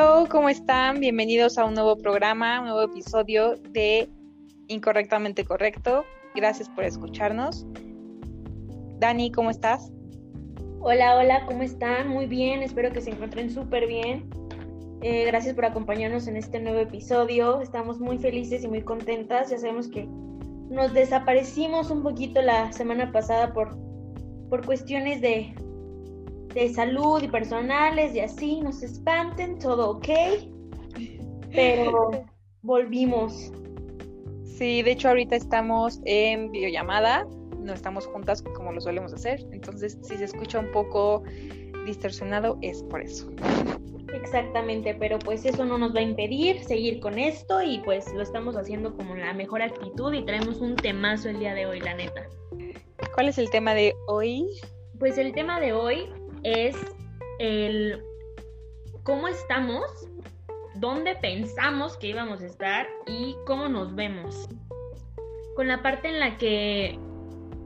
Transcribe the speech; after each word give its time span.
Hello, 0.00 0.28
¿cómo 0.30 0.48
están? 0.48 1.00
Bienvenidos 1.00 1.58
a 1.58 1.64
un 1.64 1.74
nuevo 1.74 1.98
programa, 1.98 2.60
un 2.60 2.66
nuevo 2.66 2.82
episodio 2.82 3.56
de 3.70 4.08
Incorrectamente 4.68 5.44
Correcto. 5.44 6.04
Gracias 6.36 6.68
por 6.68 6.84
escucharnos. 6.84 7.66
Dani, 9.00 9.32
¿cómo 9.32 9.50
estás? 9.50 9.90
Hola, 10.78 11.16
hola, 11.16 11.44
¿cómo 11.46 11.64
están? 11.64 12.06
Muy 12.10 12.26
bien, 12.26 12.62
espero 12.62 12.92
que 12.92 13.00
se 13.00 13.10
encuentren 13.10 13.50
súper 13.50 13.88
bien. 13.88 14.30
Eh, 15.02 15.24
gracias 15.26 15.56
por 15.56 15.64
acompañarnos 15.64 16.28
en 16.28 16.36
este 16.36 16.60
nuevo 16.60 16.78
episodio. 16.78 17.60
Estamos 17.60 17.98
muy 17.98 18.18
felices 18.18 18.62
y 18.62 18.68
muy 18.68 18.82
contentas. 18.82 19.50
Ya 19.50 19.58
sabemos 19.58 19.88
que 19.88 20.06
nos 20.70 20.94
desaparecimos 20.94 21.90
un 21.90 22.04
poquito 22.04 22.40
la 22.40 22.72
semana 22.72 23.10
pasada 23.10 23.52
por, 23.52 23.76
por 24.48 24.64
cuestiones 24.64 25.20
de, 25.20 25.56
de 26.58 26.74
salud 26.74 27.22
y 27.22 27.28
personales 27.28 28.14
y 28.14 28.20
así. 28.20 28.60
Nos 28.60 28.82
espanten, 28.82 29.58
todo 29.58 29.90
ok. 29.90 30.08
Pero 31.52 32.10
volvimos. 32.62 33.52
Sí, 34.44 34.82
de 34.82 34.92
hecho 34.92 35.08
ahorita 35.08 35.36
estamos 35.36 36.00
en 36.04 36.50
videollamada. 36.50 37.26
No 37.60 37.72
estamos 37.72 38.06
juntas 38.06 38.42
como 38.42 38.72
lo 38.72 38.80
solemos 38.80 39.12
hacer. 39.12 39.46
Entonces, 39.52 39.98
si 40.02 40.16
se 40.16 40.24
escucha 40.24 40.58
un 40.58 40.70
poco 40.72 41.22
distorsionado, 41.86 42.58
es 42.62 42.82
por 42.84 43.02
eso. 43.02 43.30
Exactamente, 44.12 44.94
pero 44.94 45.18
pues 45.18 45.44
eso 45.44 45.64
no 45.64 45.78
nos 45.78 45.94
va 45.94 46.00
a 46.00 46.02
impedir 46.02 46.64
seguir 46.64 46.98
con 46.98 47.18
esto 47.18 47.62
y 47.62 47.78
pues 47.80 48.12
lo 48.14 48.22
estamos 48.22 48.56
haciendo 48.56 48.96
como 48.96 49.14
la 49.14 49.32
mejor 49.32 49.62
actitud 49.62 50.12
y 50.12 50.24
traemos 50.24 50.60
un 50.60 50.76
temazo 50.76 51.28
el 51.28 51.38
día 51.38 51.54
de 51.54 51.66
hoy, 51.66 51.80
la 51.80 51.94
neta. 51.94 52.26
¿Cuál 53.14 53.28
es 53.28 53.38
el 53.38 53.50
tema 53.50 53.74
de 53.74 53.94
hoy? 54.06 54.46
Pues 54.98 55.18
el 55.18 55.32
tema 55.32 55.60
de 55.60 55.72
hoy 55.72 56.08
es 56.42 56.76
el 57.38 58.02
cómo 59.02 59.28
estamos, 59.28 59.84
dónde 60.76 61.16
pensamos 61.16 61.96
que 61.96 62.08
íbamos 62.08 62.42
a 62.42 62.46
estar 62.46 62.86
y 63.06 63.36
cómo 63.46 63.68
nos 63.68 63.94
vemos. 63.94 64.48
Con 65.56 65.68
la 65.68 65.82
parte 65.82 66.08
en 66.08 66.20
la 66.20 66.36
que 66.36 66.98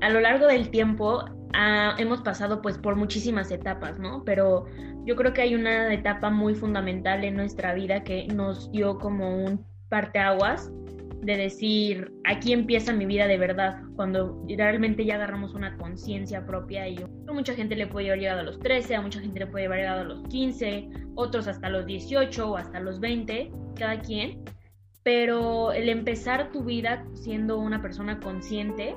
a 0.00 0.10
lo 0.10 0.20
largo 0.20 0.46
del 0.46 0.70
tiempo 0.70 1.24
ah, 1.52 1.94
hemos 1.98 2.22
pasado 2.22 2.62
pues 2.62 2.78
por 2.78 2.96
muchísimas 2.96 3.50
etapas, 3.50 3.98
¿no? 3.98 4.24
Pero 4.24 4.66
yo 5.04 5.16
creo 5.16 5.32
que 5.32 5.42
hay 5.42 5.54
una 5.54 5.92
etapa 5.92 6.30
muy 6.30 6.54
fundamental 6.54 7.24
en 7.24 7.34
nuestra 7.34 7.74
vida 7.74 8.04
que 8.04 8.26
nos 8.28 8.70
dio 8.70 8.98
como 8.98 9.44
un 9.44 9.64
parteaguas 9.88 10.70
de 11.22 11.36
decir, 11.36 12.12
aquí 12.24 12.52
empieza 12.52 12.92
mi 12.92 13.06
vida 13.06 13.28
de 13.28 13.38
verdad, 13.38 13.80
cuando 13.94 14.44
realmente 14.48 15.04
ya 15.04 15.14
agarramos 15.14 15.54
una 15.54 15.76
conciencia 15.76 16.44
propia 16.44 16.88
y 16.88 16.98
a 16.98 17.32
mucha 17.32 17.54
gente 17.54 17.76
le 17.76 17.86
puede 17.86 18.08
haber 18.08 18.20
llegado 18.20 18.40
a 18.40 18.42
los 18.42 18.58
13, 18.58 18.96
a 18.96 19.00
mucha 19.00 19.20
gente 19.20 19.38
le 19.38 19.46
puede 19.46 19.66
haber 19.66 19.78
llegado 19.78 20.00
a 20.00 20.04
los 20.04 20.22
15, 20.28 20.88
otros 21.14 21.46
hasta 21.46 21.68
los 21.68 21.86
18 21.86 22.50
o 22.50 22.56
hasta 22.56 22.80
los 22.80 22.98
20, 22.98 23.52
cada 23.76 24.00
quien, 24.00 24.42
pero 25.04 25.72
el 25.72 25.88
empezar 25.88 26.50
tu 26.50 26.64
vida 26.64 27.06
siendo 27.14 27.56
una 27.58 27.80
persona 27.80 28.18
consciente 28.18 28.96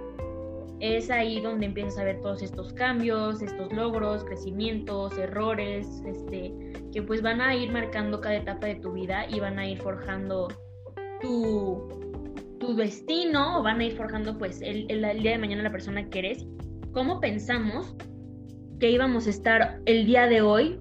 es 0.79 1.11
ahí 1.11 1.39
donde 1.41 1.67
empiezas 1.67 1.99
a 1.99 2.03
ver 2.05 2.21
todos 2.21 2.41
estos 2.41 2.73
cambios, 2.73 3.41
estos 3.43 3.71
logros, 3.71 4.23
crecimientos, 4.23 5.15
errores, 5.17 6.01
este, 6.07 6.53
que 6.91 7.01
pues 7.03 7.21
van 7.21 7.39
a 7.39 7.55
ir 7.55 7.71
marcando 7.71 8.19
cada 8.19 8.35
etapa 8.35 8.65
de 8.67 8.75
tu 8.75 8.93
vida 8.93 9.25
y 9.29 9.39
van 9.39 9.59
a 9.59 9.67
ir 9.67 9.77
forjando 9.77 10.47
tu, 11.21 12.04
tu 12.65 12.75
destino 12.75 13.59
o 13.59 13.63
van 13.63 13.79
a 13.79 13.85
ir 13.85 13.95
forjando 13.95 14.37
pues 14.37 14.61
el, 14.61 14.85
el, 14.89 15.21
día 15.21 15.31
de 15.31 15.37
mañana 15.37 15.63
la 15.63 15.71
persona 15.71 16.09
que 16.09 16.19
eres. 16.19 16.47
¿Cómo 16.91 17.19
pensamos 17.19 17.95
que 18.79 18.91
íbamos 18.91 19.27
a 19.27 19.29
estar 19.29 19.81
el 19.85 20.05
día 20.05 20.27
de 20.27 20.41
hoy 20.41 20.79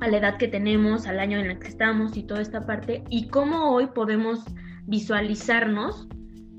a 0.00 0.08
la 0.08 0.18
edad 0.18 0.36
que 0.36 0.48
tenemos, 0.48 1.06
al 1.06 1.20
año 1.20 1.38
en 1.38 1.46
el 1.46 1.58
que 1.58 1.68
estamos 1.68 2.16
y 2.16 2.22
toda 2.22 2.42
esta 2.42 2.66
parte? 2.66 3.02
Y 3.08 3.28
cómo 3.28 3.72
hoy 3.72 3.86
podemos 3.86 4.44
visualizarnos 4.86 6.08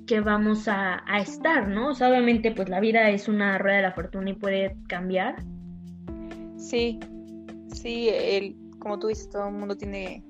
que 0.08 0.22
vamos 0.22 0.68
a, 0.68 1.04
a, 1.06 1.20
estar, 1.20 1.68
¿no? 1.68 1.92
Obviamente, 1.92 2.52
pues 2.52 2.68
la 2.68 2.80
vida 2.80 3.10
es 3.12 3.28
una 3.28 3.60
rueda 3.60 3.78
de 3.78 3.84
la 3.84 3.92
fortuna 3.92 4.32
y 4.32 4.34
puede 4.34 4.76
cambiar. 4.88 5.36
Sí, 6.58 7.00
sí, 7.72 8.10
el, 8.10 8.56
como 8.80 8.98
tú 8.98 9.08
dices, 9.08 9.30
todo 9.30 9.48
el 9.50 9.54
mundo 9.54 9.78
tiene 9.78 10.24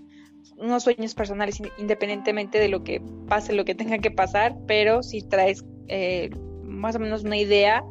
unos 0.60 0.84
sueños 0.84 1.16
personales 1.16 1.62
independientemente 1.78 2.60
de 2.60 2.68
lo 2.68 2.84
que 2.84 3.02
pase, 3.28 3.54
lo 3.54 3.66
que 3.66 3.76
tenga 3.76 3.98
que 4.00 4.12
pasar, 4.12 4.58
pero 4.68 5.04
si 5.04 5.22
traes 5.22 5.64
eh, 5.88 6.30
más 6.64 6.96
o 6.96 7.00
menos 7.00 7.24
una 7.24 7.38
idea, 7.38 7.84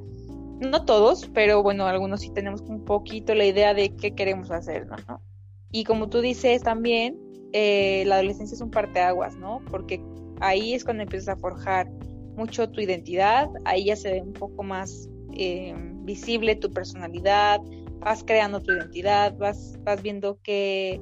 no 0.61 0.85
todos, 0.85 1.31
pero 1.33 1.63
bueno, 1.63 1.87
algunos 1.87 2.21
sí 2.21 2.31
tenemos 2.31 2.61
un 2.63 2.85
poquito 2.85 3.35
la 3.35 3.47
idea 3.47 3.75
de 3.75 3.95
qué 3.97 4.15
queremos 4.15 4.51
hacer, 4.51 4.87
¿no? 4.87 5.23
Y 5.71 5.85
como 5.85 6.09
tú 6.09 6.21
dices 6.21 6.63
también, 6.63 7.19
eh, 7.53 8.05
la 8.07 8.17
adolescencia 8.17 8.55
es 8.55 8.61
un 8.61 8.71
parteaguas, 8.71 9.37
¿no? 9.37 9.61
Porque 9.71 10.03
ahí 10.41 10.75
es 10.75 10.85
cuando 10.85 11.03
empiezas 11.03 11.29
a 11.29 11.37
forjar 11.37 11.89
mucho 12.37 12.71
tu 12.71 12.81
identidad, 12.81 13.49
ahí 13.65 13.87
ya 13.87 13.97
se 13.97 14.13
ve 14.13 14.23
un 14.23 14.33
poco 14.33 14.63
más 14.63 15.09
eh, 15.35 15.75
visible 16.03 16.57
tu 16.57 16.71
personalidad, 16.71 17.61
vas 18.01 18.25
creando 18.25 18.61
tu 18.61 18.73
identidad, 18.73 19.37
vas, 19.37 19.79
vas 19.85 20.03
viendo 20.03 20.39
qué, 20.43 21.01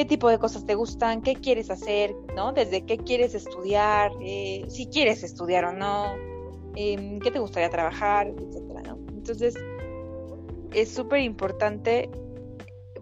qué 0.00 0.06
tipo 0.06 0.30
de 0.30 0.38
cosas 0.38 0.64
te 0.64 0.74
gustan, 0.74 1.20
qué 1.20 1.34
quieres 1.34 1.70
hacer, 1.70 2.14
¿no? 2.34 2.54
Desde 2.54 2.86
qué 2.86 2.96
quieres 2.96 3.34
estudiar, 3.34 4.10
eh, 4.22 4.64
si 4.70 4.86
quieres 4.86 5.22
estudiar 5.22 5.66
o 5.66 5.72
no, 5.74 6.14
eh, 6.74 7.18
qué 7.22 7.30
te 7.30 7.38
gustaría 7.38 7.68
trabajar, 7.68 8.28
etcétera, 8.28 8.80
¿no? 8.80 8.98
Entonces, 9.12 9.54
es 10.72 10.90
súper 10.90 11.20
importante 11.20 12.08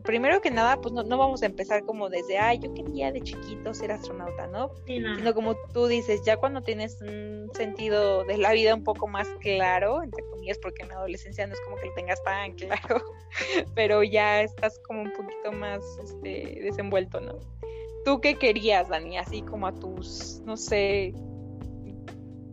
primero 0.09 0.41
que 0.41 0.51
nada, 0.51 0.81
pues 0.81 0.95
no, 0.95 1.03
no, 1.03 1.19
vamos 1.19 1.43
a 1.43 1.47
empezar 1.47 1.85
como 1.85 2.09
desde, 2.09 2.39
ay, 2.39 2.59
yo 2.61 2.73
quería 2.73 3.13
de 3.13 3.21
chiquito 3.21 3.75
ser 3.75 3.93
astronauta, 3.93 4.47
¿no? 4.47 4.71
Sí, 4.87 5.01
no. 5.01 5.15
Sino 5.17 5.35
como 5.35 5.55
tú 5.75 5.87
dices, 5.87 6.23
ya 6.25 6.39
cuando 6.39 6.63
tienes 6.63 6.99
un 7.03 7.51
sentido 7.53 8.25
de 8.25 8.39
la 8.39 8.53
vida 8.53 8.75
un 8.75 8.85
poco 8.85 9.07
más 9.07 9.29
claro, 9.41 10.03
entre 10.03 10.25
comillas, 10.31 10.59
porque 10.63 10.85
en 10.85 10.89
la 10.89 10.95
adolescencia 10.95 11.47
no 11.47 11.53
es 11.53 11.61
como 11.61 11.77
que 11.77 11.89
lo 11.89 11.93
tengas 11.93 12.23
tan 12.23 12.55
claro, 12.55 13.03
pero 13.75 14.03
ya 14.03 14.41
estás 14.41 14.81
como 14.87 15.03
un 15.03 15.13
poquito 15.13 15.53
más 15.53 15.85
este, 16.03 16.59
desenvuelto, 16.63 17.21
¿no? 17.21 17.35
¿Tú 18.07 18.23
qué 18.23 18.37
querías, 18.37 18.89
Dani? 18.89 19.19
Así 19.19 19.43
como 19.43 19.67
a 19.67 19.75
tus, 19.75 20.41
no 20.47 20.57
sé, 20.57 21.13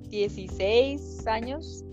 16 0.09 1.25
años, 1.25 1.84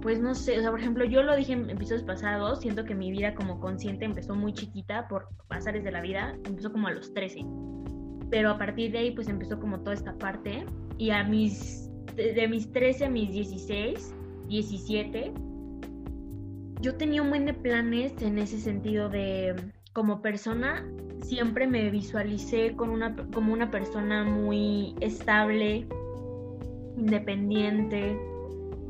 pues 0.00 0.20
no 0.20 0.34
sé, 0.34 0.58
o 0.58 0.60
sea, 0.60 0.70
por 0.70 0.80
ejemplo, 0.80 1.04
yo 1.04 1.22
lo 1.22 1.34
dije 1.34 1.52
en 1.52 1.70
episodios 1.70 2.04
pasados, 2.04 2.60
siento 2.60 2.84
que 2.84 2.94
mi 2.94 3.10
vida 3.10 3.34
como 3.34 3.58
consciente 3.58 4.04
empezó 4.04 4.34
muy 4.34 4.52
chiquita 4.52 5.08
por 5.08 5.28
pasares 5.48 5.84
de 5.84 5.90
la 5.90 6.00
vida, 6.00 6.36
empezó 6.44 6.70
como 6.70 6.86
a 6.88 6.92
los 6.92 7.12
13. 7.14 7.44
Pero 8.30 8.50
a 8.50 8.58
partir 8.58 8.92
de 8.92 8.98
ahí 8.98 9.10
pues 9.10 9.28
empezó 9.28 9.58
como 9.58 9.80
toda 9.80 9.94
esta 9.94 10.16
parte 10.18 10.66
y 10.98 11.10
a 11.10 11.24
mis 11.24 11.90
de, 12.14 12.48
mis 12.48 12.70
13 12.72 13.06
a 13.06 13.10
mis 13.10 13.32
16, 13.32 14.14
17 14.48 15.32
yo 16.80 16.96
tenía 16.96 17.22
un 17.22 17.30
buen 17.30 17.46
de 17.46 17.54
planes 17.54 18.12
en 18.22 18.38
ese 18.38 18.58
sentido 18.58 19.08
de 19.08 19.54
como 19.92 20.20
persona 20.20 20.84
siempre 21.22 21.66
me 21.66 21.90
visualicé 21.90 22.74
con 22.76 22.90
una, 22.90 23.16
como 23.32 23.52
una 23.52 23.70
persona 23.70 24.24
muy 24.24 24.94
estable, 25.00 25.86
independiente, 26.96 28.16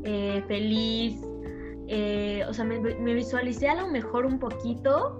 eh, 0.04 0.42
feliz. 0.46 1.20
Eh, 1.88 2.44
o 2.46 2.52
sea, 2.52 2.64
me, 2.64 3.14
visualicé 3.14 3.68
a 3.68 3.74
lo 3.74 3.88
mejor 3.88 4.26
un 4.26 4.38
poquito, 4.38 5.18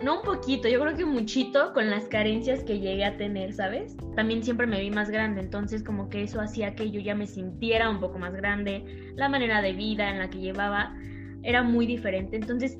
no 0.00 0.20
un 0.20 0.22
poquito, 0.22 0.68
yo 0.68 0.80
creo 0.80 0.96
que 0.96 1.04
muchito 1.04 1.72
con 1.72 1.90
las 1.90 2.04
carencias 2.04 2.62
que 2.62 2.78
llegué 2.78 3.04
a 3.04 3.16
tener, 3.16 3.52
¿sabes? 3.52 3.96
También 4.14 4.44
siempre 4.44 4.68
me 4.68 4.80
vi 4.80 4.92
más 4.92 5.10
grande, 5.10 5.40
entonces 5.40 5.82
como 5.82 6.08
que 6.08 6.22
eso 6.22 6.40
hacía 6.40 6.76
que 6.76 6.92
yo 6.92 7.00
ya 7.00 7.16
me 7.16 7.26
sintiera 7.26 7.90
un 7.90 7.98
poco 7.98 8.18
más 8.18 8.32
grande, 8.32 9.12
la 9.16 9.28
manera 9.28 9.60
de 9.60 9.72
vida 9.72 10.08
en 10.08 10.18
la 10.18 10.30
que 10.30 10.38
llevaba 10.38 10.94
era 11.42 11.64
muy 11.64 11.84
diferente, 11.84 12.36
entonces 12.36 12.78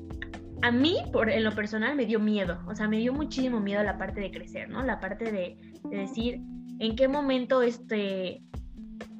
a 0.61 0.71
mí, 0.71 0.97
por, 1.11 1.29
en 1.29 1.43
lo 1.43 1.51
personal, 1.51 1.95
me 1.95 2.05
dio 2.05 2.19
miedo, 2.19 2.59
o 2.67 2.75
sea, 2.75 2.87
me 2.87 2.99
dio 2.99 3.11
muchísimo 3.11 3.59
miedo 3.59 3.83
la 3.83 3.97
parte 3.97 4.21
de 4.21 4.31
crecer, 4.31 4.69
¿no? 4.69 4.81
La 4.83 4.99
parte 4.99 5.31
de, 5.31 5.57
de 5.89 5.97
decir, 5.97 6.39
¿en 6.79 6.95
qué 6.95 7.07
momento 7.07 7.63
este 7.63 8.43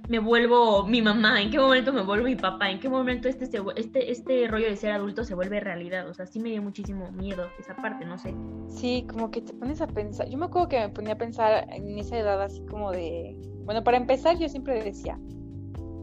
me 0.10 0.20
vuelvo 0.20 0.86
mi 0.86 1.02
mamá, 1.02 1.42
en 1.42 1.52
qué 1.52 1.60
momento 1.60 1.94
me 1.94 2.02
vuelvo 2.02 2.26
mi 2.26 2.36
papá, 2.36 2.70
en 2.70 2.80
qué 2.80 2.90
momento 2.90 3.28
este, 3.28 3.46
este, 3.76 4.12
este 4.12 4.48
rollo 4.48 4.68
de 4.68 4.76
ser 4.76 4.92
adulto 4.92 5.24
se 5.24 5.36
vuelve 5.36 5.60
realidad. 5.60 6.08
O 6.10 6.14
sea, 6.14 6.26
sí 6.26 6.40
me 6.40 6.50
dio 6.50 6.62
muchísimo 6.62 7.12
miedo 7.12 7.48
esa 7.60 7.76
parte, 7.76 8.06
no 8.06 8.18
sé. 8.18 8.34
Sí, 8.68 9.06
como 9.10 9.32
que 9.32 9.42
te 9.42 9.54
pones 9.54 9.82
a 9.82 9.88
pensar. 9.88 10.28
Yo 10.30 10.38
me 10.38 10.46
acuerdo 10.46 10.70
que 10.70 10.80
me 10.80 10.90
ponía 10.90 11.14
a 11.14 11.18
pensar 11.18 11.68
en 11.72 11.98
esa 11.98 12.18
edad 12.18 12.42
así 12.42 12.64
como 12.66 12.92
de. 12.92 13.36
Bueno, 13.66 13.84
para 13.84 13.98
empezar, 13.98 14.38
yo 14.38 14.50
siempre 14.50 14.84
decía, 14.84 15.20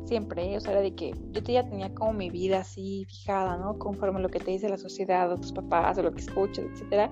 siempre, 0.06 0.56
o 0.56 0.60
sea, 0.60 0.72
era 0.72 0.80
de 0.80 0.94
que 0.94 1.12
yo 1.32 1.40
ya 1.42 1.68
tenía 1.68 1.92
como 1.94 2.12
mi 2.12 2.30
vida 2.30 2.60
así 2.60 3.04
fijada, 3.08 3.56
¿no? 3.56 3.78
Conforme 3.78 4.18
a 4.18 4.22
lo 4.22 4.28
que 4.28 4.38
te 4.38 4.50
dice 4.50 4.68
la 4.68 4.78
sociedad, 4.78 5.30
o 5.32 5.36
tus 5.36 5.52
papás, 5.52 5.98
o 5.98 6.02
lo 6.02 6.12
que 6.12 6.20
escuchas, 6.20 6.64
etcétera 6.72 7.10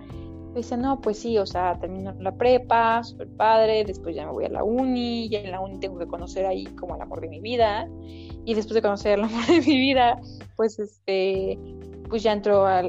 dice, 0.57 0.77
no, 0.77 1.01
pues 1.01 1.19
sí, 1.19 1.39
o 1.39 1.47
sea, 1.47 1.79
termino 1.79 2.15
la 2.19 2.33
prepa, 2.33 3.03
súper 3.05 3.29
padre, 3.29 3.85
después 3.85 4.17
ya 4.17 4.27
me 4.27 4.33
voy 4.33 4.45
a 4.45 4.49
la 4.49 4.65
uni, 4.65 5.29
ya 5.29 5.41
en 5.41 5.51
la 5.51 5.61
uni 5.61 5.79
tengo 5.79 5.99
que 5.99 6.07
conocer 6.07 6.47
ahí 6.47 6.65
como 6.65 6.97
el 6.97 7.03
amor 7.03 7.21
de 7.21 7.29
mi 7.29 7.41
vida, 7.41 7.89
y 8.45 8.55
después 8.55 8.75
de 8.75 8.83
conocer 8.83 9.19
el 9.19 9.25
amor 9.25 9.47
de 9.47 9.61
mi 9.61 9.77
vida, 9.77 10.21
pues 10.57 10.79
este, 10.79 11.59
pues 12.09 12.23
ya 12.23 12.33
entro 12.33 12.67
a, 12.67 12.83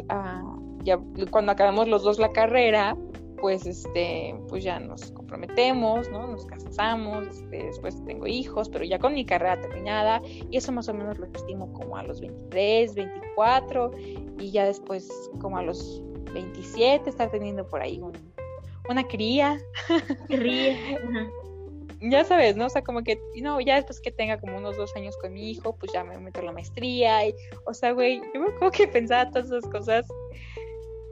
ya 0.84 1.00
cuando 1.32 1.52
acabamos 1.52 1.88
los 1.88 2.04
dos 2.04 2.20
la 2.20 2.32
carrera, 2.32 2.96
pues 3.40 3.68
este, 3.68 4.36
pues 4.50 4.64
ya 4.64 4.80
nos 4.80 5.12
comprometemos, 5.12 6.10
¿no? 6.10 6.28
Nos 6.28 6.46
casamos, 6.46 7.28
este, 7.28 7.66
después 7.66 8.04
tengo 8.06 8.26
hijos, 8.26 8.68
pero 8.70 8.84
ya 8.84 8.98
con 8.98 9.14
mi 9.14 9.26
carrera 9.26 9.60
terminada, 9.62 10.22
y 10.26 10.58
eso 10.58 10.72
más 10.72 10.90
o 10.90 10.94
menos 10.94 11.20
lo 11.20 11.28
estimo 11.28 11.72
como 11.74 11.98
a 11.98 12.04
los 12.04 12.20
23, 12.22 12.96
24, 12.96 13.92
y 14.40 14.52
ya 14.52 14.66
después 14.66 15.10
como 15.40 15.58
a 15.58 15.64
los 15.64 16.02
27 16.38 17.10
estar 17.10 17.30
teniendo 17.30 17.68
por 17.68 17.82
ahí 17.82 18.02
una 18.90 19.08
cría. 19.08 19.60
Cría. 20.28 20.78
ya 22.02 22.24
sabes, 22.26 22.56
¿no? 22.56 22.68
O 22.68 22.70
sea, 22.70 22.84
como 22.84 23.04
que, 23.04 23.20
no, 23.42 23.60
ya 23.60 23.76
después 23.76 24.00
que 24.00 24.12
tenga 24.12 24.40
como 24.40 24.58
unos 24.58 24.78
dos 24.78 24.96
años 24.96 25.16
con 25.18 25.34
mi 25.34 25.52
hijo, 25.52 25.76
pues 25.76 25.92
ya 25.94 26.04
me 26.04 26.18
meto 26.20 26.40
a 26.40 26.44
la 26.44 26.52
maestría. 26.52 27.28
Y, 27.28 27.36
o 27.66 27.74
sea, 27.74 27.92
güey, 27.92 28.22
yo 28.34 28.42
me 28.42 28.48
acuerdo 28.48 28.72
que 28.72 28.88
pensaba 28.88 29.30
todas 29.30 29.48
esas 29.48 29.70
cosas. 29.70 30.06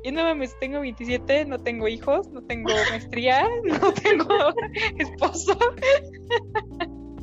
Y 0.04 0.12
no 0.12 0.22
mames, 0.22 0.58
tengo 0.60 0.82
27, 0.82 1.46
no 1.46 1.60
tengo 1.60 1.88
hijos, 1.88 2.28
no 2.30 2.44
tengo 2.44 2.72
maestría, 2.92 3.48
no 3.64 3.92
tengo 3.94 4.54
esposo. 5.00 5.58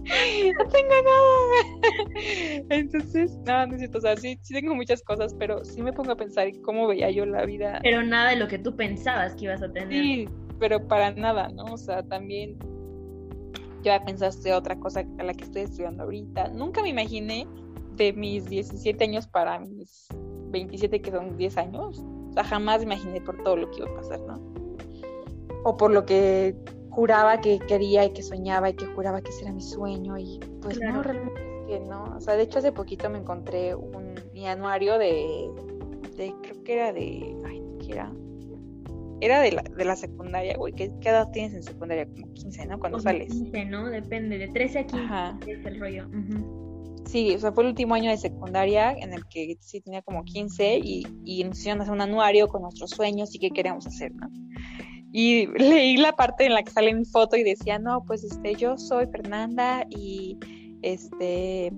No 0.05 0.69
tengo 0.69 0.95
nada. 1.05 2.65
Entonces, 2.71 3.37
no, 3.47 3.67
no 3.67 3.75
es 3.75 3.79
cierto. 3.81 3.99
O 3.99 4.01
sea, 4.01 4.17
sí, 4.17 4.39
sí 4.43 4.55
tengo 4.55 4.75
muchas 4.75 5.03
cosas, 5.03 5.35
pero 5.39 5.65
sí 5.65 5.83
me 5.83 5.93
pongo 5.93 6.13
a 6.13 6.17
pensar 6.17 6.49
cómo 6.63 6.87
veía 6.87 7.11
yo 7.11 7.27
la 7.27 7.45
vida. 7.45 7.81
Pero 7.83 8.03
nada 8.03 8.31
de 8.31 8.37
lo 8.37 8.49
que 8.49 8.59
tú 8.59 8.77
pensabas 8.77 9.35
que 9.35 9.45
ibas 9.45 9.63
a 9.63 9.73
tener. 9.73 9.91
Sí, 9.91 10.29
pero 10.59 10.87
para 10.87 11.13
nada, 11.13 11.49
¿no? 11.49 11.65
O 11.65 11.79
sea, 11.79 12.03
también 12.03 12.59
ya 13.83 14.05
pensaste 14.05 14.53
otra 14.53 14.79
cosa 14.79 15.05
a 15.19 15.23
la 15.25 15.35
que 15.35 15.45
estoy 15.45 15.63
estudiando 15.63 16.05
ahorita. 16.05 16.49
Nunca 16.49 16.83
me 16.83 16.89
imaginé 16.89 17.47
de 17.97 18.13
mis 18.13 18.45
17 18.47 19.05
años 19.05 19.27
para 19.27 19.59
mis 19.61 20.09
27 20.51 21.01
que 21.01 21.11
son 21.11 21.37
10 21.37 21.57
años. 21.59 22.05
O 22.31 22.33
sea, 22.33 22.45
jamás 22.45 22.79
me 22.79 22.95
imaginé 22.95 23.21
por 23.21 23.43
todo 23.43 23.57
lo 23.57 23.71
que 23.71 23.79
iba 23.79 23.91
a 23.91 23.95
pasar, 23.95 24.21
¿no? 24.21 24.41
O 25.65 25.77
por 25.77 25.91
lo 25.91 26.05
que 26.05 26.57
juraba 26.93 27.41
que 27.41 27.59
quería 27.59 28.05
y 28.05 28.13
que 28.13 28.23
soñaba 28.23 28.71
y 28.71 28.75
que 28.75 28.87
juraba 28.87 29.21
que 29.21 29.31
ese 29.31 29.43
era 29.43 29.53
mi 29.53 29.63
sueño 29.63 30.19
y 30.19 30.39
pues 30.61 30.79
no, 30.81 31.03
realmente 31.03 31.41
es 31.41 31.67
que 31.67 31.81
no. 31.81 32.15
O 32.17 32.21
sea, 32.21 32.37
de 32.37 32.43
hecho 32.43 32.59
hace 32.59 32.73
poquito 32.73 33.09
me 33.11 33.19
encontré 33.19 33.75
un 33.75 34.15
mi 34.33 34.47
anuario 34.47 34.99
de, 34.99 35.51
de 36.17 36.35
creo 36.43 36.65
que 36.65 36.75
era 36.75 36.93
de, 36.93 37.37
ay, 37.47 37.63
¿qué 37.81 37.93
era? 37.93 38.13
era 39.23 39.41
de 39.41 39.53
la, 39.53 39.63
de 39.63 39.85
la 39.85 39.95
secundaria, 39.95 40.57
güey. 40.57 40.73
¿Qué, 40.73 40.91
edad 41.03 41.31
tienes 41.31 41.55
en 41.55 41.63
secundaria? 41.63 42.07
Como 42.07 42.33
15, 42.35 42.67
¿no? 42.67 42.81
Cuando 42.81 42.99
sales. 42.99 43.33
15, 43.33 43.65
¿no? 43.67 43.89
Depende, 43.89 44.37
de 44.37 44.49
13 44.49 44.79
a 44.81 44.87
15 44.87 45.05
Ajá. 45.05 45.39
es 45.47 45.65
el 45.65 45.79
rollo. 45.79 46.09
Sí, 47.07 47.33
o 47.35 47.39
sea, 47.39 47.53
fue 47.53 47.63
el 47.63 47.71
último 47.71 47.95
año 47.95 48.11
de 48.11 48.17
secundaria 48.17 48.93
en 48.93 49.13
el 49.13 49.25
que 49.29 49.57
sí 49.61 49.81
tenía 49.81 50.03
como 50.03 50.25
15 50.25 50.77
y, 50.79 51.07
y 51.25 51.45
nos 51.45 51.59
hicieron 51.61 51.81
hacer 51.81 51.93
un 51.93 52.01
anuario 52.01 52.49
con 52.49 52.63
nuestros 52.63 52.91
sueños 52.91 53.33
y 53.35 53.39
qué 53.39 53.51
queríamos 53.51 53.87
hacer, 53.87 54.13
¿no? 54.13 54.29
Y 55.13 55.47
leí 55.59 55.97
la 55.97 56.13
parte 56.13 56.47
en 56.47 56.55
la 56.55 56.63
que 56.63 56.71
sale 56.71 56.95
mi 56.95 57.05
foto 57.05 57.37
y 57.37 57.43
decía, 57.43 57.79
no, 57.79 58.05
pues 58.05 58.25
este, 58.25 58.55
yo 58.55 58.77
soy 58.77 59.07
Fernanda 59.07 59.87
y 59.91 60.39
este, 60.83 61.73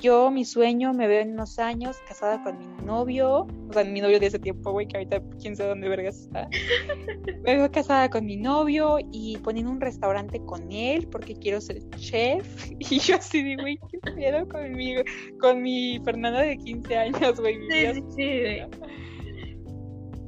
yo, 0.00 0.30
mi 0.30 0.44
sueño, 0.44 0.94
me 0.94 1.06
veo 1.06 1.20
en 1.20 1.32
unos 1.32 1.58
años 1.58 1.98
casada 2.08 2.42
con 2.42 2.58
mi 2.58 2.84
novio, 2.84 3.46
o 3.68 3.72
sea, 3.72 3.84
mi 3.84 4.00
novio 4.00 4.18
de 4.18 4.26
ese 4.26 4.38
tiempo, 4.38 4.72
güey, 4.72 4.88
que 4.88 4.96
ahorita 4.96 5.22
quién 5.40 5.54
sabe 5.54 5.70
dónde 5.70 5.88
vergas 5.88 6.22
está. 6.22 6.48
me 7.44 7.56
veo 7.56 7.70
casada 7.70 8.08
con 8.08 8.24
mi 8.24 8.36
novio 8.36 8.96
y 9.12 9.36
poniendo 9.38 9.70
un 9.70 9.80
restaurante 9.80 10.40
con 10.46 10.72
él 10.72 11.06
porque 11.08 11.34
quiero 11.34 11.60
ser 11.60 11.82
chef. 11.96 12.70
Y 12.78 12.98
yo 12.98 13.16
así 13.16 13.42
digo, 13.42 13.62
güey, 13.62 13.78
¿qué 13.90 13.98
pedo 14.12 14.48
conmigo? 14.48 15.02
Con 15.38 15.62
mi 15.62 16.00
Fernanda 16.02 16.40
de 16.40 16.56
15 16.56 16.96
años, 16.96 17.38
güey. 17.38 17.56
Sí, 17.70 17.86
sí, 17.94 18.02
sí, 18.16 18.76
güey 18.78 19.09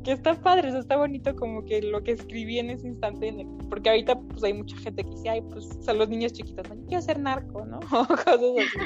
que 0.02 0.12
está 0.12 0.34
padre, 0.34 0.72
o 0.72 0.78
está 0.78 0.96
bonito 0.96 1.34
como 1.36 1.64
que 1.64 1.82
lo 1.82 2.02
que 2.02 2.12
escribí 2.12 2.58
en 2.58 2.70
ese 2.70 2.88
instante, 2.88 3.46
porque 3.68 3.90
ahorita 3.90 4.18
pues 4.18 4.42
hay 4.44 4.54
mucha 4.54 4.76
gente 4.78 5.04
que 5.04 5.10
dice, 5.10 5.28
ay, 5.28 5.42
pues 5.42 5.68
son 5.80 5.98
los 5.98 6.08
niños 6.08 6.32
chiquitos, 6.32 6.68
¿no? 6.68 6.76
quiero 6.86 7.02
ser 7.02 7.18
narco, 7.18 7.64
¿no? 7.64 7.80
O 7.92 8.06
cosas 8.06 8.40
así. 8.40 8.78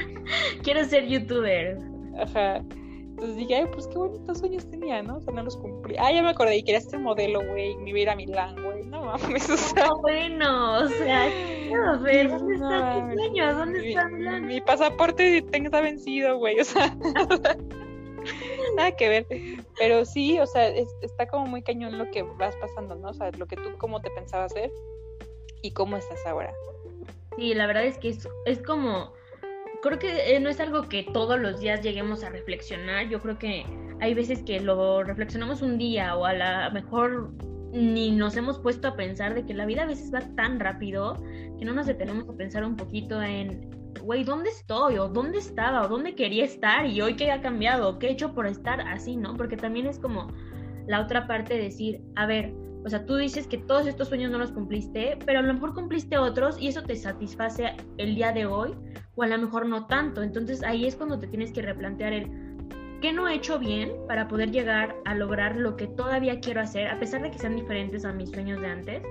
quiero 0.63 0.85
ser 0.85 1.07
youtuber. 1.07 1.79
Ajá. 2.19 2.63
Entonces 3.17 3.37
dije, 3.37 3.55
ay, 3.57 3.67
pues 3.73 3.87
qué 3.87 3.97
bonitos 3.97 4.39
sueños 4.39 4.69
tenía, 4.69 5.03
¿no? 5.03 5.17
O 5.17 5.21
sea, 5.23 5.33
no 5.33 5.43
los 5.43 5.57
cumplí. 5.57 5.97
Ah, 5.99 6.13
ya 6.13 6.23
me 6.23 6.29
acordé, 6.29 6.59
y 6.59 6.63
quería 6.63 6.83
ser 6.83 7.01
modelo, 7.01 7.41
güey, 7.47 7.75
me 7.79 7.89
iba 7.89 7.99
a 7.99 8.03
ir 8.03 8.11
a 8.11 8.17
Milán, 8.17 8.63
güey, 8.63 8.85
no 8.85 9.05
mames, 9.05 9.49
o 9.49 9.57
sea. 9.57 9.87
No, 9.87 10.01
bueno, 10.03 10.81
o 10.81 10.89
sea, 10.89 11.31
quiero 11.67 11.99
ver, 12.01 12.29
¿dónde 12.39 12.55
está 12.55 13.09
tu 13.09 13.17
sueño? 13.17 13.55
¿Dónde 13.55 13.89
está 13.89 14.09
Milán? 14.09 14.47
Mi 14.47 14.61
pasaporte 14.61 15.39
está 15.51 15.81
vencido, 15.81 16.37
güey, 16.37 16.61
o 16.61 16.65
sea. 16.65 16.95
Nada 18.77 18.93
que 18.93 19.09
ver. 19.09 19.27
Pero 19.79 20.05
sí, 20.05 20.39
o 20.39 20.47
sea, 20.47 20.69
está 20.69 21.27
como 21.29 21.47
muy 21.47 21.63
cañón 21.63 21.99
lo 21.99 22.11
que 22.11 22.23
vas 22.23 22.55
pasando, 22.57 22.95
¿no? 22.95 23.09
O 23.09 23.15
sea, 23.15 23.31
lo 23.33 23.47
que 23.47 23.57
tú, 23.57 23.77
cómo 23.79 24.01
te 24.01 24.11
pensabas 24.11 24.53
hacer 24.53 24.71
y 25.63 25.73
cómo 25.73 25.97
estás 25.97 26.25
ahora. 26.27 26.55
Sí, 27.37 27.55
la 27.55 27.67
verdad 27.67 27.85
es 27.85 27.99
que 27.99 28.11
es, 28.11 28.29
es 28.47 28.63
como, 28.63 29.13
creo 29.83 29.99
que 29.99 30.35
eh, 30.35 30.41
no 30.41 30.49
es 30.49 30.61
algo 30.61 30.89
que 30.89 31.03
todos 31.03 31.39
los 31.39 31.61
días 31.61 31.83
lleguemos 31.83 32.23
a 32.23 32.31
reflexionar. 32.31 33.09
Yo 33.09 33.21
creo 33.21 33.39
que 33.39 33.65
hay 34.01 34.15
veces 34.15 34.43
que 34.43 34.61
lo 34.61 35.03
reflexionamos 35.03 35.63
un 35.63 35.79
día 35.79 36.17
o 36.17 36.25
a 36.25 36.33
la 36.33 36.71
mejor 36.71 37.31
ni 37.73 38.11
nos 38.11 38.37
hemos 38.37 38.59
puesto 38.59 38.89
a 38.89 38.97
pensar 38.97 39.35
de 39.35 39.45
que 39.45 39.53
la 39.53 39.67
vida 39.67 39.83
a 39.83 39.87
veces 39.87 40.13
va 40.13 40.21
tan 40.35 40.61
rápido 40.61 41.15
que 41.59 41.65
no 41.65 41.75
nos 41.75 41.87
detenemos 41.87 42.29
a 42.29 42.33
pensar 42.33 42.65
un 42.65 42.77
poquito 42.77 43.23
en 43.23 43.69
güey, 44.01 44.25
¿dónde 44.25 44.51
estoy? 44.51 44.99
¿O 44.99 45.09
dónde 45.09 45.39
estaba? 45.39 45.83
¿O 45.83 45.89
dónde 45.89 46.15
quería 46.15 46.45
estar? 46.45 46.87
Y 46.87 47.01
hoy 47.01 47.17
qué 47.17 47.31
ha 47.31 47.41
cambiado? 47.41 47.99
¿Qué 47.99 48.09
he 48.09 48.13
hecho 48.13 48.35
por 48.35 48.47
estar 48.47 48.81
así, 48.81 49.17
no? 49.17 49.35
Porque 49.35 49.57
también 49.57 49.87
es 49.87 49.99
como 49.99 50.29
la 50.87 51.01
otra 51.01 51.27
parte 51.27 51.55
de 51.55 51.65
decir, 51.65 52.01
a 52.15 52.27
ver, 52.27 52.55
o 52.85 52.89
sea, 52.89 53.05
tú 53.05 53.17
dices 53.17 53.47
que 53.49 53.59
todos 53.59 53.87
estos 53.87 54.09
sueños 54.09 54.31
no 54.31 54.39
los 54.39 54.53
cumpliste, 54.53 55.19
pero 55.27 55.41
a 55.41 55.43
lo 55.43 55.53
mejor 55.53 55.75
cumpliste 55.75 56.19
otros 56.19 56.57
y 56.61 56.69
eso 56.69 56.83
te 56.83 56.95
satisface 56.95 57.75
el 57.99 58.15
día 58.15 58.33
de 58.33 58.47
hoy, 58.47 58.75
o 59.17 59.23
a 59.25 59.27
lo 59.27 59.39
mejor 59.39 59.67
no 59.67 59.87
tanto. 59.87 60.23
Entonces 60.23 60.63
ahí 60.63 60.87
es 60.87 60.95
cuando 60.95 61.19
te 61.19 61.27
tienes 61.27 61.51
que 61.51 61.63
replantear 61.63 62.13
el 62.13 62.31
qué 63.01 63.13
no 63.13 63.29
he 63.29 63.35
hecho 63.35 63.59
bien 63.59 63.93
para 64.07 64.29
poder 64.29 64.53
llegar 64.53 64.95
a 65.05 65.15
lograr 65.15 65.57
lo 65.57 65.77
que 65.77 65.87
todavía 65.87 66.41
quiero 66.41 66.61
hacer, 66.61 66.89
a 66.89 66.99
pesar 66.99 67.23
de 67.23 67.31
que 67.31 67.39
sean 67.39 67.57
diferentes 67.57 68.05
a 68.05 68.13
mis 68.13 68.31
sueños 68.31 68.61
de 68.61 68.67
antes 68.69 69.03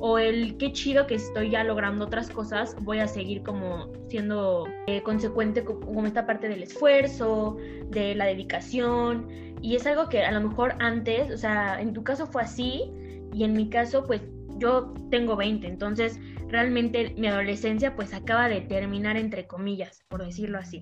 o 0.00 0.18
el 0.18 0.56
qué 0.58 0.72
chido 0.72 1.06
que 1.06 1.16
estoy 1.16 1.50
ya 1.50 1.64
logrando 1.64 2.04
otras 2.04 2.30
cosas, 2.30 2.76
voy 2.82 3.00
a 3.00 3.08
seguir 3.08 3.42
como 3.42 3.92
siendo 4.08 4.66
eh, 4.86 5.02
consecuente 5.02 5.64
con, 5.64 6.06
esta 6.06 6.26
parte 6.26 6.48
del 6.48 6.62
esfuerzo, 6.62 7.56
de 7.90 8.14
la 8.14 8.26
dedicación, 8.26 9.28
y 9.60 9.76
es 9.76 9.86
algo 9.86 10.08
que 10.08 10.24
a 10.24 10.32
lo 10.32 10.48
mejor 10.48 10.74
antes, 10.78 11.32
o 11.32 11.36
sea, 11.36 11.80
en 11.80 11.92
tu 11.92 12.04
caso 12.04 12.26
fue 12.26 12.42
así, 12.42 12.90
y 13.32 13.44
en 13.44 13.52
mi 13.52 13.68
caso, 13.68 14.04
pues 14.04 14.22
yo 14.58 14.94
tengo 15.10 15.36
20, 15.36 15.66
entonces 15.66 16.18
realmente 16.48 17.14
mi 17.16 17.26
adolescencia 17.26 17.94
pues 17.94 18.14
acaba 18.14 18.48
de 18.48 18.60
terminar 18.62 19.16
entre 19.16 19.46
comillas, 19.46 20.04
por 20.08 20.24
decirlo 20.24 20.58
así. 20.58 20.80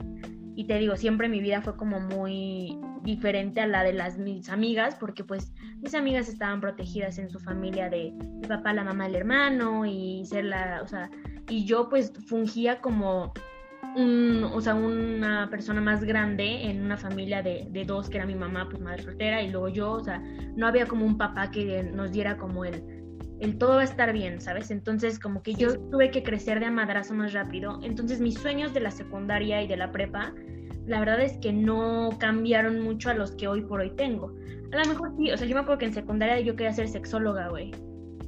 Y 0.55 0.65
te 0.65 0.79
digo, 0.79 0.97
siempre 0.97 1.29
mi 1.29 1.41
vida 1.41 1.61
fue 1.61 1.77
como 1.77 2.01
muy 2.01 2.79
diferente 3.03 3.61
a 3.61 3.67
la 3.67 3.85
de 3.85 3.93
las 3.93 4.17
mis 4.17 4.49
amigas, 4.49 4.97
porque 4.97 5.23
pues 5.23 5.53
mis 5.83 5.95
amigas 5.95 6.29
estaban 6.29 6.61
protegidas 6.61 7.19
en 7.19 7.29
su 7.29 7.39
familia 7.39 7.91
de 7.91 8.13
mi 8.13 8.47
papá, 8.49 8.73
la 8.73 8.83
mamá, 8.83 9.07
el 9.07 9.17
hermano 9.17 9.85
y 9.85 10.25
ser 10.25 10.47
la, 10.47 10.81
o 10.83 10.89
sea, 10.89 11.11
y 11.49 11.65
yo 11.67 11.89
pues 11.91 12.13
fungía 12.27 12.81
como 12.81 13.35
un, 13.97 14.45
o 14.45 14.61
sea, 14.61 14.75
una 14.75 15.49
persona 15.51 15.81
más 15.81 16.05
grande 16.05 16.71
en 16.71 16.83
una 16.83 16.97
familia 16.97 17.43
de, 17.43 17.67
de, 17.71 17.85
dos, 17.85 18.09
que 18.09 18.17
era 18.17 18.27
mi 18.27 18.35
mamá, 18.35 18.69
pues 18.69 18.81
madre 18.81 19.03
soltera, 19.03 19.43
y 19.43 19.51
luego 19.51 19.69
yo, 19.69 19.93
o 19.93 20.05
sea, 20.05 20.23
no 20.55 20.67
había 20.67 20.87
como 20.87 21.05
un 21.05 21.17
papá 21.17 21.51
que 21.51 21.83
nos 21.83 22.13
diera 22.13 22.37
como 22.37 22.65
el, 22.65 22.96
el 23.41 23.59
todo 23.59 23.77
va 23.77 23.83
a 23.83 23.85
estar 23.85 24.13
bien, 24.13 24.41
¿sabes? 24.41 24.71
Entonces 24.71 25.19
como 25.19 25.43
que 25.43 25.55
yo 25.55 25.79
tuve 25.91 26.11
que 26.11 26.23
crecer 26.23 26.61
de 26.61 26.67
a 26.67 26.71
madrazo 26.71 27.15
más 27.15 27.33
rápido. 27.33 27.81
Entonces 27.83 28.21
mis 28.21 28.35
sueños 28.35 28.73
de 28.73 28.81
la 28.81 28.91
secundaria 28.91 29.63
y 29.63 29.69
de 29.69 29.77
la 29.77 29.93
prepa, 29.93 30.33
la 30.87 31.01
verdad 31.01 31.21
es 31.21 31.37
que 31.39 31.53
no 31.53 32.11
cambiaron 32.19 32.81
mucho 32.81 33.11
a 33.11 33.15
los 33.15 33.33
que 33.33 33.49
hoy 33.49 33.63
por 33.63 33.81
hoy 33.81 33.91
tengo. 33.91 34.35
A 34.73 34.77
lo 34.77 34.85
mejor 34.87 35.13
sí, 35.17 35.31
o 35.31 35.37
sea, 35.37 35.47
yo 35.47 35.55
me 35.55 35.61
acuerdo 35.61 35.79
que 35.79 35.87
en 35.87 35.95
secundaria 35.95 36.41
yo 36.41 36.57
quería 36.57 36.73
ser 36.73 36.89
sexóloga, 36.89 37.49
güey. 37.49 37.73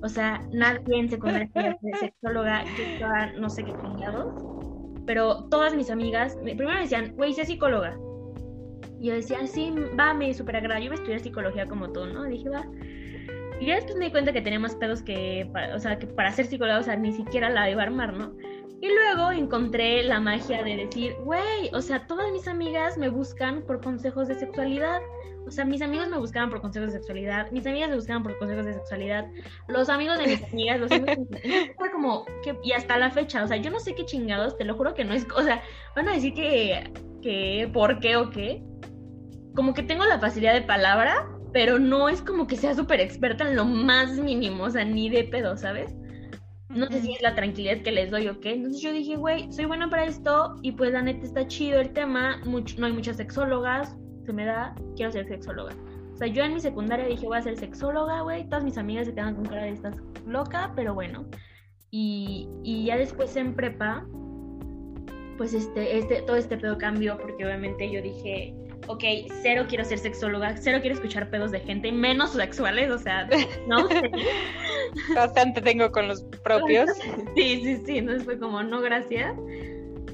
O 0.03 0.09
sea, 0.09 0.41
nadie 0.53 0.99
en 0.99 1.09
secundaria 1.09 1.49
quería 1.53 1.77
ser 1.79 1.97
sexóloga, 2.01 2.65
yo 2.65 2.85
estaba 2.85 3.33
no 3.33 3.49
sé 3.49 3.65
qué 3.65 3.73
chingados. 3.73 4.35
Pero 5.07 5.45
todas 5.45 5.75
mis 5.75 5.91
amigas, 5.91 6.37
primero 6.43 6.71
me 6.71 6.81
decían, 6.81 7.15
güey, 7.17 7.33
sé 7.33 7.47
psicóloga. 7.47 7.97
Y 9.01 9.07
yo 9.09 9.15
decía, 9.15 9.47
sí, 9.47 9.73
va, 9.99 10.13
me 10.13 10.35
super 10.35 10.57
agrada. 10.57 10.81
Yo 10.81 10.87
iba 10.87 10.95
a 10.95 10.99
estudiar 10.99 11.21
psicología 11.21 11.67
como 11.67 11.91
tú, 11.93 12.05
¿no? 12.07 12.25
dije, 12.25 12.49
va. 12.51 12.65
Y 13.61 13.67
ya 13.67 13.77
después 13.77 13.97
me 13.97 14.07
di 14.07 14.11
cuenta 14.11 14.33
que 14.33 14.41
tenía 14.41 14.61
más 14.61 14.77
pedos 14.77 15.03
que, 15.03 15.51
o 15.75 15.79
sea, 15.79 15.99
que 15.99 16.07
para 16.07 16.33
ser 16.33 16.47
psicóloga, 16.47 16.79
o 16.79 16.83
sea, 16.83 16.97
ni 16.97 17.13
siquiera 17.13 17.51
la 17.51 17.69
iba 17.71 17.83
a 17.83 17.87
armar, 17.87 18.13
¿no? 18.13 18.33
Y 18.81 18.89
luego 18.89 19.33
encontré 19.33 20.05
la 20.05 20.21
magia 20.21 20.63
de 20.63 20.77
decir, 20.77 21.17
güey, 21.25 21.69
o 21.73 21.81
sea, 21.81 22.07
todas 22.07 22.31
mis 22.31 22.47
amigas 22.47 22.97
me 22.97 23.09
buscan 23.09 23.63
por 23.63 23.83
consejos 23.83 24.29
de 24.29 24.37
sexualidad. 24.37 25.01
O 25.49 25.51
sea, 25.51 25.65
mis 25.65 25.83
amigos 25.83 26.09
me 26.09 26.19
buscaban 26.19 26.51
por 26.51 26.61
consejos 26.61 26.93
de 26.93 26.99
sexualidad, 26.99 27.51
mis 27.51 27.67
amigas 27.67 27.89
me 27.89 27.97
buscaban 27.97 28.23
por 28.23 28.39
consejos 28.39 28.67
de 28.67 28.75
sexualidad, 28.75 29.27
los 29.67 29.89
amigos 29.89 30.19
de 30.19 30.27
mis 30.27 30.45
amigas, 30.45 30.79
los 30.79 30.93
amigos 30.93 31.17
de 31.31 31.73
fue 31.79 31.91
como 31.91 32.27
que, 32.45 32.55
y 32.63 32.73
hasta 32.73 32.99
la 32.99 33.11
fecha, 33.11 33.43
o 33.43 33.49
sea, 33.49 33.57
yo 33.57 33.71
no 33.71 33.81
sé 33.81 33.95
qué 33.95 34.05
chingados, 34.05 34.59
te 34.59 34.67
lo 34.67 34.75
juro 34.75 34.93
que 34.93 35.07
no 35.07 35.15
es, 35.15 35.27
o 35.35 35.43
sea, 35.43 35.63
van 35.97 36.07
a 36.07 36.13
decir 36.13 36.35
que, 36.35 36.93
que, 37.23 37.71
por 37.73 37.99
qué 37.99 38.17
o 38.17 38.29
qué, 38.29 38.63
como 39.55 39.73
que 39.73 39.83
tengo 39.83 40.05
la 40.05 40.21
facilidad 40.21 40.53
de 40.53 40.61
palabra 40.61 41.27
pero 41.53 41.79
no 41.79 42.09
es 42.09 42.21
como 42.21 42.47
que 42.47 42.57
sea 42.57 42.75
súper 42.75 43.01
experta 43.01 43.49
en 43.49 43.57
lo 43.57 43.65
más 43.65 44.19
mínimo, 44.19 44.65
o 44.65 44.71
sea, 44.71 44.85
ni 44.85 45.09
de 45.09 45.25
pedo, 45.25 45.57
¿sabes? 45.57 45.95
No 46.69 46.87
sé 46.89 47.01
si 47.01 47.13
es 47.13 47.23
la 47.23 47.35
tranquilidad 47.35 47.79
que 47.79 47.93
les 47.93 48.11
doy 48.11 48.29
o 48.29 48.41
qué. 48.41 48.53
Entonces 48.53 48.83
yo 48.83 48.93
dije, 48.93 49.17
güey, 49.17 49.51
soy 49.51 49.65
buena 49.65 49.89
para 49.89 50.05
esto 50.05 50.57
y 50.63 50.73
pues 50.73 50.93
la 50.93 51.01
neta 51.01 51.25
está 51.25 51.47
chido 51.47 51.81
el 51.81 51.93
tema. 51.93 52.41
no 52.45 52.87
hay 52.87 52.93
muchas 52.93 53.17
sexólogas, 53.17 53.97
se 54.27 54.33
me 54.33 54.45
da, 54.45 54.75
quiero 54.95 55.11
ser 55.11 55.27
sexóloga. 55.27 55.75
O 56.13 56.17
sea, 56.19 56.27
yo 56.27 56.43
en 56.45 56.55
mi 56.55 56.61
secundaria 56.61 57.07
dije, 57.07 57.27
voy 57.27 57.39
a 57.39 57.43
ser 57.43 57.57
sexóloga, 57.57 58.21
güey. 58.21 58.47
Todas 58.49 58.65
mis 58.65 58.77
amigas 58.77 59.07
se 59.07 59.15
quedan 59.15 59.37
con 59.37 59.47
cara 59.47 59.63
de 59.63 59.71
estás 59.71 59.97
loca, 60.27 60.73
pero 60.77 60.93
bueno. 60.93 61.25
Y, 61.91 62.49
y 62.63 62.85
ya 62.85 62.99
después 62.99 63.35
en 63.37 63.55
prepa, 63.55 64.07
pues 65.39 65.55
este, 65.55 65.97
este, 65.97 66.23
todo 66.23 66.37
este 66.37 66.59
pedo 66.59 66.77
cambió 66.77 67.17
porque 67.17 67.47
obviamente 67.47 67.91
yo 67.91 68.03
dije, 68.03 68.55
ok, 68.89 69.05
cero 69.43 69.67
quiero 69.69 69.85
ser 69.85 69.99
sexóloga, 69.99 70.57
cero 70.57 70.79
quiero 70.81 70.95
escuchar 70.95 71.31
pedos 71.31 71.53
de 71.53 71.61
gente, 71.61 71.93
menos 71.93 72.31
sexuales, 72.31 72.91
o 72.91 72.99
sea, 72.99 73.29
no 73.69 73.87
Bastante 75.15 75.61
tengo 75.61 75.93
con 75.93 76.09
los 76.09 76.23
propios. 76.43 76.91
sí, 77.37 77.61
sí, 77.63 77.83
sí, 77.85 77.99
entonces 77.99 78.25
fue 78.25 78.39
como, 78.39 78.63
no, 78.63 78.81
gracias. 78.81 79.37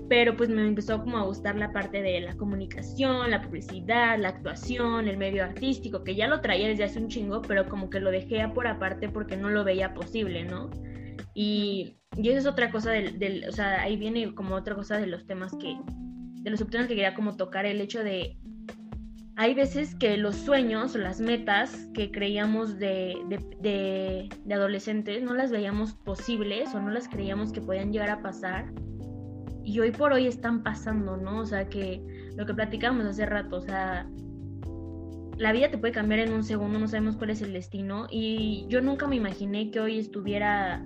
Pero 0.09 0.37
pues 0.37 0.51
me 0.51 0.67
empezó 0.67 1.01
como 1.01 1.17
a 1.17 1.23
gustar 1.23 1.57
la 1.57 1.73
parte 1.73 2.03
de 2.03 2.21
la 2.21 2.37
comunicación, 2.37 3.31
la 3.31 3.41
publicidad, 3.41 4.19
la 4.19 4.29
actuación, 4.29 5.09
el 5.09 5.17
medio 5.17 5.43
artístico, 5.43 6.05
que 6.05 6.15
ya 6.15 6.27
lo 6.29 6.43
traía 6.43 6.69
desde 6.69 6.85
hace 6.85 6.99
un 6.99 7.09
chingo, 7.09 7.41
pero 7.41 7.67
como 7.69 7.89
que 7.89 8.01
lo 8.01 8.11
dejé 8.11 8.47
por 8.49 8.67
aparte 8.67 9.09
porque 9.09 9.37
no 9.37 9.49
lo 9.49 9.65
veía 9.65 9.95
posible, 9.95 10.45
¿no? 10.45 10.69
Y, 11.33 11.97
y 12.17 12.29
eso 12.29 12.39
es 12.39 12.47
otra 12.47 12.71
cosa 12.71 12.91
del, 12.91 13.19
del, 13.19 13.49
o 13.49 13.53
sea, 13.53 13.81
ahí 13.81 13.97
viene 13.97 14.35
como 14.35 14.57
otra 14.57 14.75
cosa 14.75 14.99
de 14.99 15.07
los 15.07 15.27
temas 15.27 15.55
que, 15.57 15.75
de 16.43 16.51
los 16.51 16.61
subtemas 16.61 16.87
que 16.87 16.95
quería 16.95 17.15
como 17.15 17.37
tocar, 17.37 17.65
el 17.65 17.81
hecho 17.81 18.05
de 18.05 18.37
hay 19.37 19.55
veces 19.55 19.95
que 19.97 20.17
los 20.17 20.37
sueños 20.37 20.95
las 20.95 21.21
metas 21.21 21.89
que 21.93 22.11
creíamos 22.11 22.79
de, 22.79 23.17
de, 23.29 24.29
de, 24.45 24.55
adolescentes 24.55 25.23
no 25.23 25.35
las 25.35 25.51
veíamos 25.51 25.95
posibles 25.95 26.75
o 26.75 26.81
no 26.81 26.91
las 26.91 27.09
creíamos 27.09 27.53
que 27.53 27.61
podían 27.61 27.93
llegar 27.93 28.11
a 28.11 28.23
pasar 28.23 28.73
y 29.65 29.81
hoy 29.81 29.91
por 29.91 30.13
hoy 30.13 30.27
están 30.27 30.63
pasando, 30.63 31.17
¿no? 31.17 31.39
O 31.39 31.47
sea, 31.47 31.69
que 31.69 32.31
lo 32.37 32.45
que 32.45 32.53
platicábamos 32.53 33.07
hace 33.07 33.25
rato, 33.25 33.57
o 33.57 33.61
sea, 33.63 34.07
la 35.39 35.53
vida 35.53 35.71
te 35.71 35.79
puede 35.79 35.93
cambiar 35.93 36.21
en 36.21 36.33
un 36.33 36.45
segundo, 36.45 36.79
no 36.79 36.87
sabemos 36.87 37.17
cuál 37.17 37.31
es 37.31 37.41
el 37.43 37.53
destino 37.53 38.07
y 38.11 38.67
yo 38.69 38.83
nunca 38.83 39.09
me 39.09 39.17
imaginé 39.17 39.71
que 39.71 39.81
hoy 39.81 39.99
estuviera 39.99 40.85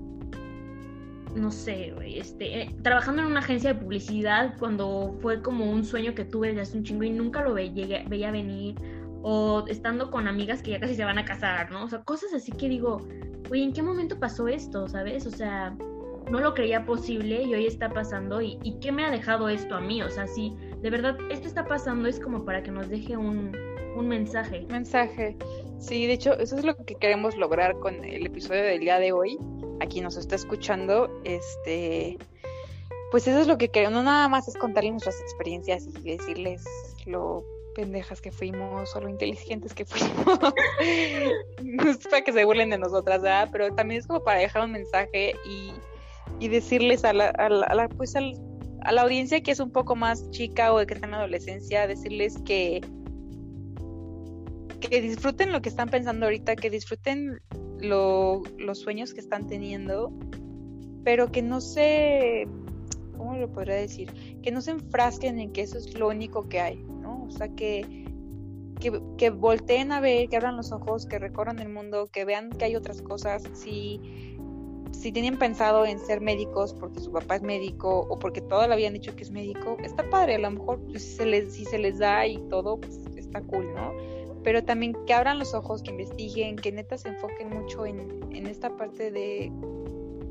no 1.34 1.50
sé, 1.50 1.94
este, 2.04 2.62
eh, 2.62 2.74
trabajando 2.82 3.22
en 3.22 3.28
una 3.28 3.40
agencia 3.40 3.74
de 3.74 3.80
publicidad 3.80 4.54
cuando 4.58 5.16
fue 5.20 5.42
como 5.42 5.70
un 5.70 5.84
sueño 5.84 6.14
que 6.14 6.24
tuve 6.24 6.48
desde 6.48 6.62
hace 6.62 6.78
un 6.78 6.84
chingo 6.84 7.04
y 7.04 7.10
nunca 7.10 7.42
lo 7.42 7.54
veía, 7.54 8.04
veía 8.08 8.30
venir, 8.30 8.74
o 9.22 9.64
estando 9.68 10.10
con 10.10 10.28
amigas 10.28 10.62
que 10.62 10.72
ya 10.72 10.80
casi 10.80 10.94
se 10.94 11.04
van 11.04 11.18
a 11.18 11.24
casar, 11.24 11.70
¿no? 11.70 11.84
O 11.84 11.88
sea, 11.88 12.02
cosas 12.02 12.32
así 12.32 12.52
que 12.52 12.68
digo, 12.68 13.06
oye, 13.50 13.62
¿en 13.62 13.72
qué 13.72 13.82
momento 13.82 14.18
pasó 14.18 14.48
esto, 14.48 14.88
sabes? 14.88 15.26
O 15.26 15.30
sea, 15.30 15.76
no 16.30 16.40
lo 16.40 16.54
creía 16.54 16.84
posible 16.84 17.42
y 17.42 17.54
hoy 17.54 17.66
está 17.66 17.90
pasando 17.90 18.40
y, 18.40 18.58
y 18.62 18.78
¿qué 18.80 18.92
me 18.92 19.04
ha 19.04 19.10
dejado 19.10 19.48
esto 19.48 19.74
a 19.74 19.80
mí? 19.80 20.02
O 20.02 20.10
sea, 20.10 20.26
si 20.26 20.54
de 20.82 20.90
verdad 20.90 21.16
esto 21.30 21.48
está 21.48 21.64
pasando 21.64 22.08
es 22.08 22.20
como 22.20 22.44
para 22.44 22.62
que 22.62 22.70
nos 22.70 22.88
deje 22.88 23.16
un, 23.16 23.52
un 23.96 24.08
mensaje. 24.08 24.66
Mensaje. 24.70 25.36
Sí, 25.78 26.06
de 26.06 26.14
hecho, 26.14 26.38
eso 26.38 26.56
es 26.56 26.64
lo 26.64 26.76
que 26.76 26.94
queremos 26.94 27.36
lograr 27.36 27.78
con 27.78 28.04
el 28.04 28.26
episodio 28.26 28.62
del 28.62 28.80
día 28.80 28.98
de 28.98 29.12
hoy 29.12 29.38
aquí 29.80 30.00
nos 30.00 30.16
está 30.16 30.36
escuchando, 30.36 31.10
este, 31.24 32.18
pues 33.10 33.26
eso 33.26 33.40
es 33.40 33.46
lo 33.46 33.58
que 33.58 33.68
queremos, 33.68 33.94
no 33.94 34.02
nada 34.02 34.28
más 34.28 34.48
es 34.48 34.56
contarles 34.56 34.92
nuestras 34.92 35.20
experiencias 35.20 35.86
y 35.86 36.16
decirles 36.16 36.64
lo 37.06 37.44
pendejas 37.74 38.20
que 38.20 38.32
fuimos 38.32 38.94
o 38.96 39.00
lo 39.00 39.08
inteligentes 39.08 39.72
que 39.72 39.84
fuimos, 39.84 40.38
para 42.10 42.22
que 42.24 42.32
se 42.32 42.44
burlen 42.44 42.70
de 42.70 42.78
nosotras, 42.78 43.22
¿verdad? 43.22 43.48
Pero 43.52 43.74
también 43.74 44.00
es 44.00 44.06
como 44.06 44.22
para 44.24 44.40
dejar 44.40 44.64
un 44.64 44.72
mensaje 44.72 45.34
y, 45.48 45.72
y 46.40 46.48
decirles 46.48 47.04
a 47.04 47.12
la, 47.12 47.28
a 47.28 47.48
la, 47.48 47.88
pues 47.88 48.14
a 48.16 48.92
la 48.92 49.02
audiencia 49.02 49.40
que 49.42 49.52
es 49.52 49.60
un 49.60 49.70
poco 49.70 49.94
más 49.94 50.30
chica 50.30 50.72
o 50.72 50.84
que 50.84 50.94
está 50.94 51.06
en 51.06 51.14
adolescencia, 51.14 51.86
decirles 51.86 52.36
que 52.44 52.80
que 54.80 55.00
disfruten 55.00 55.52
lo 55.52 55.60
que 55.60 55.68
están 55.68 55.88
pensando 55.88 56.26
ahorita, 56.26 56.56
que 56.56 56.70
disfruten 56.70 57.40
los 57.80 58.78
sueños 58.78 59.14
que 59.14 59.20
están 59.20 59.46
teniendo, 59.46 60.12
pero 61.04 61.30
que 61.30 61.42
no 61.42 61.60
se, 61.60 62.46
¿cómo 63.16 63.36
lo 63.36 63.50
podría 63.52 63.76
decir? 63.76 64.12
Que 64.42 64.50
no 64.50 64.60
se 64.60 64.72
enfrasquen 64.72 65.38
en 65.38 65.52
que 65.52 65.62
eso 65.62 65.78
es 65.78 65.98
lo 65.98 66.08
único 66.08 66.48
que 66.48 66.60
hay, 66.60 66.76
¿no? 67.00 67.24
O 67.24 67.30
sea, 67.30 67.48
que, 67.48 68.06
que, 68.80 69.00
que 69.16 69.30
volteen 69.30 69.92
a 69.92 70.00
ver, 70.00 70.28
que 70.28 70.36
abran 70.36 70.56
los 70.56 70.72
ojos, 70.72 71.06
que 71.06 71.18
recorran 71.18 71.58
el 71.58 71.68
mundo, 71.68 72.08
que 72.12 72.24
vean 72.24 72.50
que 72.50 72.64
hay 72.64 72.76
otras 72.76 73.02
cosas. 73.02 73.42
Si, 73.54 74.00
si 74.92 75.12
tienen 75.12 75.38
pensado 75.38 75.86
en 75.86 75.98
ser 75.98 76.20
médicos 76.20 76.74
porque 76.74 77.00
su 77.00 77.12
papá 77.12 77.36
es 77.36 77.42
médico 77.42 78.06
o 78.08 78.18
porque 78.18 78.40
toda 78.40 78.66
la 78.66 78.74
habían 78.74 78.94
dicho 78.94 79.14
que 79.14 79.22
es 79.22 79.30
médico, 79.30 79.76
está 79.82 80.08
padre, 80.10 80.36
a 80.36 80.38
lo 80.38 80.50
mejor 80.50 80.80
pues, 80.86 81.04
si, 81.04 81.16
se 81.16 81.26
les, 81.26 81.52
si 81.52 81.64
se 81.64 81.78
les 81.78 81.98
da 81.98 82.26
y 82.26 82.38
todo, 82.48 82.80
pues 82.80 82.98
está 83.16 83.40
cool, 83.42 83.72
¿no? 83.74 83.92
Pero 84.44 84.64
también 84.64 84.94
que 85.06 85.14
abran 85.14 85.38
los 85.38 85.54
ojos, 85.54 85.82
que 85.82 85.90
investiguen, 85.90 86.56
que 86.56 86.72
neta 86.72 86.96
se 86.96 87.08
enfoquen 87.08 87.50
mucho 87.50 87.86
en, 87.86 88.08
en 88.32 88.46
esta 88.46 88.76
parte 88.76 89.10
de, 89.10 89.52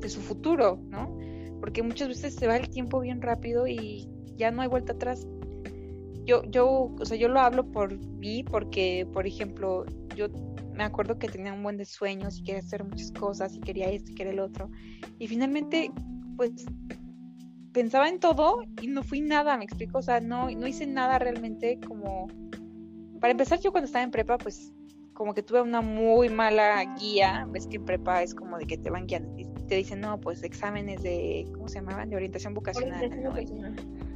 de, 0.00 0.08
su 0.08 0.20
futuro, 0.20 0.78
¿no? 0.88 1.16
Porque 1.60 1.82
muchas 1.82 2.08
veces 2.08 2.34
se 2.34 2.46
va 2.46 2.56
el 2.56 2.68
tiempo 2.68 3.00
bien 3.00 3.20
rápido 3.20 3.66
y 3.66 4.08
ya 4.36 4.50
no 4.50 4.62
hay 4.62 4.68
vuelta 4.68 4.92
atrás. 4.92 5.26
Yo, 6.24 6.42
yo, 6.44 6.94
o 6.98 7.04
sea, 7.04 7.16
yo 7.16 7.28
lo 7.28 7.40
hablo 7.40 7.70
por 7.70 7.98
mí 7.98 8.44
porque, 8.44 9.06
por 9.12 9.26
ejemplo, 9.26 9.84
yo 10.14 10.28
me 10.74 10.84
acuerdo 10.84 11.18
que 11.18 11.28
tenía 11.28 11.52
un 11.52 11.62
buen 11.62 11.76
de 11.76 11.84
sueños 11.84 12.38
y 12.38 12.44
quería 12.44 12.60
hacer 12.60 12.84
muchas 12.84 13.10
cosas 13.12 13.54
y 13.54 13.60
quería 13.60 13.90
esto 13.90 14.12
y 14.12 14.14
quería 14.14 14.32
el 14.32 14.40
otro. 14.40 14.70
Y 15.18 15.26
finalmente, 15.26 15.90
pues, 16.36 16.66
pensaba 17.72 18.08
en 18.08 18.20
todo 18.20 18.62
y 18.80 18.86
no 18.86 19.02
fui 19.02 19.20
nada, 19.20 19.56
me 19.56 19.64
explico, 19.64 19.98
o 19.98 20.02
sea, 20.02 20.20
no, 20.20 20.50
no 20.50 20.66
hice 20.66 20.86
nada 20.86 21.18
realmente 21.18 21.78
como 21.86 22.28
para 23.18 23.32
empezar, 23.32 23.60
yo 23.60 23.72
cuando 23.72 23.86
estaba 23.86 24.02
en 24.02 24.10
prepa, 24.10 24.38
pues 24.38 24.72
como 25.12 25.34
que 25.34 25.42
tuve 25.42 25.60
una 25.60 25.80
muy 25.80 26.28
mala 26.28 26.82
guía. 26.96 27.46
Ves 27.50 27.66
que 27.66 27.76
en 27.76 27.84
prepa 27.84 28.22
es 28.22 28.34
como 28.34 28.56
de 28.56 28.66
que 28.66 28.78
te 28.78 28.88
van 28.88 29.06
guiando 29.06 29.36
y 29.36 29.44
te 29.66 29.74
dicen, 29.74 30.00
no, 30.00 30.20
pues 30.20 30.42
exámenes 30.44 31.02
de, 31.02 31.48
¿cómo 31.52 31.68
se 31.68 31.80
llamaban? 31.80 32.08
De 32.08 32.16
orientación 32.16 32.54
vocacional. 32.54 33.00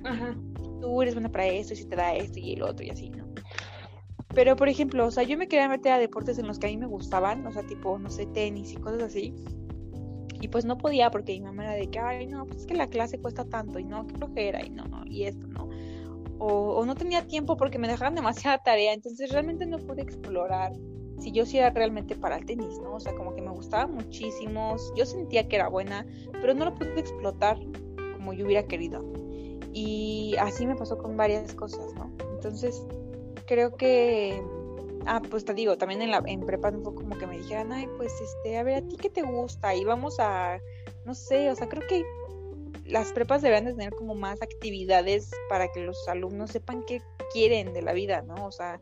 Ajá. 0.05 0.37
Tú 0.81 1.03
eres 1.03 1.15
buena 1.15 1.31
para 1.31 1.47
esto 1.47 1.75
y 1.75 1.77
si 1.77 1.85
te 1.87 1.97
da 1.97 2.15
esto 2.15 2.39
y 2.39 2.53
el 2.53 2.63
otro 2.63 2.87
y 2.87 2.91
así, 2.91 3.11
¿no? 3.11 3.27
Pero, 4.35 4.57
por 4.57 4.69
ejemplo, 4.69 5.07
o 5.07 5.11
sea, 5.11 5.25
yo 5.25 5.37
me 5.37 5.49
quería 5.49 5.69
meter 5.69 5.93
a 5.93 5.99
deportes 5.99 6.39
en 6.39 6.47
los 6.47 6.59
que 6.59 6.69
a 6.69 6.71
mí 6.71 6.77
me 6.77 6.87
gustaban, 6.87 7.47
o 7.47 7.53
sea, 7.53 7.65
tipo, 7.65 7.99
no 7.99 8.09
sé, 8.09 8.27
tenis 8.27 8.73
y 8.73 8.77
cosas 8.77 9.03
así. 9.03 9.35
Y 10.41 10.49
pues 10.49 10.65
no 10.65 10.79
podía 10.79 11.11
porque 11.11 11.33
mi 11.33 11.43
mamá 11.43 11.65
era 11.65 11.75
de 11.75 11.89
que, 11.89 11.99
ay, 11.99 12.27
no, 12.27 12.47
pues 12.47 12.61
es 12.61 12.67
que 12.67 12.75
la 12.75 12.89
clase 12.89 13.19
cuesta 13.19 13.45
tanto 13.45 13.79
y 13.79 13.85
no, 13.85 14.07
qué 14.07 14.15
flojera 14.17 14.65
y 14.65 14.71
no, 14.71 14.85
no, 14.85 15.05
y 15.07 15.25
esto, 15.25 15.47
¿no? 15.49 15.69
O, 16.45 16.85
no 16.85 16.95
tenía 16.95 17.27
tiempo 17.27 17.57
porque 17.57 17.79
me 17.79 17.89
dejaban 17.89 18.15
demasiada 18.17 18.59
tarea, 18.59 18.93
entonces 18.93 19.31
realmente 19.31 19.67
no 19.67 19.79
pude 19.79 20.03
explorar 20.03 20.73
si 21.19 21.31
yo 21.31 21.47
sí 21.47 21.59
era 21.59 21.71
realmente 21.71 22.17
para 22.17 22.37
el 22.37 22.45
tenis, 22.45 22.81
¿no? 22.83 22.95
O 22.95 23.01
sea, 23.01 23.15
como 23.15 23.35
que 23.35 23.43
me 23.43 23.51
gustaba 23.51 23.87
muchísimo, 23.87 24.77
yo 24.97 25.07
sentía 25.07 25.47
que 25.47 25.55
era 25.55 25.69
buena, 25.69 26.05
pero 26.33 26.53
no 26.53 26.65
lo 26.65 26.75
pude 26.75 26.99
explotar 26.99 27.59
como 28.15 28.33
yo 28.33 28.45
hubiera 28.45 28.67
querido. 28.67 29.05
Y 29.73 30.35
así 30.41 30.67
me 30.67 30.75
pasó 30.75 30.99
con 30.99 31.17
varias 31.17 31.55
cosas, 31.55 31.95
¿no? 31.95 32.13
Entonces, 32.35 32.85
creo 33.47 33.77
que 33.77 34.43
Ah, 35.07 35.21
pues 35.31 35.45
te 35.45 35.55
digo, 35.55 35.77
también 35.77 36.03
en 36.03 36.11
la 36.11 36.23
en 36.27 36.47
prepa 36.47 36.71
fue 36.71 36.95
como 36.95 37.19
que 37.19 37.27
me 37.27 37.39
dijeran, 37.39 37.73
ay, 37.73 37.89
pues 37.97 38.13
este, 38.21 38.57
a 38.57 38.63
ver, 38.63 38.85
a 38.85 38.87
ti 38.87 38.97
qué 38.97 39.11
te 39.11 39.23
gusta 39.23 39.75
y 39.75 39.85
vamos 39.85 40.21
a, 40.21 40.59
no 41.05 41.15
sé, 41.15 41.51
o 41.51 41.57
sea, 41.57 41.69
creo 41.69 41.87
que 41.89 42.05
las 42.93 43.13
prepas 43.13 43.41
deberían 43.41 43.65
de 43.65 43.73
tener 43.73 43.95
como 43.95 44.15
más 44.15 44.41
actividades 44.43 45.31
para 45.49 45.67
que 45.73 45.81
los 45.81 45.97
alumnos 46.09 46.51
sepan 46.51 46.85
qué 46.87 47.01
quieren 47.33 47.73
de 47.73 47.81
la 47.81 47.95
vida, 47.95 48.23
¿no? 48.23 48.35
O 48.47 48.53
sea, 48.53 48.79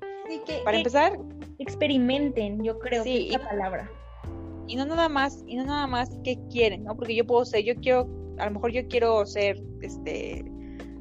para 0.65 0.77
empezar, 0.77 1.17
experimenten, 1.59 2.63
yo 2.65 2.79
creo 2.81 3.05
sí, 3.05 3.29
que 3.29 3.35
es 3.37 3.43
la 3.43 3.49
palabra. 3.49 3.91
Y 4.67 4.75
no 4.77 4.85
nada 4.85 5.09
más, 5.09 5.45
y 5.47 5.57
no 5.57 5.65
nada 5.65 5.87
más 5.87 6.11
qué 6.25 6.39
quieren, 6.51 6.85
¿no? 6.85 6.97
Porque 6.97 7.15
yo 7.15 7.25
puedo 7.25 7.45
ser, 7.45 7.65
yo 7.65 7.75
quiero, 7.77 8.09
a 8.39 8.47
lo 8.47 8.53
mejor 8.53 8.73
yo 8.73 8.87
quiero 8.89 9.25
ser, 9.27 9.63
este, 9.81 10.45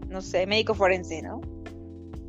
no 0.08 0.22
sé, 0.22 0.46
médico 0.46 0.76
forense, 0.76 1.22
¿no? 1.24 1.42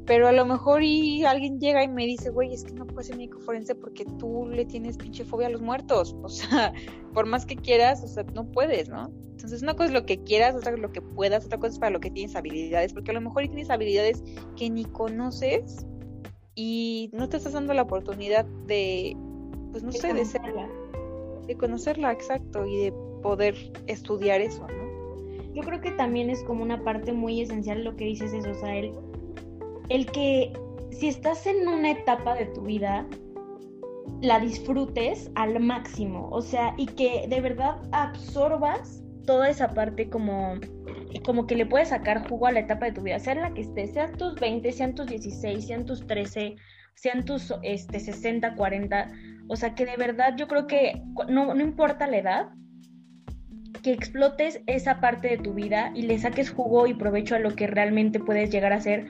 Pero 0.06 0.26
a 0.26 0.32
lo 0.32 0.44
mejor 0.44 0.82
y 0.82 1.24
alguien 1.24 1.60
llega 1.60 1.84
y 1.84 1.88
me 1.88 2.06
dice, 2.06 2.30
güey, 2.30 2.52
es 2.52 2.64
que 2.64 2.72
no 2.72 2.86
puedes 2.86 3.08
ser 3.08 3.16
médico 3.16 3.38
forense 3.40 3.74
porque 3.74 4.04
tú 4.18 4.48
le 4.48 4.64
tienes 4.64 4.96
pinche 4.96 5.24
fobia 5.24 5.46
a 5.46 5.50
los 5.50 5.60
muertos. 5.60 6.16
O 6.22 6.28
sea, 6.28 6.72
por 7.12 7.26
más 7.26 7.44
que 7.44 7.56
quieras, 7.56 8.02
o 8.02 8.08
sea, 8.08 8.24
no 8.34 8.50
puedes, 8.50 8.88
¿no? 8.88 9.10
Entonces, 9.30 9.62
una 9.62 9.74
cosa 9.74 9.86
es 9.86 9.92
lo 9.92 10.06
que 10.06 10.22
quieras, 10.22 10.54
otra 10.54 10.72
es 10.72 10.78
lo 10.78 10.92
que 10.92 11.00
puedas, 11.00 11.46
otra 11.46 11.58
cosa 11.58 11.72
es 11.72 11.78
para 11.78 11.90
lo 11.90 12.00
que 12.00 12.10
tienes 12.10 12.36
habilidades, 12.36 12.92
porque 12.92 13.10
a 13.10 13.14
lo 13.14 13.20
mejor 13.20 13.46
tienes 13.46 13.70
habilidades 13.70 14.22
que 14.56 14.70
ni 14.70 14.84
conoces 14.84 15.86
y 16.54 17.10
no 17.12 17.28
te 17.28 17.38
estás 17.38 17.54
dando 17.54 17.72
la 17.72 17.82
oportunidad 17.82 18.44
de, 18.66 19.16
pues 19.72 19.82
no 19.82 19.92
sé, 19.92 20.12
de 20.12 20.24
serla, 20.24 20.68
de 21.46 21.56
conocerla, 21.56 22.12
exacto, 22.12 22.66
y 22.66 22.76
de 22.76 22.92
poder 23.22 23.54
estudiar 23.86 24.40
eso, 24.40 24.66
¿no? 24.68 25.54
Yo 25.54 25.62
creo 25.62 25.80
que 25.80 25.90
también 25.92 26.30
es 26.30 26.44
como 26.44 26.62
una 26.62 26.84
parte 26.84 27.12
muy 27.12 27.40
esencial 27.40 27.82
lo 27.82 27.96
que 27.96 28.04
dices 28.04 28.32
eso, 28.32 28.50
o 28.50 28.54
sea, 28.54 28.76
el 28.76 28.92
el 29.90 30.06
que 30.06 30.52
si 30.90 31.08
estás 31.08 31.46
en 31.46 31.68
una 31.68 31.90
etapa 31.90 32.34
de 32.34 32.46
tu 32.46 32.62
vida 32.62 33.06
la 34.22 34.38
disfrutes 34.38 35.30
al 35.34 35.60
máximo, 35.60 36.28
o 36.30 36.42
sea, 36.42 36.74
y 36.76 36.86
que 36.86 37.26
de 37.28 37.40
verdad 37.40 37.76
absorbas 37.92 39.02
toda 39.26 39.48
esa 39.48 39.72
parte 39.74 40.08
como, 40.08 40.54
como 41.24 41.46
que 41.46 41.56
le 41.56 41.66
puedes 41.66 41.88
sacar 41.88 42.28
jugo 42.28 42.46
a 42.46 42.52
la 42.52 42.60
etapa 42.60 42.86
de 42.86 42.92
tu 42.92 43.02
vida, 43.02 43.18
sea 43.18 43.32
en 43.32 43.42
la 43.42 43.54
que 43.54 43.62
estés, 43.62 43.92
sean 43.92 44.12
tus 44.16 44.34
20, 44.36 44.70
sean 44.72 44.94
tus 44.94 45.06
16, 45.06 45.66
sean 45.66 45.86
tus 45.86 46.06
13, 46.06 46.56
sean 46.94 47.24
tus 47.24 47.52
este, 47.62 47.98
60, 47.98 48.54
40, 48.54 49.12
o 49.48 49.56
sea, 49.56 49.74
que 49.74 49.86
de 49.86 49.96
verdad 49.96 50.36
yo 50.36 50.46
creo 50.48 50.66
que 50.66 51.02
no, 51.28 51.54
no 51.54 51.62
importa 51.62 52.06
la 52.06 52.18
edad, 52.18 52.48
que 53.82 53.92
explotes 53.92 54.60
esa 54.66 55.00
parte 55.00 55.28
de 55.28 55.38
tu 55.38 55.54
vida 55.54 55.92
y 55.94 56.02
le 56.02 56.18
saques 56.18 56.50
jugo 56.50 56.86
y 56.86 56.94
provecho 56.94 57.34
a 57.34 57.38
lo 57.38 57.56
que 57.56 57.66
realmente 57.66 58.20
puedes 58.20 58.50
llegar 58.50 58.74
a 58.74 58.80
ser 58.80 59.06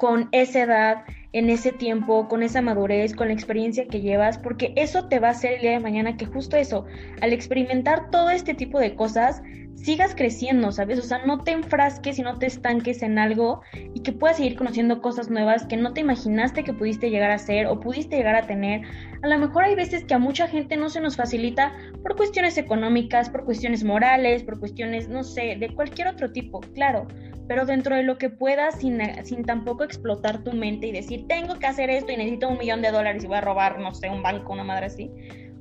con 0.00 0.30
esa 0.32 0.62
edad, 0.62 1.04
en 1.34 1.50
ese 1.50 1.72
tiempo, 1.72 2.26
con 2.26 2.42
esa 2.42 2.62
madurez, 2.62 3.14
con 3.14 3.28
la 3.28 3.34
experiencia 3.34 3.86
que 3.86 4.00
llevas, 4.00 4.38
porque 4.38 4.72
eso 4.74 5.08
te 5.08 5.18
va 5.18 5.28
a 5.28 5.32
hacer 5.32 5.52
el 5.52 5.60
día 5.60 5.72
de 5.72 5.80
mañana 5.80 6.16
que 6.16 6.24
justo 6.24 6.56
eso, 6.56 6.86
al 7.20 7.34
experimentar 7.34 8.10
todo 8.10 8.30
este 8.30 8.54
tipo 8.54 8.80
de 8.80 8.94
cosas, 8.94 9.42
sigas 9.82 10.14
creciendo, 10.14 10.72
¿sabes? 10.72 10.98
O 10.98 11.02
sea, 11.02 11.24
no 11.24 11.42
te 11.42 11.52
enfrasques 11.52 12.18
y 12.18 12.22
no 12.22 12.38
te 12.38 12.46
estanques 12.46 13.02
en 13.02 13.18
algo 13.18 13.62
y 13.94 14.00
que 14.00 14.12
puedas 14.12 14.36
seguir 14.36 14.56
conociendo 14.56 15.00
cosas 15.00 15.30
nuevas 15.30 15.64
que 15.66 15.76
no 15.76 15.92
te 15.94 16.02
imaginaste 16.02 16.64
que 16.64 16.74
pudiste 16.74 17.10
llegar 17.10 17.30
a 17.30 17.38
ser 17.38 17.66
o 17.66 17.80
pudiste 17.80 18.16
llegar 18.16 18.36
a 18.36 18.46
tener. 18.46 18.82
A 19.22 19.28
lo 19.28 19.38
mejor 19.38 19.64
hay 19.64 19.74
veces 19.74 20.04
que 20.04 20.14
a 20.14 20.18
mucha 20.18 20.48
gente 20.48 20.76
no 20.76 20.90
se 20.90 21.00
nos 21.00 21.16
facilita 21.16 21.72
por 22.02 22.16
cuestiones 22.16 22.58
económicas, 22.58 23.30
por 23.30 23.44
cuestiones 23.44 23.82
morales, 23.82 24.42
por 24.42 24.58
cuestiones, 24.58 25.08
no 25.08 25.22
sé, 25.24 25.56
de 25.58 25.74
cualquier 25.74 26.08
otro 26.08 26.30
tipo, 26.30 26.60
claro, 26.74 27.06
pero 27.48 27.64
dentro 27.64 27.96
de 27.96 28.02
lo 28.02 28.18
que 28.18 28.30
puedas, 28.30 28.78
sin, 28.78 29.00
sin 29.24 29.44
tampoco 29.44 29.82
explotar 29.82 30.44
tu 30.44 30.52
mente 30.52 30.86
y 30.86 30.92
decir, 30.92 31.26
tengo 31.26 31.58
que 31.58 31.66
hacer 31.66 31.90
esto 31.90 32.12
y 32.12 32.16
necesito 32.16 32.48
un 32.48 32.58
millón 32.58 32.82
de 32.82 32.90
dólares 32.90 33.24
y 33.24 33.26
voy 33.26 33.38
a 33.38 33.40
robar, 33.40 33.80
no 33.80 33.94
sé, 33.94 34.08
un 34.08 34.22
banco, 34.22 34.52
una 34.52 34.62
madre 34.62 34.86
así. 34.86 35.10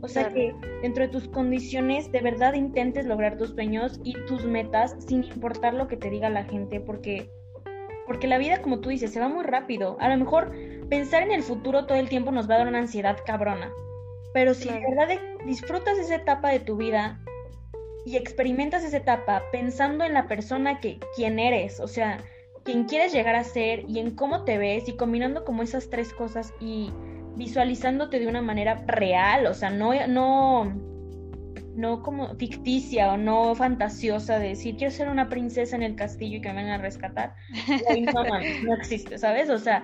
O 0.01 0.07
sea 0.07 0.29
que 0.29 0.55
dentro 0.81 1.03
de 1.03 1.09
tus 1.09 1.27
condiciones 1.27 2.11
de 2.11 2.21
verdad 2.21 2.53
intentes 2.53 3.05
lograr 3.05 3.37
tus 3.37 3.49
sueños 3.49 3.99
y 4.03 4.13
tus 4.27 4.45
metas 4.45 4.95
sin 5.07 5.23
importar 5.23 5.73
lo 5.73 5.87
que 5.87 5.97
te 5.97 6.09
diga 6.09 6.29
la 6.29 6.45
gente, 6.45 6.79
porque, 6.79 7.29
porque 8.07 8.27
la 8.27 8.37
vida, 8.37 8.61
como 8.61 8.79
tú 8.79 8.89
dices, 8.89 9.11
se 9.11 9.19
va 9.19 9.27
muy 9.27 9.43
rápido. 9.43 9.97
A 9.99 10.09
lo 10.09 10.17
mejor 10.17 10.53
pensar 10.89 11.23
en 11.23 11.31
el 11.31 11.43
futuro 11.43 11.85
todo 11.85 11.97
el 11.97 12.09
tiempo 12.09 12.31
nos 12.31 12.49
va 12.49 12.55
a 12.55 12.57
dar 12.59 12.67
una 12.67 12.79
ansiedad 12.79 13.17
cabrona. 13.25 13.71
Pero 14.33 14.53
si 14.53 14.69
de 14.69 14.79
verdad 14.79 15.09
disfrutas 15.45 15.97
esa 15.97 16.15
etapa 16.15 16.49
de 16.49 16.59
tu 16.59 16.77
vida 16.77 17.19
y 18.05 18.15
experimentas 18.15 18.83
esa 18.83 18.97
etapa 18.97 19.43
pensando 19.51 20.05
en 20.05 20.13
la 20.13 20.27
persona 20.27 20.79
que 20.79 20.99
quien 21.15 21.39
eres, 21.39 21.79
o 21.79 21.87
sea, 21.87 22.23
quien 22.63 22.85
quieres 22.85 23.11
llegar 23.11 23.35
a 23.35 23.43
ser 23.43 23.83
y 23.87 23.99
en 23.99 24.15
cómo 24.15 24.45
te 24.45 24.57
ves 24.57 24.87
y 24.87 24.95
combinando 24.95 25.43
como 25.43 25.63
esas 25.63 25.89
tres 25.89 26.13
cosas 26.13 26.53
y 26.59 26.91
visualizándote 27.35 28.19
de 28.19 28.27
una 28.27 28.41
manera 28.41 28.83
real, 28.87 29.45
o 29.47 29.53
sea, 29.53 29.69
no 29.69 29.91
no 30.07 30.73
no 31.75 32.03
como 32.03 32.35
ficticia 32.35 33.13
o 33.13 33.17
no 33.17 33.55
fantasiosa 33.55 34.37
de 34.37 34.49
decir 34.49 34.75
quiero 34.75 34.91
ser 34.91 35.09
una 35.09 35.29
princesa 35.29 35.75
en 35.75 35.83
el 35.83 35.95
castillo 35.95 36.37
y 36.37 36.41
que 36.41 36.49
me 36.49 36.55
vengan 36.55 36.79
a 36.79 36.83
rescatar. 36.83 37.35
No, 38.13 38.23
no 38.23 38.73
existe, 38.75 39.17
¿sabes? 39.17 39.49
O 39.49 39.57
sea, 39.57 39.83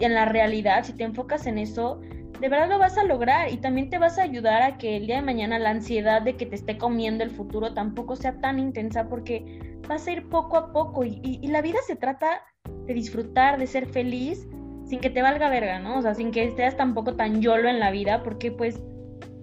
en 0.00 0.14
la 0.14 0.26
realidad, 0.26 0.84
si 0.84 0.92
te 0.92 1.04
enfocas 1.04 1.46
en 1.46 1.58
eso, 1.58 2.00
de 2.40 2.48
verdad 2.48 2.68
lo 2.68 2.78
vas 2.78 2.98
a 2.98 3.04
lograr 3.04 3.52
y 3.52 3.58
también 3.58 3.88
te 3.88 3.98
vas 3.98 4.18
a 4.18 4.22
ayudar 4.22 4.62
a 4.62 4.76
que 4.76 4.96
el 4.96 5.06
día 5.06 5.16
de 5.16 5.22
mañana 5.22 5.58
la 5.58 5.70
ansiedad 5.70 6.22
de 6.22 6.36
que 6.36 6.44
te 6.44 6.56
esté 6.56 6.76
comiendo 6.76 7.22
el 7.22 7.30
futuro 7.30 7.72
tampoco 7.72 8.16
sea 8.16 8.40
tan 8.40 8.58
intensa 8.58 9.08
porque 9.08 9.60
vas 9.88 10.06
a 10.06 10.12
ir 10.12 10.28
poco 10.28 10.56
a 10.56 10.72
poco 10.72 11.04
y, 11.04 11.38
la 11.46 11.62
vida 11.62 11.78
se 11.86 11.94
trata 11.94 12.42
de 12.86 12.94
disfrutar, 12.94 13.58
de 13.58 13.66
ser 13.66 13.86
feliz 13.86 14.48
sin 14.92 15.00
que 15.00 15.08
te 15.08 15.22
valga 15.22 15.48
verga, 15.48 15.78
¿no? 15.78 15.96
O 15.96 16.02
sea, 16.02 16.14
sin 16.14 16.32
que 16.32 16.44
estés 16.44 16.76
tampoco 16.76 17.16
tan 17.16 17.40
yolo 17.40 17.70
en 17.70 17.80
la 17.80 17.90
vida 17.90 18.22
porque 18.22 18.52
pues, 18.52 18.78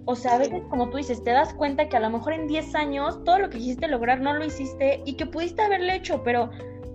o 0.04 0.14
sea, 0.14 0.34
a 0.34 0.38
veces 0.38 0.62
como 0.70 0.90
tú 0.90 0.98
dices, 0.98 1.24
te 1.24 1.32
das 1.32 1.52
cuenta 1.54 1.88
que 1.88 1.96
a 1.96 2.00
lo 2.00 2.08
mejor 2.08 2.34
en 2.34 2.46
10 2.46 2.72
años 2.76 3.24
todo 3.24 3.40
lo 3.40 3.50
que 3.50 3.58
quisiste 3.58 3.88
lograr 3.88 4.20
no 4.20 4.32
lo 4.32 4.44
hiciste 4.44 5.02
y 5.04 5.16
que 5.16 5.26
pudiste 5.26 5.60
haberlo 5.60 5.92
hecho, 5.92 6.22
pero 6.22 6.50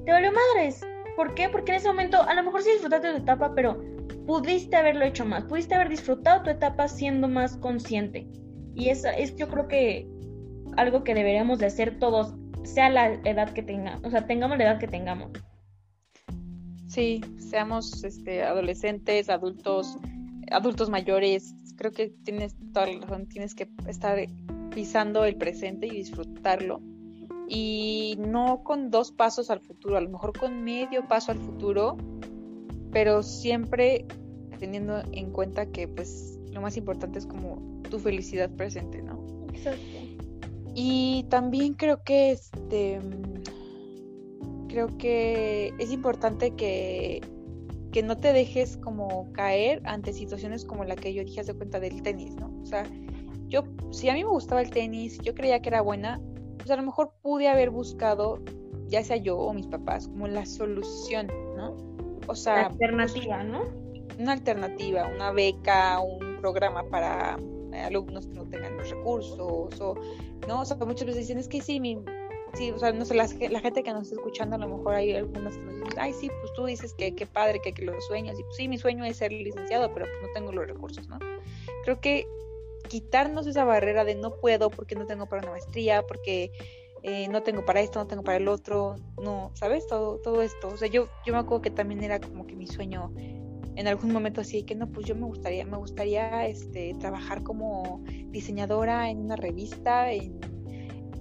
te 0.05 0.11
valió 0.13 0.31
madres. 0.31 0.79
¿Por 1.17 1.35
qué? 1.35 1.49
Porque 1.49 1.73
en 1.73 1.79
ese 1.79 1.89
momento 1.89 2.21
a 2.21 2.33
lo 2.33 2.43
mejor 2.43 2.61
sí 2.61 2.71
disfrutaste 2.71 3.07
de 3.07 3.13
tu 3.15 3.23
etapa, 3.23 3.51
pero 3.53 3.77
pudiste 4.25 4.77
haberlo 4.77 5.03
hecho 5.03 5.25
más, 5.25 5.43
pudiste 5.43 5.75
haber 5.75 5.89
disfrutado 5.89 6.43
tu 6.43 6.49
etapa 6.49 6.87
siendo 6.87 7.27
más 7.27 7.57
consciente. 7.57 8.25
Y 8.73 8.87
esa 8.87 9.11
es 9.11 9.35
yo 9.35 9.49
creo 9.49 9.67
que 9.67 10.07
algo 10.77 11.03
que 11.03 11.13
deberíamos 11.13 11.59
de 11.59 11.65
hacer 11.65 11.99
todos, 11.99 12.33
sea 12.63 12.89
la 12.89 13.15
edad 13.25 13.49
que 13.49 13.63
tengamos, 13.63 14.05
o 14.05 14.09
sea, 14.09 14.25
tengamos 14.25 14.57
la 14.57 14.63
edad 14.63 14.79
que 14.79 14.87
tengamos. 14.87 15.31
Sí, 16.95 17.19
seamos 17.39 18.05
este, 18.05 18.43
adolescentes, 18.43 19.29
adultos, 19.29 19.97
adultos 20.49 20.89
mayores, 20.89 21.53
creo 21.75 21.91
que 21.91 22.07
tienes 22.23 22.55
toda 22.71 22.87
la 22.87 23.01
razón, 23.01 23.27
tienes 23.27 23.53
que 23.53 23.67
estar 23.85 24.17
pisando 24.73 25.25
el 25.25 25.35
presente 25.35 25.87
y 25.87 25.89
disfrutarlo. 25.89 26.79
Y 27.49 28.15
no 28.17 28.63
con 28.63 28.91
dos 28.91 29.11
pasos 29.11 29.51
al 29.51 29.59
futuro, 29.59 29.97
a 29.97 30.01
lo 30.01 30.09
mejor 30.09 30.39
con 30.39 30.63
medio 30.63 31.05
paso 31.05 31.33
al 31.33 31.39
futuro, 31.39 31.97
pero 32.93 33.23
siempre 33.23 34.05
teniendo 34.57 35.03
en 35.11 35.31
cuenta 35.31 35.65
que 35.65 35.89
pues 35.89 36.39
lo 36.53 36.61
más 36.61 36.77
importante 36.77 37.19
es 37.19 37.27
como 37.27 37.81
tu 37.89 37.99
felicidad 37.99 38.49
presente, 38.51 39.01
¿no? 39.01 39.21
Exacto. 39.53 39.81
Y 40.73 41.25
también 41.29 41.73
creo 41.73 42.03
que 42.03 42.31
este 42.31 43.01
creo 44.75 44.97
que 44.97 45.73
es 45.79 45.89
importante 45.89 46.51
que, 46.51 47.21
que 47.93 48.03
no 48.03 48.17
te 48.17 48.33
dejes 48.33 48.75
como 48.75 49.31
caer 49.31 49.81
ante 49.85 50.11
situaciones 50.11 50.65
como 50.65 50.83
la 50.83 50.97
que 50.97 51.13
yo 51.13 51.23
dije 51.23 51.39
hace 51.39 51.53
cuenta 51.53 51.79
del 51.79 52.01
tenis, 52.01 52.35
¿no? 52.35 52.51
O 52.61 52.65
sea, 52.65 52.83
yo, 53.47 53.63
si 53.91 54.09
a 54.09 54.13
mí 54.13 54.25
me 54.25 54.29
gustaba 54.29 54.61
el 54.61 54.69
tenis, 54.71 55.17
yo 55.19 55.33
creía 55.33 55.61
que 55.61 55.69
era 55.69 55.79
buena, 55.79 56.19
pues 56.57 56.69
a 56.71 56.75
lo 56.75 56.83
mejor 56.83 57.13
pude 57.21 57.47
haber 57.47 57.69
buscado, 57.69 58.39
ya 58.89 59.01
sea 59.01 59.15
yo 59.15 59.37
o 59.37 59.53
mis 59.53 59.67
papás, 59.67 60.09
como 60.09 60.27
la 60.27 60.45
solución, 60.45 61.27
¿no? 61.55 61.77
O 62.27 62.35
sea, 62.35 62.65
alternativa, 62.65 63.45
¿no? 63.45 63.61
Una 64.19 64.33
alternativa, 64.33 65.07
una 65.07 65.31
beca, 65.31 66.01
un 66.01 66.41
programa 66.41 66.83
para 66.89 67.37
eh, 67.71 67.79
alumnos 67.79 68.27
que 68.27 68.33
no 68.33 68.43
tengan 68.43 68.75
los 68.75 68.89
recursos, 68.89 69.39
o, 69.79 69.95
¿no? 70.49 70.59
O 70.59 70.65
sea, 70.65 70.75
muchas 70.75 71.07
veces 71.07 71.21
dicen, 71.21 71.37
es 71.37 71.47
que 71.47 71.61
sí, 71.61 71.79
mi, 71.79 71.97
sí, 72.55 72.71
o 72.71 72.79
sea, 72.79 72.91
no 72.91 73.05
sé, 73.05 73.15
la, 73.15 73.27
gente 73.27 73.83
que 73.83 73.91
nos 73.91 74.03
está 74.03 74.15
escuchando, 74.15 74.55
a 74.55 74.59
lo 74.59 74.67
mejor 74.67 74.95
hay 74.95 75.13
algunos 75.13 75.57
que 75.57 75.63
nos 75.63 75.75
dicen, 75.75 75.99
ay, 75.99 76.13
sí, 76.13 76.29
pues 76.41 76.53
tú 76.53 76.65
dices 76.65 76.93
que 76.93 77.13
qué 77.15 77.25
padre, 77.25 77.59
que, 77.59 77.73
los 77.83 78.05
sueños, 78.05 78.39
y 78.39 78.43
pues 78.43 78.55
sí, 78.55 78.67
mi 78.67 78.77
sueño 78.77 79.05
es 79.05 79.17
ser 79.17 79.31
licenciado, 79.31 79.93
pero 79.93 80.05
pues 80.05 80.21
no 80.21 80.27
tengo 80.33 80.51
los 80.51 80.67
recursos, 80.67 81.07
¿no? 81.07 81.19
Creo 81.83 81.99
que 81.99 82.27
quitarnos 82.87 83.47
esa 83.47 83.63
barrera 83.63 84.05
de 84.05 84.15
no 84.15 84.35
puedo 84.35 84.69
porque 84.69 84.95
no 84.95 85.05
tengo 85.05 85.27
para 85.27 85.41
una 85.41 85.51
maestría, 85.51 86.05
porque 86.05 86.51
eh, 87.03 87.27
no 87.27 87.43
tengo 87.43 87.65
para 87.65 87.81
esto, 87.81 87.99
no 87.99 88.07
tengo 88.07 88.23
para 88.23 88.37
el 88.37 88.47
otro, 88.47 88.95
no, 89.21 89.51
¿sabes? 89.53 89.87
Todo, 89.87 90.19
todo 90.19 90.41
esto. 90.41 90.67
O 90.67 90.77
sea, 90.77 90.87
yo, 90.87 91.07
yo 91.25 91.33
me 91.33 91.39
acuerdo 91.39 91.61
que 91.61 91.71
también 91.71 92.03
era 92.03 92.19
como 92.19 92.45
que 92.47 92.55
mi 92.55 92.67
sueño 92.67 93.13
en 93.75 93.87
algún 93.87 94.11
momento 94.11 94.41
así, 94.41 94.63
que 94.63 94.75
no, 94.75 94.89
pues 94.91 95.05
yo 95.05 95.15
me 95.15 95.25
gustaría, 95.25 95.65
me 95.65 95.77
gustaría 95.77 96.47
este, 96.47 96.95
trabajar 96.99 97.43
como 97.43 98.01
diseñadora 98.29 99.09
en 99.09 99.19
una 99.19 99.35
revista 99.35 100.11
en, 100.11 100.39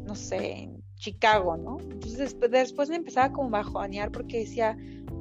no 0.06 0.14
sé, 0.14 0.70
Chicago, 1.04 1.58
¿no? 1.58 1.76
Entonces 1.80 2.16
después, 2.16 2.50
después 2.50 2.88
me 2.88 2.96
empezaba 2.96 3.30
como 3.30 3.50
bajonear 3.50 4.10
porque 4.10 4.38
decía, 4.38 4.74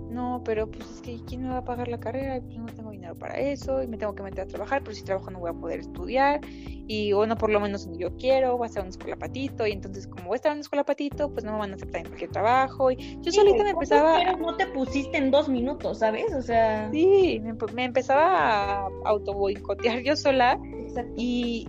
no, 0.09 0.41
pero 0.45 0.71
pues 0.71 0.89
es 0.89 1.01
que 1.01 1.19
¿quién 1.27 1.43
me 1.43 1.49
va 1.49 1.57
a 1.57 1.65
pagar 1.65 1.89
la 1.89 1.99
carrera? 1.99 2.39
Pues 2.39 2.57
no 2.57 2.67
tengo 2.67 2.91
dinero 2.91 3.15
para 3.15 3.37
eso 3.37 3.83
y 3.83 3.87
me 3.87 3.97
tengo 3.97 4.15
que 4.15 4.23
meter 4.23 4.45
a 4.45 4.47
trabajar, 4.47 4.81
pero 4.81 4.95
si 4.95 5.03
trabajo 5.03 5.29
no 5.29 5.39
voy 5.39 5.49
a 5.49 5.53
poder 5.53 5.81
estudiar 5.81 6.39
y 6.87 7.11
bueno, 7.11 7.35
por 7.35 7.49
lo 7.49 7.59
menos 7.59 7.89
yo 7.97 8.15
quiero, 8.15 8.55
voy 8.55 8.65
a 8.65 8.67
estar 8.67 8.81
en 8.81 8.85
una 8.85 8.91
escuela 8.91 9.17
patito 9.17 9.67
y 9.67 9.71
entonces 9.73 10.07
como 10.07 10.27
voy 10.27 10.35
a 10.35 10.37
estar 10.37 10.51
en 10.51 10.57
una 10.57 10.61
escuela 10.61 10.85
patito, 10.85 11.33
pues 11.33 11.43
no 11.43 11.51
me 11.51 11.57
van 11.57 11.71
a 11.71 11.75
aceptar 11.75 12.01
en 12.01 12.07
cualquier 12.07 12.31
trabajo 12.31 12.91
y 12.91 13.17
yo 13.21 13.31
solita 13.33 13.63
me 13.63 13.71
empezaba... 13.71 14.19
Pero 14.19 14.37
no 14.37 14.55
te 14.55 14.67
pusiste 14.67 15.17
en 15.17 15.31
dos 15.31 15.49
minutos, 15.49 15.99
¿sabes? 15.99 16.33
O 16.33 16.41
sea... 16.41 16.89
Sí, 16.91 17.41
me, 17.73 17.83
empezaba 17.83 18.85
a 18.85 18.89
auto 19.03 19.33
boicotear 19.33 20.01
yo 20.03 20.15
sola 20.15 20.57
y 21.17 21.67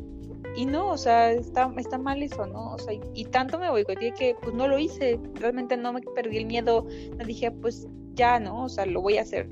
y 0.57 0.67
no, 0.67 0.90
o 0.90 0.97
sea, 0.97 1.33
está, 1.33 1.73
está 1.77 1.99
mal 1.99 2.23
eso, 2.23 2.47
¿no? 2.47 2.75
O 2.75 2.79
sea, 2.79 2.95
y, 3.14 3.25
tanto 3.27 3.59
me 3.59 3.71
boicoteé 3.71 4.12
que 4.12 4.37
pues 4.40 4.55
no 4.55 4.69
lo 4.69 4.79
hice, 4.79 5.19
realmente 5.35 5.77
no 5.77 5.93
me 5.93 6.01
perdí 6.01 6.38
el 6.38 6.47
miedo, 6.47 6.87
me 7.17 7.25
dije, 7.25 7.51
pues 7.51 7.87
ya, 8.14 8.38
¿no? 8.38 8.64
O 8.64 8.69
sea, 8.69 8.87
lo 8.87 9.03
voy 9.03 9.19
a 9.19 9.23
hacer. 9.23 9.49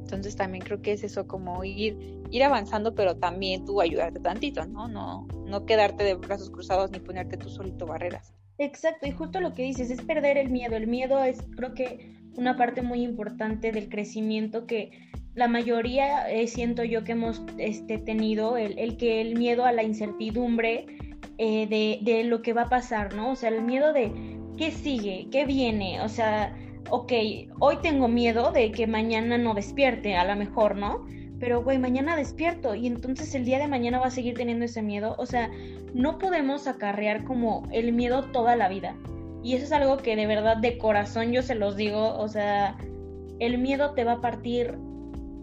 Entonces 0.00 0.36
también 0.36 0.64
creo 0.64 0.80
que 0.80 0.92
es 0.92 1.02
eso, 1.02 1.26
como 1.26 1.64
ir, 1.64 1.98
ir 2.30 2.44
avanzando, 2.44 2.94
pero 2.94 3.16
también 3.16 3.64
tú 3.64 3.80
ayudarte 3.80 4.20
tantito, 4.20 4.64
¿no? 4.66 4.88
No, 4.88 5.26
no 5.46 5.66
quedarte 5.66 6.04
de 6.04 6.14
brazos 6.14 6.50
cruzados 6.50 6.90
ni 6.92 7.00
ponerte 7.00 7.36
tú 7.36 7.48
solito 7.48 7.86
barreras. 7.86 8.32
Exacto, 8.58 9.06
y 9.06 9.10
justo 9.10 9.40
lo 9.40 9.52
que 9.52 9.64
dices 9.64 9.90
es 9.90 10.00
perder 10.00 10.38
el 10.38 10.50
miedo. 10.50 10.76
El 10.76 10.86
miedo 10.86 11.22
es, 11.22 11.38
creo 11.56 11.74
que, 11.74 12.16
una 12.36 12.56
parte 12.56 12.82
muy 12.82 13.02
importante 13.02 13.72
del 13.72 13.88
crecimiento 13.88 14.66
que 14.66 14.90
la 15.36 15.46
mayoría 15.46 16.28
eh, 16.28 16.48
siento 16.48 16.82
yo 16.82 17.04
que 17.04 17.12
hemos 17.12 17.42
este, 17.58 17.98
tenido, 17.98 18.56
el, 18.56 18.76
el, 18.78 18.96
que 18.96 19.20
el 19.20 19.38
miedo 19.38 19.64
a 19.64 19.72
la 19.72 19.84
incertidumbre 19.84 20.86
eh, 21.38 21.68
de, 21.68 22.00
de 22.02 22.24
lo 22.24 22.42
que 22.42 22.52
va 22.52 22.62
a 22.62 22.68
pasar, 22.68 23.14
¿no? 23.14 23.30
O 23.30 23.36
sea, 23.36 23.50
el 23.50 23.62
miedo 23.62 23.92
de 23.92 24.10
qué 24.56 24.72
sigue, 24.72 25.28
qué 25.30 25.44
viene, 25.44 26.00
o 26.00 26.08
sea, 26.08 26.56
ok, 26.90 27.12
hoy 27.60 27.76
tengo 27.82 28.08
miedo 28.08 28.50
de 28.50 28.72
que 28.72 28.86
mañana 28.86 29.38
no 29.38 29.54
despierte, 29.54 30.16
a 30.16 30.24
lo 30.24 30.34
mejor, 30.34 30.76
¿no? 30.76 31.04
pero 31.38 31.62
güey, 31.62 31.78
mañana 31.78 32.16
despierto 32.16 32.74
y 32.74 32.86
entonces 32.86 33.34
el 33.34 33.44
día 33.44 33.58
de 33.58 33.68
mañana 33.68 33.98
va 33.98 34.06
a 34.06 34.10
seguir 34.10 34.34
teniendo 34.34 34.64
ese 34.64 34.82
miedo. 34.82 35.14
O 35.18 35.26
sea, 35.26 35.50
no 35.94 36.18
podemos 36.18 36.66
acarrear 36.66 37.24
como 37.24 37.64
el 37.72 37.92
miedo 37.92 38.24
toda 38.32 38.56
la 38.56 38.68
vida. 38.68 38.96
Y 39.42 39.54
eso 39.54 39.66
es 39.66 39.72
algo 39.72 39.98
que 39.98 40.16
de 40.16 40.26
verdad 40.26 40.56
de 40.56 40.78
corazón 40.78 41.32
yo 41.32 41.42
se 41.42 41.54
los 41.54 41.76
digo, 41.76 42.16
o 42.18 42.28
sea, 42.28 42.76
el 43.38 43.58
miedo 43.58 43.92
te 43.92 44.04
va 44.04 44.12
a 44.12 44.20
partir 44.20 44.78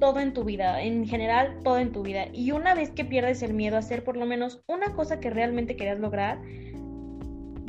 todo 0.03 0.19
en 0.19 0.33
tu 0.33 0.43
vida, 0.43 0.81
en 0.81 1.07
general 1.07 1.59
todo 1.63 1.77
en 1.77 1.93
tu 1.93 2.03
vida. 2.03 2.25
Y 2.33 2.51
una 2.51 2.75
vez 2.75 2.89
que 2.89 3.05
pierdes 3.05 3.41
el 3.41 3.53
miedo 3.53 3.77
a 3.77 3.79
hacer 3.79 4.03
por 4.03 4.17
lo 4.17 4.25
menos 4.25 4.61
una 4.67 4.93
cosa 4.95 5.21
que 5.21 5.29
realmente 5.29 5.77
querías 5.77 5.97
lograr, 5.97 6.41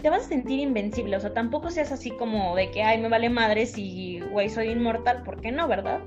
te 0.02 0.10
vas 0.10 0.24
a 0.24 0.28
sentir 0.30 0.58
invencible. 0.58 1.16
O 1.16 1.20
sea, 1.20 1.32
tampoco 1.32 1.70
seas 1.70 1.92
así 1.92 2.10
como 2.10 2.56
de 2.56 2.72
que, 2.72 2.82
ay, 2.82 3.00
me 3.00 3.08
vale 3.08 3.30
madre 3.30 3.66
si, 3.66 4.18
güey, 4.32 4.48
soy 4.48 4.70
inmortal, 4.70 5.22
¿por 5.22 5.40
qué 5.40 5.52
no, 5.52 5.68
verdad? 5.68 6.00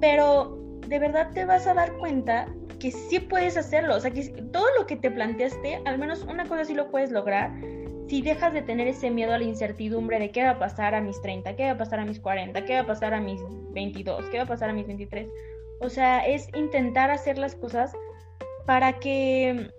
Pero 0.00 0.58
de 0.86 0.98
verdad 0.98 1.32
te 1.34 1.44
vas 1.44 1.66
a 1.66 1.74
dar 1.74 1.92
cuenta 1.98 2.48
que 2.80 2.90
sí 2.90 3.20
puedes 3.20 3.58
hacerlo. 3.58 3.94
O 3.94 4.00
sea, 4.00 4.10
que 4.10 4.22
todo 4.50 4.64
lo 4.78 4.86
que 4.86 4.96
te 4.96 5.10
planteaste, 5.10 5.82
al 5.84 5.98
menos 5.98 6.22
una 6.22 6.46
cosa 6.46 6.64
sí 6.64 6.72
lo 6.72 6.90
puedes 6.90 7.10
lograr 7.10 7.52
si 8.08 8.22
dejas 8.22 8.54
de 8.54 8.62
tener 8.62 8.88
ese 8.88 9.10
miedo 9.10 9.34
a 9.34 9.38
la 9.38 9.44
incertidumbre 9.44 10.18
de 10.18 10.30
qué 10.30 10.44
va 10.44 10.52
a 10.52 10.58
pasar 10.58 10.94
a 10.94 11.02
mis 11.02 11.20
30, 11.20 11.56
qué 11.56 11.64
va 11.64 11.72
a 11.72 11.76
pasar 11.76 12.00
a 12.00 12.06
mis 12.06 12.18
40, 12.20 12.64
qué 12.64 12.72
va 12.72 12.80
a 12.80 12.86
pasar 12.86 13.12
a 13.12 13.20
mis 13.20 13.38
22, 13.74 14.30
qué 14.30 14.38
va 14.38 14.44
a 14.44 14.46
pasar 14.46 14.70
a 14.70 14.72
mis 14.72 14.86
23. 14.86 15.28
O 15.80 15.88
sea, 15.88 16.26
es 16.26 16.48
intentar 16.56 17.10
hacer 17.10 17.38
las 17.38 17.54
cosas 17.54 17.92
para 18.66 18.98
que 18.98 19.70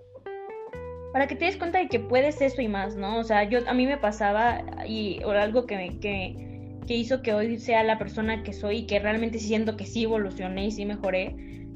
para 1.12 1.28
que 1.28 1.36
te 1.36 1.46
des 1.46 1.58
cuenta 1.58 1.80
de 1.80 1.88
que 1.88 2.00
puedes 2.00 2.40
eso 2.42 2.62
y 2.62 2.68
más, 2.68 2.96
¿no? 2.96 3.18
O 3.18 3.24
sea, 3.24 3.44
yo 3.44 3.60
a 3.68 3.74
mí 3.74 3.86
me 3.86 3.98
pasaba 3.98 4.64
y 4.88 5.22
o 5.24 5.32
algo 5.32 5.66
que, 5.66 5.98
que, 6.00 6.80
que 6.86 6.94
hizo 6.94 7.22
que 7.22 7.34
hoy 7.34 7.58
sea 7.58 7.84
la 7.84 7.98
persona 7.98 8.44
que 8.44 8.54
soy 8.54 8.78
y 8.78 8.86
que 8.86 9.00
realmente 9.00 9.40
siento 9.40 9.76
que 9.76 9.86
sí 9.86 10.04
evolucioné 10.04 10.68
y 10.68 10.72
sí 10.72 10.86
mejoré, 10.86 11.36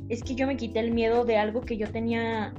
es 0.09 0.23
que 0.23 0.35
yo 0.35 0.45
me 0.47 0.57
quité 0.57 0.79
el 0.79 0.91
miedo 0.91 1.25
de 1.25 1.37
algo 1.37 1.61
que 1.61 1.77
yo 1.77 1.89
tenía 1.89 2.53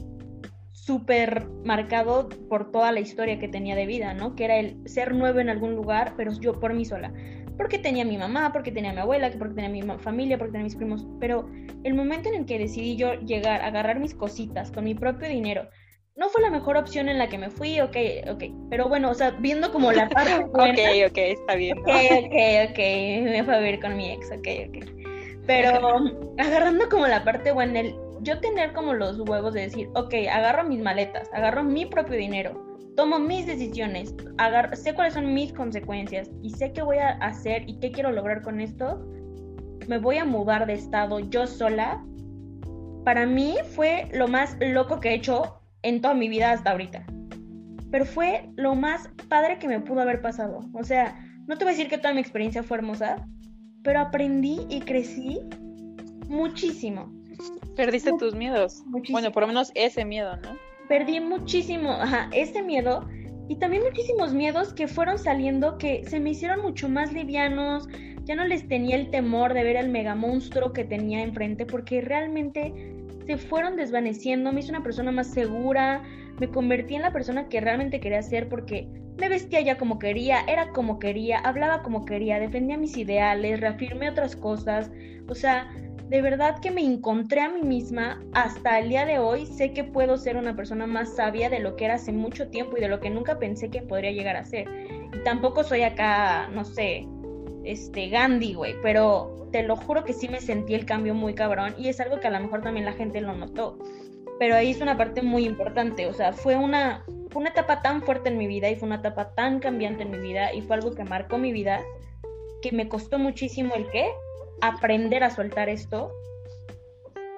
súper 0.72 1.46
marcado 1.64 2.28
por 2.48 2.70
toda 2.70 2.92
la 2.92 3.00
historia 3.00 3.38
que 3.38 3.48
tenía 3.48 3.76
de 3.76 3.86
vida, 3.86 4.12
¿no? 4.12 4.34
Que 4.34 4.44
era 4.44 4.58
el 4.58 4.76
ser 4.86 5.14
nuevo 5.14 5.38
en 5.38 5.48
algún 5.48 5.74
lugar, 5.74 6.14
pero 6.16 6.32
yo 6.32 6.58
por 6.58 6.74
mí 6.74 6.84
sola. 6.84 7.12
Porque 7.56 7.78
tenía 7.78 8.04
mi 8.04 8.18
mamá, 8.18 8.52
porque 8.52 8.72
tenía 8.72 8.92
mi 8.92 9.00
abuela, 9.00 9.30
porque 9.38 9.54
tenía 9.54 9.70
mi 9.70 9.82
familia, 9.98 10.38
porque 10.38 10.52
tenía 10.52 10.64
mis 10.64 10.76
primos. 10.76 11.06
Pero 11.20 11.48
el 11.84 11.94
momento 11.94 12.28
en 12.28 12.34
el 12.34 12.46
que 12.46 12.58
decidí 12.58 12.96
yo 12.96 13.14
llegar 13.20 13.60
a 13.60 13.66
agarrar 13.66 14.00
mis 14.00 14.14
cositas 14.14 14.72
con 14.72 14.84
mi 14.84 14.94
propio 14.94 15.28
dinero, 15.28 15.68
no 16.16 16.28
fue 16.28 16.42
la 16.42 16.50
mejor 16.50 16.76
opción 16.76 17.08
en 17.08 17.18
la 17.18 17.28
que 17.28 17.38
me 17.38 17.50
fui, 17.50 17.80
ok, 17.80 17.96
ok. 18.30 18.44
Pero 18.70 18.88
bueno, 18.88 19.10
o 19.10 19.14
sea, 19.14 19.30
viendo 19.32 19.72
como 19.72 19.92
la 19.92 20.08
parte. 20.10 20.44
ok, 20.44 21.10
ok, 21.10 21.18
está 21.18 21.54
bien. 21.54 21.78
Ok, 21.78 21.88
ok, 21.88 22.70
ok. 22.70 22.78
Me 22.78 23.42
fue 23.44 23.54
a 23.54 23.58
vivir 23.58 23.80
con 23.80 23.96
mi 23.96 24.10
ex, 24.10 24.30
ok, 24.30 24.48
ok. 24.68 24.84
Pero 25.46 25.98
agarrando 26.38 26.88
como 26.88 27.06
la 27.06 27.24
parte 27.24 27.52
buena, 27.52 27.80
el 27.80 27.94
yo 28.24 28.40
tener 28.40 28.72
como 28.72 28.94
los 28.94 29.20
huevos 29.20 29.54
de 29.54 29.62
decir, 29.62 29.88
ok, 29.94 30.14
agarro 30.32 30.64
mis 30.64 30.80
maletas, 30.80 31.28
agarro 31.32 31.62
mi 31.62 31.86
propio 31.86 32.16
dinero, 32.16 32.78
tomo 32.96 33.18
mis 33.18 33.46
decisiones, 33.46 34.14
agarro, 34.38 34.74
sé 34.74 34.94
cuáles 34.94 35.14
son 35.14 35.34
mis 35.34 35.52
consecuencias 35.52 36.30
y 36.42 36.50
sé 36.50 36.72
qué 36.72 36.82
voy 36.82 36.98
a 36.98 37.10
hacer 37.18 37.68
y 37.68 37.78
qué 37.78 37.92
quiero 37.92 38.10
lograr 38.10 38.42
con 38.42 38.60
esto, 38.60 39.06
me 39.88 39.98
voy 39.98 40.16
a 40.16 40.24
mudar 40.24 40.66
de 40.66 40.74
estado 40.74 41.20
yo 41.20 41.46
sola. 41.46 42.02
Para 43.04 43.26
mí 43.26 43.56
fue 43.74 44.08
lo 44.12 44.28
más 44.28 44.56
loco 44.60 44.98
que 44.98 45.10
he 45.10 45.14
hecho 45.14 45.60
en 45.82 46.00
toda 46.00 46.14
mi 46.14 46.28
vida 46.28 46.52
hasta 46.52 46.70
ahorita. 46.70 47.04
Pero 47.90 48.06
fue 48.06 48.50
lo 48.56 48.74
más 48.74 49.08
padre 49.28 49.58
que 49.58 49.68
me 49.68 49.80
pudo 49.80 50.00
haber 50.00 50.22
pasado. 50.22 50.60
O 50.72 50.82
sea, 50.82 51.20
no 51.46 51.58
te 51.58 51.64
voy 51.64 51.74
a 51.74 51.76
decir 51.76 51.90
que 51.90 51.98
toda 51.98 52.14
mi 52.14 52.20
experiencia 52.20 52.62
fue 52.62 52.78
hermosa, 52.78 53.28
pero 53.82 54.00
aprendí 54.00 54.66
y 54.70 54.80
crecí 54.80 55.40
muchísimo. 56.28 57.12
Perdiste 57.76 58.12
tus 58.18 58.34
miedos. 58.34 58.82
Bueno, 59.10 59.32
por 59.32 59.42
lo 59.42 59.48
menos 59.48 59.72
ese 59.74 60.04
miedo, 60.04 60.36
¿no? 60.36 60.56
Perdí 60.88 61.20
muchísimo, 61.20 61.90
ajá, 61.92 62.28
ese 62.32 62.62
miedo 62.62 63.08
y 63.48 63.56
también 63.56 63.82
muchísimos 63.82 64.32
miedos 64.32 64.72
que 64.72 64.88
fueron 64.88 65.18
saliendo 65.18 65.76
que 65.76 66.04
se 66.04 66.18
me 66.20 66.30
hicieron 66.30 66.62
mucho 66.62 66.88
más 66.88 67.12
livianos. 67.12 67.88
Ya 68.24 68.34
no 68.34 68.46
les 68.46 68.66
tenía 68.68 68.96
el 68.96 69.10
temor 69.10 69.52
de 69.52 69.64
ver 69.64 69.76
al 69.76 69.90
mega 69.90 70.14
monstruo 70.14 70.72
que 70.72 70.84
tenía 70.84 71.22
enfrente 71.22 71.66
porque 71.66 72.00
realmente 72.00 72.72
se 73.26 73.36
fueron 73.36 73.76
desvaneciendo. 73.76 74.50
Me 74.50 74.60
hice 74.60 74.70
una 74.70 74.82
persona 74.82 75.12
más 75.12 75.26
segura, 75.26 76.02
me 76.40 76.48
convertí 76.48 76.94
en 76.94 77.02
la 77.02 77.12
persona 77.12 77.48
que 77.48 77.60
realmente 77.60 78.00
quería 78.00 78.22
ser 78.22 78.48
porque 78.48 78.88
me 79.18 79.28
vestía 79.28 79.60
ya 79.60 79.76
como 79.76 79.98
quería, 79.98 80.40
era 80.48 80.70
como 80.70 80.98
quería, 80.98 81.38
hablaba 81.38 81.82
como 81.82 82.04
quería, 82.04 82.40
defendía 82.40 82.78
mis 82.78 82.96
ideales, 82.96 83.60
reafirmé 83.60 84.08
otras 84.08 84.36
cosas. 84.36 84.90
O 85.28 85.34
sea, 85.34 85.70
de 86.08 86.20
verdad 86.20 86.60
que 86.60 86.70
me 86.70 86.82
encontré 86.82 87.40
a 87.40 87.48
mí 87.48 87.62
misma 87.62 88.22
hasta 88.32 88.78
el 88.78 88.90
día 88.90 89.06
de 89.06 89.18
hoy. 89.18 89.46
Sé 89.46 89.72
que 89.72 89.84
puedo 89.84 90.18
ser 90.18 90.36
una 90.36 90.54
persona 90.54 90.86
más 90.86 91.14
sabia 91.16 91.48
de 91.48 91.60
lo 91.60 91.76
que 91.76 91.86
era 91.86 91.94
hace 91.94 92.12
mucho 92.12 92.48
tiempo 92.48 92.76
y 92.76 92.80
de 92.80 92.88
lo 92.88 93.00
que 93.00 93.10
nunca 93.10 93.38
pensé 93.38 93.70
que 93.70 93.82
podría 93.82 94.12
llegar 94.12 94.36
a 94.36 94.44
ser. 94.44 94.68
Y 95.12 95.24
tampoco 95.24 95.64
soy 95.64 95.82
acá, 95.82 96.48
no 96.48 96.64
sé, 96.64 97.06
este 97.64 98.08
Gandhi, 98.08 98.54
güey, 98.54 98.74
pero 98.82 99.48
te 99.50 99.62
lo 99.62 99.76
juro 99.76 100.04
que 100.04 100.12
sí 100.12 100.28
me 100.28 100.40
sentí 100.40 100.74
el 100.74 100.84
cambio 100.84 101.14
muy 101.14 101.34
cabrón 101.34 101.74
y 101.78 101.88
es 101.88 102.00
algo 102.00 102.20
que 102.20 102.28
a 102.28 102.30
lo 102.30 102.40
mejor 102.40 102.62
también 102.62 102.84
la 102.84 102.92
gente 102.92 103.20
lo 103.20 103.34
notó. 103.34 103.78
Pero 104.38 104.56
ahí 104.56 104.72
es 104.72 104.80
una 104.80 104.96
parte 104.96 105.22
muy 105.22 105.46
importante, 105.46 106.06
o 106.06 106.12
sea, 106.12 106.32
fue 106.32 106.56
una, 106.56 107.04
fue 107.30 107.40
una 107.40 107.50
etapa 107.50 107.80
tan 107.80 108.02
fuerte 108.02 108.28
en 108.28 108.36
mi 108.36 108.48
vida 108.48 108.68
y 108.68 108.74
fue 108.74 108.86
una 108.86 108.96
etapa 108.96 109.32
tan 109.34 109.60
cambiante 109.60 110.02
en 110.02 110.10
mi 110.10 110.18
vida 110.18 110.52
y 110.52 110.60
fue 110.60 110.76
algo 110.76 110.94
que 110.94 111.04
marcó 111.04 111.38
mi 111.38 111.52
vida 111.52 111.80
que 112.62 112.72
me 112.72 112.88
costó 112.88 113.18
muchísimo 113.18 113.74
el 113.76 113.88
qué, 113.90 114.10
aprender 114.60 115.24
a 115.24 115.30
soltar 115.30 115.68
esto 115.68 116.12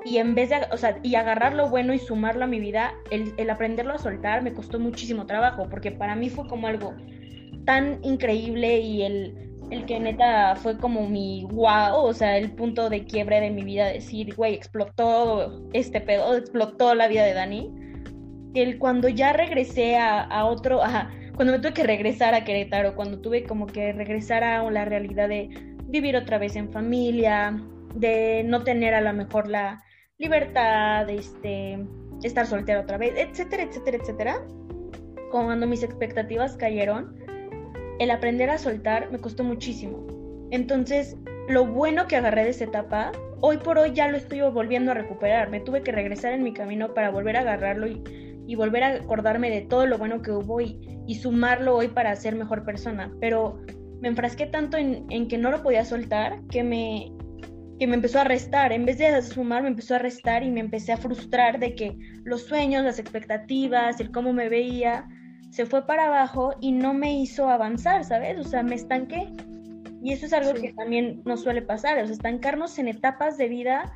y 0.07 0.19
en 0.19 0.37
vez 0.37 0.51
de, 0.51 0.59
o 0.71 0.77
sea, 0.77 0.99
y 1.03 1.17
agarrar 1.17 1.55
lo 1.55 1.69
bueno 1.69 1.93
y 1.93 1.99
sumarlo 1.99 2.45
a 2.45 2.47
mi 2.47 2.61
vida, 2.61 2.95
el, 3.11 3.35
el, 3.39 3.51
aprenderlo 3.51 3.95
a 3.95 3.99
soltar 3.99 4.41
me 4.43 4.53
costó 4.53 4.79
muchísimo 4.79 5.27
trabajo, 5.27 5.67
porque 5.69 5.91
para 5.91 6.15
mí 6.15 6.31
fue 6.31 6.47
como 6.47 6.69
algo 6.69 6.95
tan 7.65 7.99
increíble 8.05 8.79
y 8.79 9.03
el, 9.03 9.35
el 9.73 9.85
que 9.85 9.99
neta 9.99 10.55
fue 10.55 10.79
como 10.79 11.09
mi 11.09 11.45
wow, 11.51 11.97
o 11.97 12.15
sea, 12.15 12.39
el 12.39 12.53
punto 12.53 12.89
de 12.89 13.05
quiebre 13.05 13.41
de 13.41 13.51
mi 13.51 13.65
vida, 13.65 13.87
decir, 13.87 14.33
güey, 14.37 14.55
explotó 14.55 15.61
este 15.73 16.01
pedo, 16.01 16.37
explotó 16.37 16.95
la 16.95 17.09
vida 17.09 17.25
de 17.25 17.35
Dani. 17.35 17.73
El 18.55 18.79
cuando 18.79 19.09
ya 19.09 19.33
regresé 19.33 19.97
a, 19.97 20.23
a 20.23 20.45
otro, 20.45 20.85
ajá, 20.85 21.11
cuando 21.35 21.53
me 21.53 21.59
tuve 21.59 21.75
que 21.75 21.83
regresar 21.83 22.33
a 22.35 22.45
Querétaro, 22.45 22.95
cuando 22.95 23.19
tuve 23.21 23.43
como 23.43 23.67
que 23.67 23.93
regresar 23.93 24.45
a 24.45 24.71
la 24.71 24.85
realidad 24.85 25.29
de 25.29 25.51
vivir 25.89 26.17
otra 26.17 26.39
vez 26.39 26.57
en 26.57 26.71
familia, 26.71 27.61
de 27.95 28.43
no 28.45 28.63
tener 28.63 28.95
a 28.95 29.01
lo 29.01 29.13
mejor 29.13 29.49
la 29.49 29.83
libertad, 30.19 31.09
este, 31.09 31.79
estar 32.23 32.47
soltera 32.47 32.81
otra 32.81 32.99
vez, 32.99 33.15
etcétera, 33.17 33.63
etcétera, 33.65 33.99
etcétera. 33.99 34.43
Cuando 35.31 35.67
mis 35.67 35.83
expectativas 35.83 36.57
cayeron, 36.57 37.17
el 37.99 38.11
aprender 38.11 38.51
a 38.51 38.59
soltar 38.59 39.11
me 39.11 39.19
costó 39.19 39.45
muchísimo. 39.45 40.07
Entonces, 40.51 41.17
lo 41.49 41.67
bueno 41.67 42.07
que 42.07 42.17
agarré 42.17 42.45
de 42.45 42.51
esa 42.51 42.65
etapa, 42.65 43.13
hoy 43.41 43.59
por 43.59 43.79
hoy 43.79 43.93
ya 43.93 44.09
lo 44.09 44.17
estoy 44.17 44.41
volviendo 44.41 44.93
a 44.93 44.95
recuperar. 44.95 45.51
Me 45.51 45.61
tuve 45.61 45.83
que 45.83 45.93
regresar 45.93 46.33
en 46.33 46.43
mi 46.43 46.53
camino 46.53 46.95
para 46.95 47.11
volver 47.11 47.37
a 47.37 47.41
agarrarlo 47.41 47.87
y, 47.87 48.03
y 48.47 48.55
volver 48.55 48.83
a 48.85 48.89
acordarme 48.95 49.51
de 49.51 49.63
todo 49.63 49.87
lo 49.87 49.99
bueno 49.99 50.23
que 50.23 50.31
hubo 50.31 50.61
y, 50.61 50.79
y 51.07 51.17
sumarlo 51.17 51.77
hoy 51.77 51.89
para 51.89 52.15
ser 52.17 52.37
mejor 52.37 52.65
persona. 52.65 53.13
Pero 53.21 53.59
me 54.01 54.09
enfrasqué 54.09 54.47
tanto 54.47 54.77
en, 54.77 55.29
que 55.29 55.39
no 55.39 55.51
lo 55.51 55.63
podía 55.63 55.85
soltar 55.85 56.41
que 56.51 56.63
me, 56.63 57.13
que 57.79 57.87
me 57.87 57.95
empezó 57.95 58.21
a 58.21 58.25
restar. 58.25 58.73
En 58.73 58.85
vez 58.85 58.99
de 58.99 59.21
sumar, 59.23 59.63
me 59.63 59.69
empezó 59.69 59.95
a 59.95 59.99
restar 59.99 60.43
y 60.43 60.51
me 60.51 60.61
empecé 60.61 60.93
a 60.93 60.97
frustrar 60.97 61.59
de 61.59 61.75
que 61.75 61.97
los 62.25 62.43
sueños, 62.43 62.85
las 62.85 62.99
expectativas, 62.99 64.01
el 64.01 64.11
cómo 64.11 64.33
me 64.33 64.49
veía, 64.49 65.09
se 65.51 65.67
fue 65.67 65.87
para 65.87 66.07
abajo 66.07 66.55
y 66.61 66.73
no 66.73 66.93
me 66.93 67.19
hizo 67.19 67.49
avanzar, 67.49 68.05
¿sabes? 68.05 68.39
O 68.39 68.45
sea, 68.45 68.63
me 68.63 68.75
estanqué. 68.75 69.29
Y 70.03 70.13
eso 70.13 70.27
es 70.27 70.33
algo 70.33 70.55
que 70.55 70.73
también 70.75 71.23
nos 71.25 71.43
suele 71.43 71.63
pasar, 71.63 71.99
o 71.99 72.05
sea, 72.05 72.15
estancarnos 72.15 72.79
en 72.79 72.89
etapas 72.89 73.39
de 73.39 73.49
vida 73.49 73.93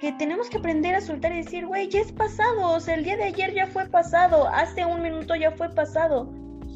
que 0.00 0.12
tenemos 0.12 0.50
que 0.50 0.58
aprender 0.58 0.94
a 0.94 1.00
soltar 1.00 1.32
y 1.32 1.38
decir, 1.38 1.66
güey, 1.66 1.88
ya 1.88 2.00
es 2.00 2.12
pasado, 2.12 2.72
o 2.72 2.80
sea, 2.80 2.94
el 2.94 3.04
día 3.04 3.16
de 3.16 3.24
ayer 3.24 3.54
ya 3.54 3.66
fue 3.66 3.86
pasado, 3.86 4.46
hace 4.48 4.84
un 4.84 5.02
minuto 5.02 5.34
ya 5.34 5.50
fue 5.52 5.70
pasado, 5.70 6.30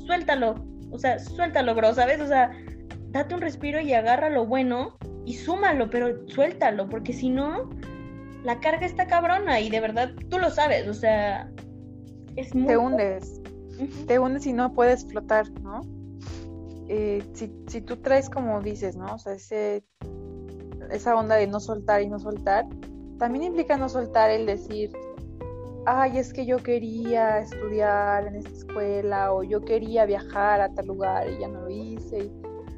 suéltalo, 0.06 0.54
o 0.90 0.98
sea, 0.98 1.18
suéltalo, 1.18 1.74
bro, 1.74 1.94
¿sabes? 1.94 2.20
O 2.20 2.26
sea, 2.26 2.50
date 3.10 3.34
un 3.34 3.40
respiro 3.40 3.80
y 3.80 3.92
agarra 3.92 4.30
lo 4.30 4.46
bueno 4.46 4.96
y 5.24 5.34
súmalo, 5.34 5.90
pero 5.90 6.26
suéltalo, 6.28 6.88
porque 6.88 7.12
si 7.12 7.30
no, 7.30 7.68
la 8.44 8.60
carga 8.60 8.86
está 8.86 9.06
cabrona 9.06 9.60
y 9.60 9.70
de 9.70 9.80
verdad 9.80 10.12
tú 10.30 10.38
lo 10.38 10.50
sabes, 10.50 10.88
o 10.88 10.94
sea, 10.94 11.50
es 12.36 12.54
muy... 12.54 12.68
Te 12.68 12.76
hundes, 12.76 13.40
te 14.06 14.18
hundes 14.18 14.46
y 14.46 14.52
no 14.52 14.72
puedes 14.72 15.04
flotar, 15.06 15.50
¿no? 15.60 15.82
Eh, 16.88 17.22
si, 17.34 17.52
si 17.66 17.82
tú 17.82 17.96
traes 17.96 18.30
como 18.30 18.62
dices, 18.62 18.96
¿no? 18.96 19.14
O 19.14 19.18
sea, 19.18 19.34
ese, 19.34 19.84
esa 20.90 21.14
onda 21.14 21.36
de 21.36 21.46
no 21.46 21.60
soltar 21.60 22.00
y 22.00 22.08
no 22.08 22.18
soltar, 22.18 22.66
también 23.18 23.44
implica 23.44 23.76
no 23.76 23.88
soltar 23.88 24.30
el 24.30 24.46
decir, 24.46 24.90
ay, 25.86 26.18
es 26.18 26.32
que 26.32 26.46
yo 26.46 26.58
quería 26.58 27.38
estudiar 27.38 28.26
en 28.26 28.36
esta 28.36 28.50
escuela 28.50 29.32
o 29.32 29.42
yo 29.42 29.60
quería 29.62 30.06
viajar 30.06 30.60
a 30.60 30.72
tal 30.74 30.86
lugar 30.86 31.28
y 31.28 31.38
ya 31.38 31.48
no 31.48 31.62
lo 31.62 31.70
hice. 31.70 32.30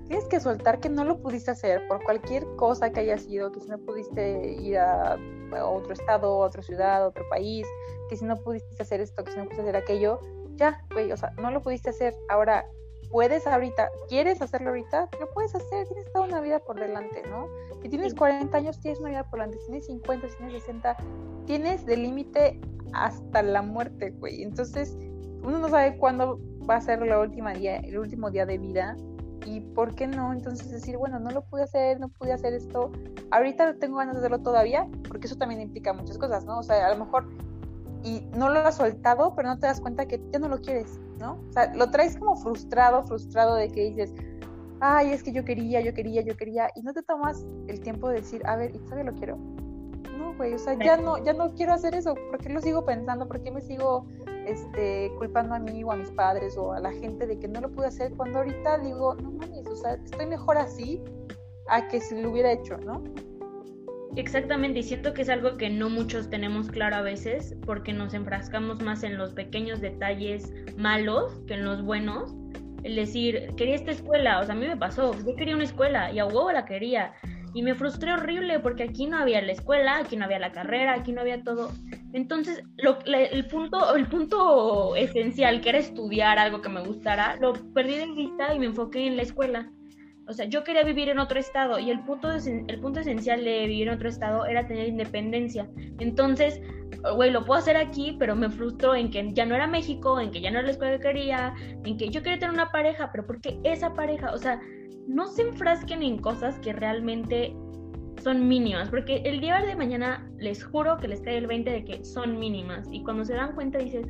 tienes 0.06 0.26
que 0.26 0.40
soltar 0.40 0.80
que 0.80 0.88
no 0.88 1.04
lo 1.04 1.18
pudiste 1.18 1.50
hacer 1.50 1.86
por 1.88 2.02
cualquier 2.04 2.44
cosa 2.56 2.90
que 2.90 3.00
haya 3.00 3.18
sido, 3.18 3.52
que 3.52 3.60
si 3.60 3.68
no 3.68 3.78
pudiste 3.78 4.52
ir 4.52 4.78
a, 4.78 5.16
otro 5.64 5.92
estado, 5.92 6.42
a 6.42 6.46
otra 6.46 6.62
ciudad, 6.62 7.02
a 7.02 7.08
otro 7.08 7.24
país, 7.28 7.66
que 8.08 8.16
si 8.16 8.24
no 8.24 8.36
pudiste 8.36 8.82
hacer 8.82 9.00
esto, 9.00 9.24
que 9.24 9.32
si 9.32 9.38
no 9.38 9.44
pudiste 9.44 9.62
hacer 9.62 9.76
aquello, 9.76 10.20
ya, 10.56 10.84
güey, 10.92 11.10
o 11.12 11.16
sea, 11.16 11.30
no 11.40 11.50
lo 11.50 11.62
pudiste 11.62 11.90
hacer. 11.90 12.14
Ahora, 12.28 12.66
puedes 13.10 13.46
ahorita, 13.46 13.88
quieres 14.08 14.40
hacerlo 14.40 14.70
ahorita, 14.70 15.08
lo 15.18 15.28
puedes 15.30 15.54
hacer, 15.54 15.86
tienes 15.88 16.12
toda 16.12 16.26
una 16.26 16.40
vida 16.40 16.60
por 16.60 16.78
delante, 16.78 17.22
¿no? 17.28 17.48
Si 17.82 17.88
tienes 17.88 18.14
40 18.14 18.56
años, 18.56 18.80
tienes 18.80 19.00
una 19.00 19.10
vida 19.10 19.24
por 19.28 19.40
delante, 19.40 19.58
si 19.58 19.66
tienes 19.66 19.86
50, 19.86 20.28
si 20.28 20.36
tienes 20.36 20.62
60, 20.62 20.96
tienes 21.46 21.86
de 21.86 21.96
límite 21.96 22.60
hasta 22.92 23.42
la 23.42 23.62
muerte, 23.62 24.10
güey. 24.10 24.42
Entonces, 24.42 24.96
uno 25.42 25.58
no 25.58 25.68
sabe 25.68 25.96
cuándo 25.96 26.40
va 26.68 26.76
a 26.76 26.80
ser 26.80 27.04
la 27.04 27.18
última 27.18 27.52
día, 27.54 27.76
el 27.76 27.98
último 27.98 28.30
día 28.30 28.46
de 28.46 28.58
vida 28.58 28.96
y 29.46 29.60
por 29.60 29.94
qué 29.94 30.06
no 30.06 30.32
entonces 30.32 30.70
decir, 30.70 30.96
bueno, 30.96 31.18
no 31.18 31.30
lo 31.30 31.42
pude 31.42 31.62
hacer, 31.62 31.98
no 31.98 32.08
pude 32.08 32.32
hacer 32.32 32.52
esto, 32.52 32.92
ahorita 33.30 33.74
tengo 33.76 33.96
ganas 33.96 34.14
de 34.14 34.20
hacerlo 34.20 34.40
todavía, 34.40 34.86
porque 35.08 35.26
eso 35.26 35.36
también 35.36 35.60
implica 35.60 35.92
muchas 35.92 36.18
cosas, 36.18 36.44
¿no? 36.44 36.58
O 36.58 36.62
sea, 36.62 36.86
a 36.86 36.94
lo 36.94 37.04
mejor 37.04 37.26
y 38.02 38.26
no 38.36 38.48
lo 38.48 38.60
has 38.60 38.76
soltado, 38.76 39.34
pero 39.34 39.48
no 39.48 39.58
te 39.58 39.66
das 39.66 39.80
cuenta 39.80 40.06
que 40.06 40.20
ya 40.32 40.38
no 40.38 40.48
lo 40.48 40.60
quieres, 40.60 40.98
¿no? 41.18 41.40
O 41.48 41.52
sea, 41.52 41.72
lo 41.74 41.90
traes 41.90 42.16
como 42.16 42.36
frustrado, 42.36 43.02
frustrado 43.04 43.54
de 43.54 43.68
que 43.68 43.90
dices, 43.90 44.12
ay, 44.80 45.10
es 45.10 45.22
que 45.22 45.32
yo 45.32 45.44
quería, 45.44 45.80
yo 45.80 45.92
quería, 45.92 46.22
yo 46.22 46.36
quería, 46.36 46.70
y 46.74 46.82
no 46.82 46.92
te 46.92 47.02
tomas 47.02 47.44
el 47.66 47.80
tiempo 47.80 48.08
de 48.08 48.16
decir, 48.16 48.42
a 48.46 48.56
ver, 48.56 48.74
¿y 48.74 48.78
todavía 48.78 49.10
lo 49.10 49.14
quiero? 49.14 49.38
No, 50.20 50.34
güey, 50.34 50.52
o 50.52 50.58
sea, 50.58 50.74
ya 50.74 50.98
no, 50.98 51.22
ya 51.24 51.32
no 51.32 51.54
quiero 51.54 51.72
hacer 51.72 51.94
eso, 51.94 52.14
¿por 52.14 52.38
qué 52.38 52.50
lo 52.50 52.60
sigo 52.60 52.84
pensando? 52.84 53.26
¿Por 53.26 53.42
qué 53.42 53.50
me 53.50 53.62
sigo 53.62 54.06
este, 54.46 55.10
culpando 55.16 55.54
a 55.54 55.58
mí 55.58 55.82
o 55.82 55.92
a 55.92 55.96
mis 55.96 56.10
padres 56.10 56.56
o 56.58 56.72
a 56.72 56.80
la 56.80 56.92
gente 56.92 57.26
de 57.26 57.38
que 57.38 57.48
no 57.48 57.60
lo 57.60 57.70
pude 57.70 57.86
hacer 57.86 58.12
cuando 58.16 58.38
ahorita 58.38 58.78
digo, 58.78 59.14
no 59.14 59.30
mames, 59.30 59.66
o 59.66 59.76
sea, 59.76 59.94
estoy 59.94 60.26
mejor 60.26 60.58
así 60.58 61.02
a 61.68 61.88
que 61.88 62.00
si 62.00 62.20
lo 62.20 62.30
hubiera 62.30 62.52
hecho, 62.52 62.76
¿no? 62.78 63.02
Exactamente, 64.16 64.80
y 64.80 64.82
siento 64.82 65.14
que 65.14 65.22
es 65.22 65.28
algo 65.28 65.56
que 65.56 65.70
no 65.70 65.88
muchos 65.88 66.28
tenemos 66.28 66.68
claro 66.68 66.96
a 66.96 67.02
veces, 67.02 67.54
porque 67.64 67.92
nos 67.92 68.12
enfrascamos 68.12 68.82
más 68.82 69.04
en 69.04 69.16
los 69.16 69.32
pequeños 69.32 69.80
detalles 69.80 70.52
malos 70.76 71.40
que 71.46 71.54
en 71.54 71.64
los 71.64 71.82
buenos. 71.82 72.34
El 72.82 72.96
decir, 72.96 73.54
quería 73.56 73.76
esta 73.76 73.92
escuela, 73.92 74.40
o 74.40 74.44
sea, 74.44 74.54
a 74.54 74.58
mí 74.58 74.66
me 74.66 74.76
pasó, 74.76 75.14
yo 75.14 75.36
quería 75.36 75.54
una 75.54 75.64
escuela 75.64 76.10
y 76.10 76.18
a 76.18 76.26
huevo 76.26 76.50
la 76.50 76.64
quería. 76.64 77.12
Y 77.52 77.62
me 77.62 77.74
frustré 77.74 78.12
horrible 78.12 78.60
porque 78.60 78.84
aquí 78.84 79.06
no 79.06 79.18
había 79.18 79.42
la 79.42 79.52
escuela, 79.52 79.98
aquí 79.98 80.16
no 80.16 80.24
había 80.24 80.38
la 80.38 80.52
carrera, 80.52 80.94
aquí 80.94 81.12
no 81.12 81.20
había 81.20 81.42
todo. 81.42 81.72
Entonces, 82.12 82.62
lo, 82.76 82.98
el, 83.04 83.46
punto, 83.46 83.94
el 83.94 84.06
punto 84.06 84.94
esencial, 84.96 85.60
que 85.60 85.70
era 85.70 85.78
estudiar 85.78 86.38
algo 86.38 86.62
que 86.62 86.68
me 86.68 86.84
gustara, 86.84 87.36
lo 87.36 87.52
perdí 87.74 87.96
de 87.96 88.12
vista 88.12 88.54
y 88.54 88.58
me 88.58 88.66
enfoqué 88.66 89.06
en 89.06 89.16
la 89.16 89.22
escuela. 89.22 89.70
O 90.30 90.32
sea, 90.32 90.46
yo 90.46 90.62
quería 90.62 90.84
vivir 90.84 91.08
en 91.08 91.18
otro 91.18 91.40
estado 91.40 91.80
y 91.80 91.90
el 91.90 92.04
punto, 92.04 92.30
el 92.30 92.80
punto 92.80 93.00
esencial 93.00 93.42
de 93.42 93.66
vivir 93.66 93.88
en 93.88 93.94
otro 93.94 94.08
estado 94.08 94.46
era 94.46 94.64
tener 94.64 94.86
independencia. 94.86 95.68
Entonces, 95.98 96.62
güey, 97.16 97.32
lo 97.32 97.44
puedo 97.44 97.58
hacer 97.58 97.76
aquí, 97.76 98.14
pero 98.16 98.36
me 98.36 98.48
frustró 98.48 98.94
en 98.94 99.10
que 99.10 99.32
ya 99.32 99.44
no 99.44 99.56
era 99.56 99.66
México, 99.66 100.20
en 100.20 100.30
que 100.30 100.40
ya 100.40 100.52
no 100.52 100.58
era 100.58 100.66
la 100.66 100.72
escuela 100.72 100.98
que 100.98 101.02
quería, 101.02 101.52
en 101.84 101.96
que 101.96 102.10
yo 102.10 102.22
quería 102.22 102.38
tener 102.38 102.54
una 102.54 102.70
pareja, 102.70 103.10
pero 103.10 103.26
¿por 103.26 103.40
qué 103.40 103.58
esa 103.64 103.92
pareja? 103.92 104.32
O 104.32 104.38
sea, 104.38 104.60
no 105.08 105.26
se 105.26 105.42
enfrasquen 105.42 106.00
en 106.04 106.18
cosas 106.18 106.60
que 106.60 106.74
realmente 106.74 107.52
son 108.22 108.46
mínimas, 108.46 108.88
porque 108.88 109.22
el 109.24 109.40
día 109.40 109.60
de 109.60 109.74
mañana 109.74 110.30
les 110.38 110.62
juro 110.62 110.96
que 110.98 111.08
les 111.08 111.22
cae 111.22 111.38
el 111.38 111.48
20 111.48 111.70
de 111.72 111.84
que 111.84 112.04
son 112.04 112.38
mínimas 112.38 112.86
y 112.92 113.02
cuando 113.02 113.24
se 113.24 113.34
dan 113.34 113.56
cuenta 113.56 113.78
dices, 113.78 114.06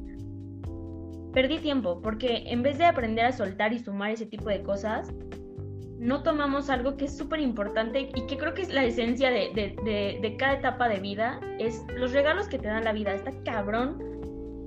perdí 1.32 1.60
tiempo, 1.60 2.02
porque 2.02 2.42
en 2.46 2.62
vez 2.62 2.76
de 2.76 2.84
aprender 2.84 3.24
a 3.24 3.32
soltar 3.32 3.72
y 3.72 3.78
sumar 3.78 4.10
ese 4.10 4.26
tipo 4.26 4.50
de 4.50 4.62
cosas, 4.62 5.14
no 6.00 6.22
tomamos 6.22 6.70
algo 6.70 6.96
que 6.96 7.04
es 7.04 7.16
súper 7.16 7.40
importante 7.40 8.10
y 8.14 8.26
que 8.26 8.38
creo 8.38 8.54
que 8.54 8.62
es 8.62 8.72
la 8.72 8.84
esencia 8.84 9.30
de, 9.30 10.34
cada 10.38 10.54
etapa 10.54 10.88
de 10.88 10.98
vida, 10.98 11.38
es 11.58 11.84
los 11.94 12.12
regalos 12.12 12.48
que 12.48 12.58
te 12.58 12.68
dan 12.68 12.84
la 12.84 12.92
vida. 12.92 13.12
Está 13.12 13.32
cabrón 13.44 14.02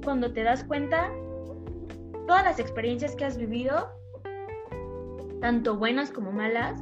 cuando 0.03 0.31
te 0.31 0.43
das 0.43 0.63
cuenta 0.63 1.11
todas 2.27 2.43
las 2.43 2.59
experiencias 2.59 3.15
que 3.15 3.25
has 3.25 3.39
vivido, 3.39 3.89
tanto 5.41 5.75
buenas 5.75 6.11
como 6.11 6.31
malas, 6.31 6.79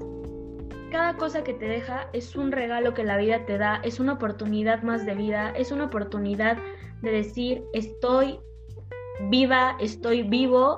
cada 0.91 1.15
cosa 1.15 1.45
que 1.45 1.53
te 1.53 1.67
deja 1.69 2.09
es 2.11 2.35
un 2.35 2.51
regalo 2.51 2.93
que 2.93 3.05
la 3.05 3.15
vida 3.15 3.45
te 3.45 3.57
da, 3.57 3.79
es 3.83 4.01
una 4.01 4.13
oportunidad 4.13 4.83
más 4.83 5.05
de 5.05 5.15
vida, 5.15 5.51
es 5.51 5.71
una 5.71 5.85
oportunidad 5.85 6.57
de 7.01 7.11
decir 7.11 7.63
estoy 7.71 8.37
viva, 9.29 9.77
estoy 9.79 10.23
vivo 10.23 10.75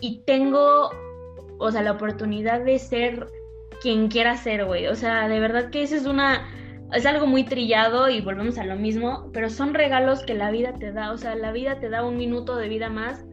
y 0.00 0.22
tengo 0.26 0.90
o 1.62 1.70
sea, 1.70 1.82
la 1.82 1.92
oportunidad 1.92 2.64
de 2.64 2.78
ser 2.78 3.26
quien 3.80 4.08
quiera 4.08 4.36
ser, 4.36 4.64
güey. 4.64 4.86
O 4.88 4.94
sea, 4.94 5.28
de 5.28 5.40
verdad 5.40 5.70
que 5.70 5.82
eso 5.82 5.96
es 5.96 6.06
una, 6.06 6.48
es 6.92 7.06
algo 7.06 7.26
muy 7.26 7.44
trillado 7.44 8.08
y 8.08 8.20
volvemos 8.20 8.58
a 8.58 8.64
lo 8.64 8.76
mismo, 8.76 9.30
pero 9.32 9.48
son 9.48 9.74
regalos 9.74 10.24
que 10.24 10.34
la 10.34 10.50
vida 10.50 10.74
te 10.74 10.92
da. 10.92 11.12
O 11.12 11.18
sea, 11.18 11.34
la 11.34 11.52
vida 11.52 11.80
te 11.80 11.88
da 11.88 12.04
un 12.04 12.16
minuto 12.16 12.56
de 12.56 12.68
vida 12.68 12.88
más 12.88 13.24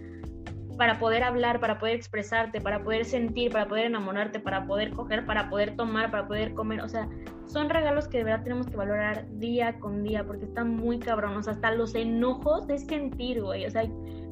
para 0.78 0.98
poder 0.98 1.24
hablar, 1.24 1.60
para 1.60 1.78
poder 1.78 1.96
expresarte, 1.96 2.62
para 2.62 2.84
poder 2.84 3.04
sentir, 3.04 3.52
para 3.52 3.68
poder 3.68 3.86
enamorarte, 3.86 4.39
para 4.39 4.65
poder 4.65 4.92
coger, 4.92 5.26
para 5.26 5.50
poder 5.50 5.76
tomar, 5.76 6.10
para 6.10 6.28
poder 6.28 6.54
comer. 6.54 6.82
O 6.82 6.88
sea, 6.88 7.10
son 7.48 7.70
regalos 7.70 8.08
que 8.08 8.20
de 8.20 8.24
verdad 8.24 8.44
tenemos 8.44 8.68
que 8.68 8.78
valorar 8.78 9.26
día 9.39 9.78
con 9.80 10.04
día 10.04 10.24
porque 10.26 10.46
están 10.46 10.76
muy 10.76 11.00
cabronos. 11.00 11.48
Hasta 11.48 11.72
los 11.72 11.96
enojos 11.96 12.65
de 12.68 12.78
sentir, 12.78 13.42
güey. 13.42 13.65
O 13.65 13.70
sea, 13.70 13.82
hay 13.82 13.89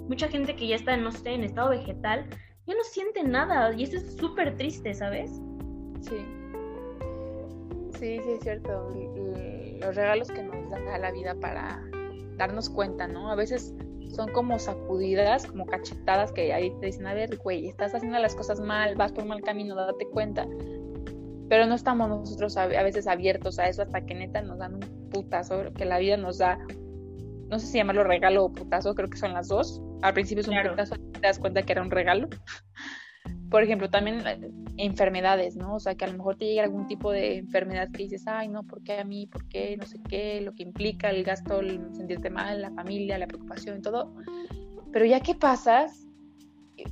mucha 0.08 0.30
gente 0.30 0.56
que 0.56 0.68
ya 0.68 0.76
está, 0.76 0.96
no 0.98 1.12
sé, 1.12 1.34
en 1.34 1.44
estado 1.44 1.72
vegetal 1.72 2.28
ya 2.68 2.76
no 2.76 2.84
siente 2.84 3.24
nada 3.24 3.74
y 3.74 3.84
eso 3.84 3.98
es 3.98 4.16
súper 4.18 4.56
triste, 4.58 4.94
¿sabes? 4.94 5.32
Sí. 6.02 6.18
Sí, 7.98 8.20
sí, 8.24 8.32
es 8.32 8.42
cierto. 8.42 8.94
Los 9.80 9.96
regalos 9.96 10.30
que 10.30 10.44
nos 10.44 10.70
da 10.70 10.98
la 10.98 11.12
vida 11.12 11.34
para 11.36 11.82
darnos 12.38 12.70
cuenta, 12.70 13.08
¿no? 13.08 13.32
A 13.32 13.36
veces 13.36 13.74
son 14.10 14.32
como 14.32 14.60
sacudidas, 14.60 15.46
como 15.46 15.66
cachetadas 15.66 16.32
que 16.32 16.54
ahí 16.54 16.72
te 16.80 16.88
dicen, 16.88 17.08
a 17.08 17.14
ver, 17.14 17.38
güey, 17.38 17.68
estás 17.68 17.96
haciendo 17.96 18.20
las 18.20 18.36
cosas 18.36 18.60
mal, 18.60 18.96
vas 18.96 19.12
por 19.12 19.26
mal 19.26 19.42
camino, 19.42 19.76
date 19.76 20.06
cuenta. 20.08 20.46
Pero 21.50 21.66
no 21.66 21.76
estamos 21.76 22.10
nosotros 22.10 22.58
a, 22.58 22.68
veces 22.68 23.08
abiertos 23.08 23.58
a 23.60 23.68
eso 23.68 23.82
hasta 23.82 24.06
que 24.06 24.14
neta 24.14 24.42
nos 24.42 24.60
dan 24.60 24.76
un 24.76 25.10
putazo, 25.10 25.72
que 25.74 25.86
la 25.86 25.98
vida 25.98 26.18
nos 26.18 26.38
da, 26.38 26.60
no 27.50 27.60
sé 27.60 27.68
si 27.68 27.78
llamarlo 27.78 28.04
regalo 28.04 28.46
o 28.46 28.52
putazo, 28.52 28.94
creo 28.96 29.10
que 29.10 29.18
son 29.18 29.34
las 29.34 29.48
dos, 29.48 29.82
al 30.02 30.14
principio 30.14 30.42
es 30.42 30.48
un 30.48 30.54
claro. 30.54 30.76
te 30.76 31.20
das 31.22 31.40
cuenta 31.40 31.64
que 31.64 31.72
era 31.72 31.82
un 31.82 31.92
regalo. 31.92 32.30
Por 33.50 33.64
ejemplo, 33.64 33.90
también 33.90 34.26
eh, 34.28 34.52
enfermedades, 34.78 35.56
¿no? 35.56 35.76
O 35.76 35.80
sea, 35.80 35.96
que 35.96 36.06
a 36.06 36.08
lo 36.08 36.18
mejor 36.18 36.38
te 36.38 36.46
llega 36.46 36.64
algún 36.64 36.88
tipo 36.88 37.12
de 37.12 37.38
enfermedad 37.38 37.90
que 37.92 38.04
dices, 38.04 38.24
ay, 38.28 38.48
no, 38.48 38.64
¿por 38.64 38.84
qué 38.84 39.00
a 39.00 39.04
mí? 39.04 39.28
¿Por 39.28 39.48
qué? 39.48 39.78
No 39.78 39.86
sé 39.86 40.00
qué, 40.08 40.42
lo 40.42 40.54
que 40.54 40.64
implica 40.64 41.10
el 41.10 41.24
gasto, 41.24 41.60
el 41.60 41.82
sentirte 41.94 42.30
mal, 42.30 42.62
la 42.62 42.72
familia, 42.72 43.18
la 43.18 43.28
preocupación 43.28 43.78
y 43.78 43.82
todo. 43.82 44.14
Pero 44.92 45.06
ya 45.06 45.22
que 45.22 45.36
pasas 45.36 46.08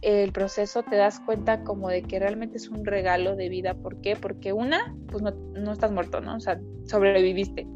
el 0.02 0.32
proceso, 0.32 0.84
te 0.84 0.96
das 0.96 1.20
cuenta 1.20 1.64
como 1.64 1.90
de 1.90 2.04
que 2.04 2.20
realmente 2.20 2.58
es 2.58 2.70
un 2.70 2.86
regalo 2.86 3.36
de 3.36 3.50
vida. 3.50 3.76
¿Por 3.76 4.02
qué? 4.02 4.16
Porque 4.16 4.54
una, 4.54 4.96
pues 5.08 5.22
no, 5.22 5.32
no 5.32 5.72
estás 5.72 5.92
muerto, 5.92 6.22
¿no? 6.22 6.36
O 6.36 6.40
sea, 6.40 6.60
sobreviviste. 6.86 7.68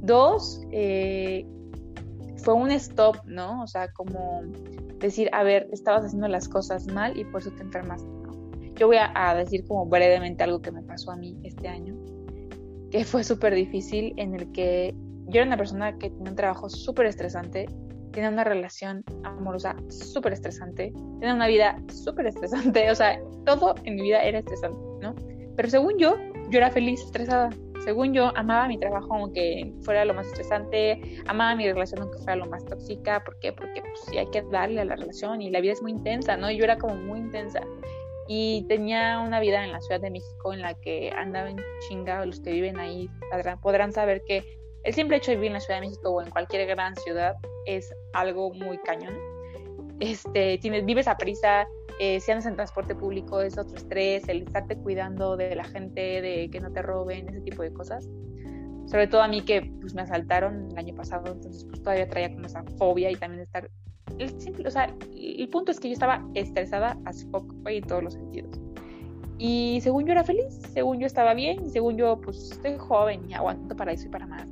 Dos, 0.00 0.60
eh, 0.70 1.46
fue 2.36 2.54
un 2.54 2.70
stop, 2.72 3.16
¿no? 3.26 3.62
O 3.62 3.66
sea, 3.66 3.92
como 3.92 4.42
decir, 4.98 5.28
a 5.32 5.42
ver, 5.42 5.68
estabas 5.72 6.04
haciendo 6.04 6.28
las 6.28 6.48
cosas 6.48 6.86
mal 6.86 7.18
y 7.18 7.24
por 7.24 7.40
eso 7.40 7.50
te 7.52 7.62
enfermaste, 7.62 8.08
¿no? 8.08 8.32
Yo 8.74 8.88
voy 8.88 8.96
a, 8.98 9.34
decir 9.34 9.64
como 9.66 9.86
brevemente 9.86 10.42
algo 10.42 10.60
que 10.60 10.72
me 10.72 10.82
pasó 10.82 11.12
a 11.12 11.16
mí 11.16 11.38
este 11.44 11.68
año, 11.68 11.96
que 12.90 13.04
fue 13.04 13.22
súper 13.22 13.54
difícil, 13.54 14.14
en 14.16 14.34
el 14.34 14.50
que 14.52 14.94
yo 15.26 15.40
era 15.40 15.46
una 15.46 15.56
persona 15.56 15.96
que 15.96 16.10
tenía 16.10 16.30
un 16.30 16.36
trabajo 16.36 16.68
súper 16.68 17.06
estresante, 17.06 17.66
tenía 18.12 18.30
una 18.30 18.44
relación 18.44 19.04
amorosa 19.22 19.76
súper 19.88 20.32
estresante, 20.32 20.92
tenía 21.20 21.34
una 21.34 21.46
vida 21.46 21.80
súper 21.88 22.26
estresante, 22.26 22.90
o 22.90 22.94
sea, 22.94 23.20
todo 23.44 23.74
en 23.84 23.96
mi 23.96 24.02
vida 24.02 24.22
era 24.22 24.38
estresante, 24.40 24.78
¿no? 25.00 25.14
Pero 25.56 25.70
según 25.70 25.98
yo, 25.98 26.16
yo 26.50 26.58
era 26.58 26.70
feliz, 26.70 27.00
estresada, 27.00 27.50
según 27.84 28.14
yo, 28.14 28.32
amaba 28.34 28.66
mi 28.66 28.78
trabajo 28.78 29.14
aunque 29.14 29.74
fuera 29.82 30.06
lo 30.06 30.14
más 30.14 30.26
estresante, 30.28 31.00
amaba 31.26 31.54
mi 31.54 31.70
relación 31.70 32.00
aunque 32.00 32.18
fuera 32.18 32.36
lo 32.36 32.46
más 32.46 32.64
tóxica. 32.64 33.22
¿Por 33.22 33.38
qué? 33.40 33.52
Porque 33.52 33.82
pues, 33.82 34.00
sí 34.08 34.16
hay 34.16 34.26
que 34.30 34.42
darle 34.50 34.80
a 34.80 34.84
la 34.86 34.96
relación 34.96 35.42
y 35.42 35.50
la 35.50 35.60
vida 35.60 35.72
es 35.72 35.82
muy 35.82 35.92
intensa, 35.92 36.36
¿no? 36.36 36.50
Yo 36.50 36.64
era 36.64 36.78
como 36.78 36.94
muy 36.94 37.18
intensa. 37.18 37.60
Y 38.26 38.64
tenía 38.68 39.20
una 39.20 39.38
vida 39.38 39.62
en 39.62 39.72
la 39.72 39.82
Ciudad 39.82 40.00
de 40.00 40.10
México 40.10 40.54
en 40.54 40.62
la 40.62 40.72
que 40.80 41.12
andaba 41.14 41.50
en 41.50 41.58
chinga, 41.86 42.24
los 42.24 42.40
que 42.40 42.52
viven 42.52 42.78
ahí 42.78 43.06
podrán 43.60 43.92
saber 43.92 44.22
que 44.26 44.42
el 44.84 44.94
simple 44.94 45.18
hecho 45.18 45.32
de 45.32 45.36
vivir 45.36 45.48
en 45.48 45.54
la 45.54 45.60
Ciudad 45.60 45.80
de 45.80 45.88
México 45.88 46.10
o 46.10 46.22
en 46.22 46.30
cualquier 46.30 46.66
gran 46.66 46.96
ciudad 46.96 47.34
es 47.66 47.92
algo 48.14 48.54
muy 48.54 48.78
cañón. 48.78 49.14
Este, 50.00 50.56
tienes, 50.58 50.86
vives 50.86 51.06
a 51.06 51.18
prisa, 51.18 51.68
eh, 52.00 52.20
si 52.20 52.30
andas 52.30 52.46
en 52.46 52.56
transporte 52.56 52.94
público 52.94 53.40
es 53.40 53.56
otro 53.58 53.76
estrés, 53.76 54.28
el 54.28 54.42
estarte 54.42 54.76
cuidando 54.76 55.36
de 55.36 55.54
la 55.54 55.64
gente, 55.64 56.22
de 56.22 56.48
que 56.50 56.60
no 56.60 56.72
te 56.72 56.82
roben, 56.82 57.28
ese 57.28 57.40
tipo 57.40 57.62
de 57.62 57.72
cosas. 57.72 58.08
Sobre 58.86 59.06
todo 59.06 59.22
a 59.22 59.28
mí 59.28 59.42
que 59.42 59.72
pues, 59.80 59.94
me 59.94 60.02
asaltaron 60.02 60.68
el 60.70 60.78
año 60.78 60.94
pasado, 60.94 61.32
entonces 61.32 61.64
pues 61.64 61.82
todavía 61.82 62.08
traía 62.08 62.32
como 62.32 62.46
esa 62.46 62.64
fobia 62.78 63.10
y 63.10 63.16
también 63.16 63.42
estar... 63.42 63.70
El, 64.18 64.40
simple, 64.40 64.68
o 64.68 64.70
sea, 64.70 64.94
el 65.16 65.48
punto 65.48 65.72
es 65.72 65.80
que 65.80 65.88
yo 65.88 65.94
estaba 65.94 66.24
estresada 66.34 66.98
as 67.06 67.24
fuck 67.30 67.52
en 67.66 67.82
todos 67.84 68.02
los 68.04 68.14
sentidos. 68.14 68.60
Y 69.38 69.80
según 69.82 70.06
yo 70.06 70.12
era 70.12 70.22
feliz, 70.22 70.60
según 70.72 71.00
yo 71.00 71.06
estaba 71.06 71.34
bien, 71.34 71.68
según 71.70 71.96
yo, 71.96 72.20
pues 72.20 72.52
estoy 72.52 72.76
joven 72.78 73.28
y 73.28 73.34
aguanto 73.34 73.74
para 73.74 73.92
eso 73.92 74.06
y 74.06 74.10
para 74.10 74.26
más. 74.26 74.46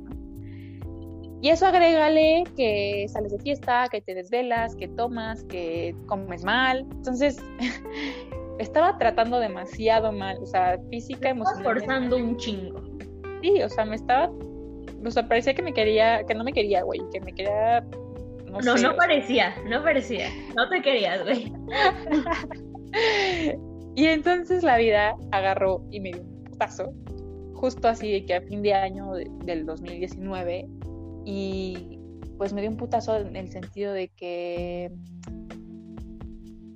Y 1.43 1.49
eso 1.49 1.65
agrégale 1.65 2.45
que 2.55 3.05
sales 3.09 3.33
de 3.33 3.39
fiesta, 3.39 3.89
que 3.91 3.99
te 3.99 4.15
desvelas, 4.15 4.77
que 4.77 4.87
tomas, 4.87 5.43
que 5.43 5.93
comes 6.05 6.45
mal. 6.45 6.87
Entonces, 6.93 7.43
estaba 8.59 8.97
tratando 8.97 9.39
demasiado 9.39 10.13
mal, 10.13 10.37
o 10.41 10.45
sea, 10.45 10.79
física, 10.89 11.31
emocional. 11.31 11.63
forzando 11.65 12.15
un 12.15 12.37
chingo. 12.37 12.81
Sí, 13.41 13.61
o 13.61 13.67
sea, 13.67 13.83
me 13.83 13.97
estaba, 13.97 14.31
o 15.05 15.11
sea, 15.11 15.27
parecía 15.27 15.53
que 15.53 15.61
me 15.61 15.73
quería, 15.73 16.25
que 16.25 16.33
no 16.33 16.45
me 16.45 16.53
quería, 16.53 16.81
güey, 16.83 17.01
que 17.11 17.19
me 17.19 17.33
quería, 17.33 17.81
no, 18.49 18.61
no, 18.61 18.77
no 18.77 18.95
parecía, 18.95 19.53
no 19.67 19.83
parecía, 19.83 20.29
no 20.55 20.69
te 20.69 20.81
querías, 20.81 21.23
güey. 21.23 21.51
y 23.95 24.05
entonces 24.05 24.63
la 24.63 24.77
vida 24.77 25.17
agarró 25.33 25.83
y 25.91 25.99
me 25.99 26.13
dio 26.13 26.21
un 26.21 26.43
putazo, 26.45 26.93
justo 27.53 27.89
así 27.89 28.25
que 28.25 28.35
a 28.35 28.41
fin 28.43 28.61
de 28.61 28.73
año 28.73 29.11
del 29.43 29.65
2019, 29.65 30.69
y 31.25 31.99
pues 32.37 32.53
me 32.53 32.61
dio 32.61 32.69
un 32.69 32.77
putazo 32.77 33.17
en 33.17 33.35
el 33.35 33.49
sentido 33.49 33.93
de 33.93 34.09
que 34.09 34.91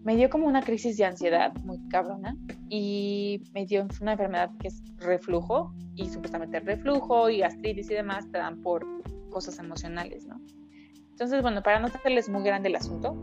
me 0.04 0.16
dio 0.16 0.30
como 0.30 0.48
una 0.48 0.62
crisis 0.62 0.96
de 0.96 1.04
ansiedad 1.04 1.54
muy 1.64 1.80
cabrona 1.90 2.36
y 2.70 3.44
me 3.54 3.66
dio 3.66 3.86
una 4.02 4.14
enfermedad 4.14 4.52
que 4.60 4.70
es 4.70 4.82
reflujo 4.98 5.74
y 5.96 6.10
supuestamente 6.10 6.62
reflujo 6.62 7.30
y 7.30 7.40
gastritis 7.40 7.92
y 7.92 7.96
demás 7.96 8.30
te 8.32 8.38
dan 8.38 8.62
por 8.62 8.86
cosas 9.30 9.60
emocionales, 9.60 10.26
¿no? 10.26 10.40
Entonces, 11.10 11.42
bueno, 11.42 11.62
para 11.62 11.80
no 11.80 11.88
hacerles 11.88 12.30
muy 12.30 12.44
grande 12.44 12.70
el 12.70 12.76
asunto, 12.76 13.18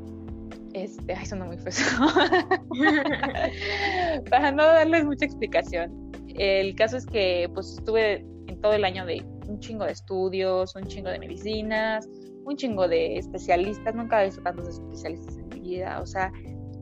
este, 0.75 1.15
ay, 1.15 1.25
suena 1.25 1.47
muy 1.47 1.57
feo. 1.57 1.73
para 4.31 4.51
no 4.51 4.65
darles 4.65 5.05
mucha 5.05 5.25
explicación, 5.25 6.13
el 6.37 6.75
caso 6.75 6.97
es 6.97 7.07
que 7.07 7.49
pues 7.55 7.77
estuve 7.79 8.27
en 8.49 8.61
todo 8.61 8.75
el 8.75 8.85
año 8.85 9.07
de 9.07 9.25
un 9.49 9.61
chingo 9.61 9.85
de 9.85 9.93
estudios, 9.93 10.75
un 10.75 10.85
chingo 10.85 11.11
de 11.11 11.19
medicinas, 11.19 12.09
un 12.45 12.57
chingo 12.57 12.89
de 12.89 13.19
especialistas, 13.19 13.95
nunca 13.95 14.23
he 14.23 14.27
visto 14.27 14.43
tantos 14.43 14.69
especialistas 14.69 15.39
en 15.39 15.49
mi 15.49 15.61
vida, 15.61 16.01
o 16.01 16.07
sea, 16.07 16.33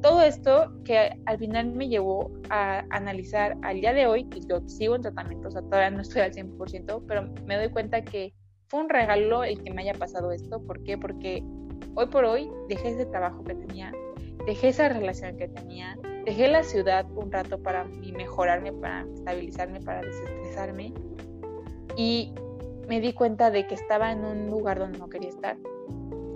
todo 0.02 0.20
esto 0.20 0.72
que 0.84 1.16
al 1.26 1.38
final 1.38 1.72
me 1.72 1.88
llevó 1.88 2.30
a 2.50 2.84
analizar 2.90 3.56
al 3.62 3.80
día 3.80 3.92
de 3.92 4.06
hoy, 4.08 4.24
que 4.24 4.40
yo 4.40 4.60
sigo 4.66 4.96
en 4.96 5.02
tratamiento, 5.02 5.48
o 5.48 5.50
sea, 5.52 5.62
todavía 5.62 5.90
no 5.90 6.02
estoy 6.02 6.22
al 6.22 6.32
100%, 6.32 7.04
pero 7.06 7.32
me 7.46 7.56
doy 7.56 7.70
cuenta 7.70 8.02
que 8.02 8.34
fue 8.66 8.80
un 8.80 8.88
regalo 8.88 9.44
el 9.44 9.62
que 9.62 9.70
me 9.70 9.82
haya 9.82 9.94
pasado 9.94 10.32
esto. 10.32 10.60
¿Por 10.60 10.82
qué? 10.82 10.98
Porque 10.98 11.44
hoy 11.94 12.06
por 12.06 12.24
hoy 12.24 12.50
dejé 12.68 12.88
ese 12.88 13.06
trabajo 13.06 13.44
que 13.44 13.54
tenía, 13.54 13.92
dejé 14.44 14.68
esa 14.68 14.88
relación 14.88 15.36
que 15.36 15.46
tenía, 15.46 15.96
dejé 16.24 16.48
la 16.48 16.64
ciudad 16.64 17.06
un 17.14 17.30
rato 17.30 17.62
para 17.62 17.84
mejorarme, 17.84 18.72
para 18.72 19.06
estabilizarme, 19.14 19.80
para 19.80 20.00
desestresarme. 20.00 20.94
Y 21.96 22.34
me 22.88 23.00
di 23.00 23.12
cuenta 23.12 23.50
de 23.50 23.66
que 23.66 23.74
estaba 23.74 24.12
en 24.12 24.24
un 24.24 24.50
lugar 24.50 24.78
donde 24.78 24.98
no 24.98 25.08
quería 25.08 25.30
estar 25.30 25.56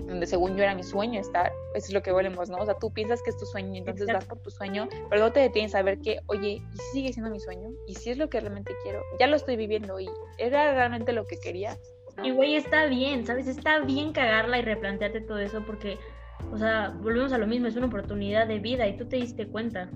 donde 0.07 0.27
según 0.27 0.57
yo 0.57 0.63
era 0.63 0.75
mi 0.75 0.83
sueño 0.83 1.21
estar, 1.21 1.53
eso 1.75 1.89
es 1.89 1.93
lo 1.93 2.03
que 2.03 2.13
volvemos, 2.13 2.49
¿no? 2.49 2.59
O 2.59 2.65
sea, 2.65 2.75
tú 2.75 2.93
piensas 2.93 3.23
que 3.23 3.31
es 3.31 3.37
tu 3.37 3.47
sueño 3.47 3.75
y 3.75 3.79
entonces 3.79 4.07
vas 4.07 4.25
por 4.25 4.39
tu 4.39 4.51
sueño, 4.51 4.89
pero 5.11 5.23
no 5.23 5.33
te 5.33 5.41
detienes 5.41 5.75
a 5.75 5.83
ver 5.83 5.99
que, 5.99 6.21
oye, 6.27 6.63
¿y 6.73 6.77
si 6.77 6.93
sigue 6.93 7.13
siendo 7.13 7.31
mi 7.31 7.41
sueño? 7.41 7.71
¿Y 7.87 7.95
si 7.95 8.11
es 8.11 8.19
lo 8.19 8.29
que 8.29 8.41
realmente 8.41 8.73
quiero? 8.83 9.03
Ya 9.19 9.27
lo 9.27 9.37
estoy 9.37 9.57
viviendo 9.57 9.99
y 10.01 10.09
era 10.39 10.73
realmente 10.73 11.13
lo 11.13 11.27
que 11.27 11.39
quería. 11.39 11.77
Y 12.23 12.31
güey, 12.31 12.57
está 12.57 12.87
bien, 12.87 13.27
¿sabes? 13.27 13.47
Está 13.47 13.81
bien 13.81 14.13
cagarla 14.13 14.59
y 14.59 14.63
replantearte 14.63 15.21
todo 15.21 15.39
eso 15.39 15.63
porque, 15.67 15.99
o 16.53 16.57
sea, 16.57 16.97
volvemos 17.03 17.33
a 17.33 17.39
lo 17.39 17.47
mismo, 17.47 17.67
es 17.67 17.77
una 17.77 17.87
oportunidad 17.87 18.47
de 18.47 18.59
vida 18.59 18.87
y 18.87 18.97
tú 18.97 19.07
te 19.07 19.17
diste 19.17 19.47
cuenta 19.47 19.91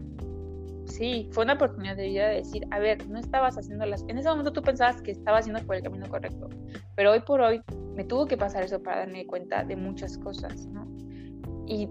sí, 0.90 1.28
fue 1.32 1.44
una 1.44 1.54
oportunidad 1.54 1.96
de 1.96 2.08
vida 2.08 2.28
de 2.28 2.36
decir, 2.36 2.66
a 2.70 2.78
ver, 2.78 3.08
no 3.08 3.18
estabas 3.18 3.56
haciendo 3.56 3.86
las... 3.86 4.04
En 4.08 4.18
ese 4.18 4.28
momento 4.28 4.52
tú 4.52 4.62
pensabas 4.62 5.00
que 5.02 5.12
estabas 5.12 5.40
haciendo 5.40 5.64
por 5.64 5.76
el 5.76 5.82
camino 5.82 6.08
correcto, 6.08 6.48
pero 6.94 7.12
hoy 7.12 7.20
por 7.20 7.40
hoy 7.40 7.62
me 7.94 8.04
tuvo 8.04 8.26
que 8.26 8.36
pasar 8.36 8.62
eso 8.62 8.82
para 8.82 9.00
darme 9.00 9.26
cuenta 9.26 9.64
de 9.64 9.76
muchas 9.76 10.18
cosas, 10.18 10.66
¿no? 10.66 10.86
Y 11.66 11.88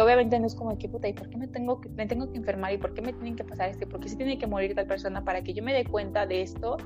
obviamente 0.00 0.38
no 0.38 0.46
es 0.46 0.54
como, 0.54 0.78
¿qué 0.78 0.88
puta? 0.88 1.08
¿Y 1.08 1.14
por 1.14 1.28
qué 1.28 1.36
me 1.36 1.48
tengo, 1.48 1.80
que, 1.80 1.88
me 1.88 2.06
tengo 2.06 2.30
que 2.30 2.38
enfermar? 2.38 2.72
¿Y 2.72 2.78
por 2.78 2.94
qué 2.94 3.02
me 3.02 3.12
tienen 3.12 3.36
que 3.36 3.44
pasar 3.44 3.70
esto? 3.70 3.88
¿Por 3.88 4.00
qué 4.00 4.08
se 4.08 4.16
tiene 4.16 4.38
que 4.38 4.46
morir 4.46 4.74
tal 4.74 4.86
persona 4.86 5.24
para 5.24 5.42
que 5.42 5.52
yo 5.52 5.62
me 5.62 5.72
dé 5.72 5.84
cuenta 5.84 6.26
de 6.26 6.42
esto? 6.42 6.76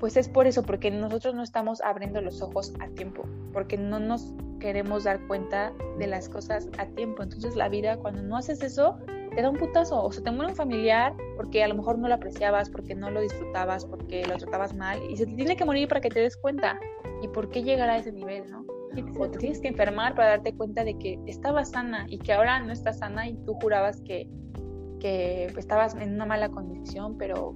Pues 0.00 0.16
es 0.16 0.28
por 0.28 0.46
eso, 0.46 0.62
porque 0.62 0.90
nosotros 0.90 1.34
no 1.34 1.42
estamos 1.42 1.80
abriendo 1.80 2.20
los 2.20 2.42
ojos 2.42 2.72
a 2.80 2.88
tiempo, 2.88 3.24
porque 3.52 3.78
no 3.78 4.00
nos 4.00 4.34
queremos 4.58 5.04
dar 5.04 5.24
cuenta 5.26 5.72
de 5.98 6.06
las 6.06 6.28
cosas 6.28 6.68
a 6.78 6.86
tiempo. 6.86 7.22
Entonces 7.22 7.56
la 7.56 7.68
vida, 7.68 7.96
cuando 7.96 8.22
no 8.22 8.36
haces 8.36 8.62
eso, 8.62 8.98
te 9.36 9.42
da 9.42 9.50
un 9.50 9.56
putazo. 9.56 10.02
O 10.02 10.10
sea, 10.10 10.24
te 10.24 10.30
muere 10.30 10.50
un 10.50 10.56
familiar 10.56 11.14
porque 11.36 11.62
a 11.62 11.68
lo 11.68 11.74
mejor 11.74 11.98
no 11.98 12.08
lo 12.08 12.14
apreciabas, 12.14 12.70
porque 12.70 12.94
no 12.94 13.10
lo 13.10 13.20
disfrutabas, 13.20 13.84
porque 13.84 14.26
lo 14.26 14.36
tratabas 14.38 14.74
mal. 14.74 14.98
Y 15.10 15.16
se 15.16 15.26
te 15.26 15.34
tiene 15.34 15.56
que 15.56 15.64
morir 15.64 15.88
para 15.88 16.00
que 16.00 16.08
te 16.08 16.20
des 16.20 16.36
cuenta. 16.38 16.80
¿Y 17.22 17.28
por 17.28 17.50
qué 17.50 17.62
llegar 17.62 17.90
a 17.90 17.98
ese 17.98 18.12
nivel, 18.12 18.50
no? 18.50 18.64
O 19.18 19.28
te 19.28 19.38
tienes 19.38 19.60
que 19.60 19.68
enfermar 19.68 20.14
para 20.14 20.28
darte 20.30 20.54
cuenta 20.54 20.82
de 20.84 20.98
que 20.98 21.20
estabas 21.26 21.70
sana 21.70 22.06
y 22.08 22.18
que 22.18 22.32
ahora 22.32 22.60
no 22.60 22.72
estás 22.72 23.00
sana 23.00 23.28
y 23.28 23.34
tú 23.44 23.54
jurabas 23.60 24.00
que, 24.00 24.26
que 25.00 25.52
estabas 25.58 25.94
en 25.96 26.14
una 26.14 26.24
mala 26.24 26.48
condición, 26.48 27.18
pero 27.18 27.54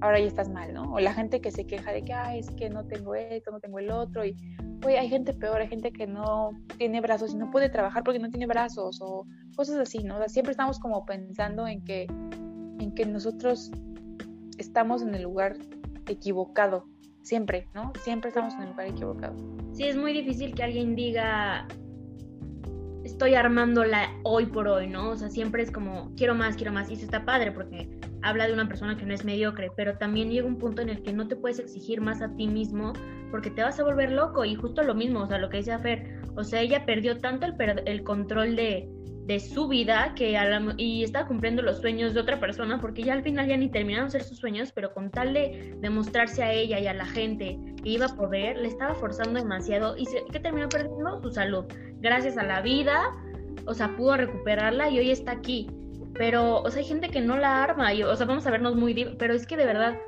ahora 0.00 0.18
ya 0.18 0.26
estás 0.26 0.48
mal, 0.48 0.72
¿no? 0.72 0.92
O 0.92 1.00
la 1.00 1.12
gente 1.12 1.40
que 1.40 1.50
se 1.50 1.66
queja 1.66 1.92
de 1.92 2.02
que, 2.02 2.12
ay, 2.12 2.40
es 2.40 2.50
que 2.50 2.70
no 2.70 2.84
tengo 2.84 3.14
esto, 3.14 3.50
no 3.50 3.60
tengo 3.60 3.78
el 3.78 3.90
otro, 3.90 4.24
y, 4.24 4.34
pues 4.80 4.98
hay 4.98 5.08
gente 5.08 5.34
peor, 5.34 5.60
hay 5.60 5.68
gente 5.68 5.92
que 5.92 6.06
no 6.06 6.50
tiene 6.78 7.00
brazos 7.00 7.32
y 7.32 7.36
no 7.36 7.50
puede 7.50 7.68
trabajar 7.68 8.02
porque 8.02 8.18
no 8.18 8.30
tiene 8.30 8.46
brazos, 8.46 8.98
o 9.02 9.26
cosas 9.56 9.76
así, 9.76 10.02
¿no? 10.02 10.16
O 10.16 10.18
sea, 10.18 10.28
siempre 10.28 10.52
estamos 10.52 10.78
como 10.78 11.04
pensando 11.04 11.66
en 11.66 11.84
que, 11.84 12.04
en 12.78 12.94
que 12.94 13.04
nosotros 13.04 13.70
estamos 14.58 15.02
en 15.02 15.14
el 15.14 15.22
lugar 15.22 15.56
equivocado, 16.08 16.86
siempre, 17.22 17.68
¿no? 17.74 17.92
Siempre 18.02 18.28
estamos 18.28 18.54
en 18.54 18.62
el 18.62 18.68
lugar 18.70 18.86
equivocado. 18.86 19.36
Sí, 19.72 19.84
es 19.84 19.96
muy 19.96 20.12
difícil 20.12 20.54
que 20.54 20.62
alguien 20.62 20.94
diga, 20.96 21.68
estoy 23.04 23.34
armándola 23.34 24.08
hoy 24.24 24.46
por 24.46 24.66
hoy, 24.66 24.86
¿no? 24.86 25.10
O 25.10 25.16
sea, 25.16 25.28
siempre 25.28 25.62
es 25.62 25.70
como, 25.70 26.10
quiero 26.16 26.34
más, 26.34 26.56
quiero 26.56 26.72
más, 26.72 26.90
y 26.90 26.94
eso 26.94 27.04
está 27.04 27.24
padre 27.24 27.52
porque 27.52 27.90
habla 28.22 28.46
de 28.46 28.52
una 28.52 28.68
persona 28.68 28.96
que 28.96 29.06
no 29.06 29.14
es 29.14 29.24
mediocre, 29.24 29.70
pero 29.76 29.96
también 29.98 30.30
llega 30.30 30.46
un 30.46 30.58
punto 30.58 30.82
en 30.82 30.88
el 30.88 31.02
que 31.02 31.12
no 31.12 31.28
te 31.28 31.36
puedes 31.36 31.58
exigir 31.58 32.00
más 32.00 32.22
a 32.22 32.34
ti 32.36 32.46
mismo 32.46 32.92
porque 33.30 33.50
te 33.50 33.62
vas 33.62 33.78
a 33.78 33.84
volver 33.84 34.12
loco 34.12 34.44
y 34.44 34.54
justo 34.54 34.82
lo 34.82 34.94
mismo, 34.94 35.20
o 35.20 35.26
sea, 35.26 35.38
lo 35.38 35.48
que 35.48 35.58
decía 35.58 35.78
Fer, 35.78 36.20
o 36.36 36.44
sea, 36.44 36.60
ella 36.60 36.84
perdió 36.84 37.18
tanto 37.18 37.46
el, 37.46 38.02
control 38.02 38.56
de, 38.56 38.88
su 39.38 39.68
vida 39.68 40.12
que 40.16 40.36
y 40.76 41.04
está 41.04 41.26
cumpliendo 41.26 41.62
los 41.62 41.80
sueños 41.80 42.14
de 42.14 42.20
otra 42.20 42.40
persona 42.40 42.80
porque 42.80 43.04
ya 43.04 43.12
al 43.12 43.22
final 43.22 43.46
ya 43.46 43.56
ni 43.56 43.70
terminaron 43.70 44.10
ser 44.10 44.24
sus 44.24 44.38
sueños, 44.38 44.72
pero 44.72 44.92
con 44.92 45.12
tal 45.12 45.32
de 45.32 45.76
demostrarse 45.78 46.42
a 46.42 46.52
ella 46.52 46.80
y 46.80 46.88
a 46.88 46.94
la 46.94 47.06
gente 47.06 47.56
que 47.80 47.90
iba 47.90 48.06
a 48.06 48.16
poder, 48.16 48.58
le 48.58 48.66
estaba 48.66 48.96
forzando 48.96 49.38
demasiado 49.38 49.96
y 49.96 50.04
¿qué 50.32 50.40
terminó 50.40 50.68
perdiendo? 50.68 51.22
Su 51.22 51.30
salud. 51.30 51.64
Gracias 52.00 52.38
a 52.38 52.42
la 52.42 52.60
vida, 52.60 53.00
o 53.66 53.74
sea, 53.74 53.94
pudo 53.96 54.16
recuperarla 54.16 54.90
y 54.90 54.98
hoy 54.98 55.12
está 55.12 55.30
aquí. 55.30 55.68
Pero, 56.14 56.62
o 56.62 56.70
sea, 56.70 56.80
hay 56.80 56.88
gente 56.88 57.08
que 57.08 57.20
no 57.20 57.36
la 57.36 57.62
arma, 57.62 57.94
y, 57.94 58.02
o 58.02 58.14
sea, 58.16 58.26
vamos 58.26 58.46
a 58.46 58.50
vernos 58.50 58.76
muy... 58.76 58.94
Pero 59.18 59.34
es 59.34 59.46
que 59.46 59.56
de 59.56 59.66
verdad, 59.66 59.98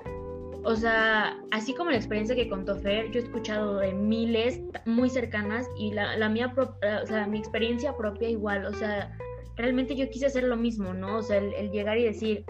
o 0.65 0.77
sea, 0.77 1.41
así 1.51 1.75
como 1.75 1.91
la 1.91 1.97
experiencia 1.97 2.37
que 2.37 2.49
contó 2.49 2.77
Fer, 2.77 3.11
yo 3.11 3.21
he 3.21 3.25
escuchado 3.25 3.79
de 3.79 3.93
miles 3.93 4.61
muy 4.85 5.11
cercanas 5.11 5.69
y 5.77 5.93
la, 5.93 6.17
la 6.17 6.29
mía, 6.29 6.55
o 6.57 7.07
sea, 7.07 7.27
mi 7.27 7.38
experiencia 7.38 7.97
propia 7.97 8.29
igual, 8.29 8.67
o 8.67 8.73
sea, 8.73 9.17
realmente 9.57 9.97
yo 9.97 10.09
quise 10.09 10.27
hacer 10.27 10.45
lo 10.45 10.57
mismo, 10.57 10.95
¿no? 10.95 11.19
O 11.19 11.23
sea, 11.23 11.38
el, 11.38 11.71
llegar 11.71 11.99
y 11.99 12.05
decir, 12.05 12.45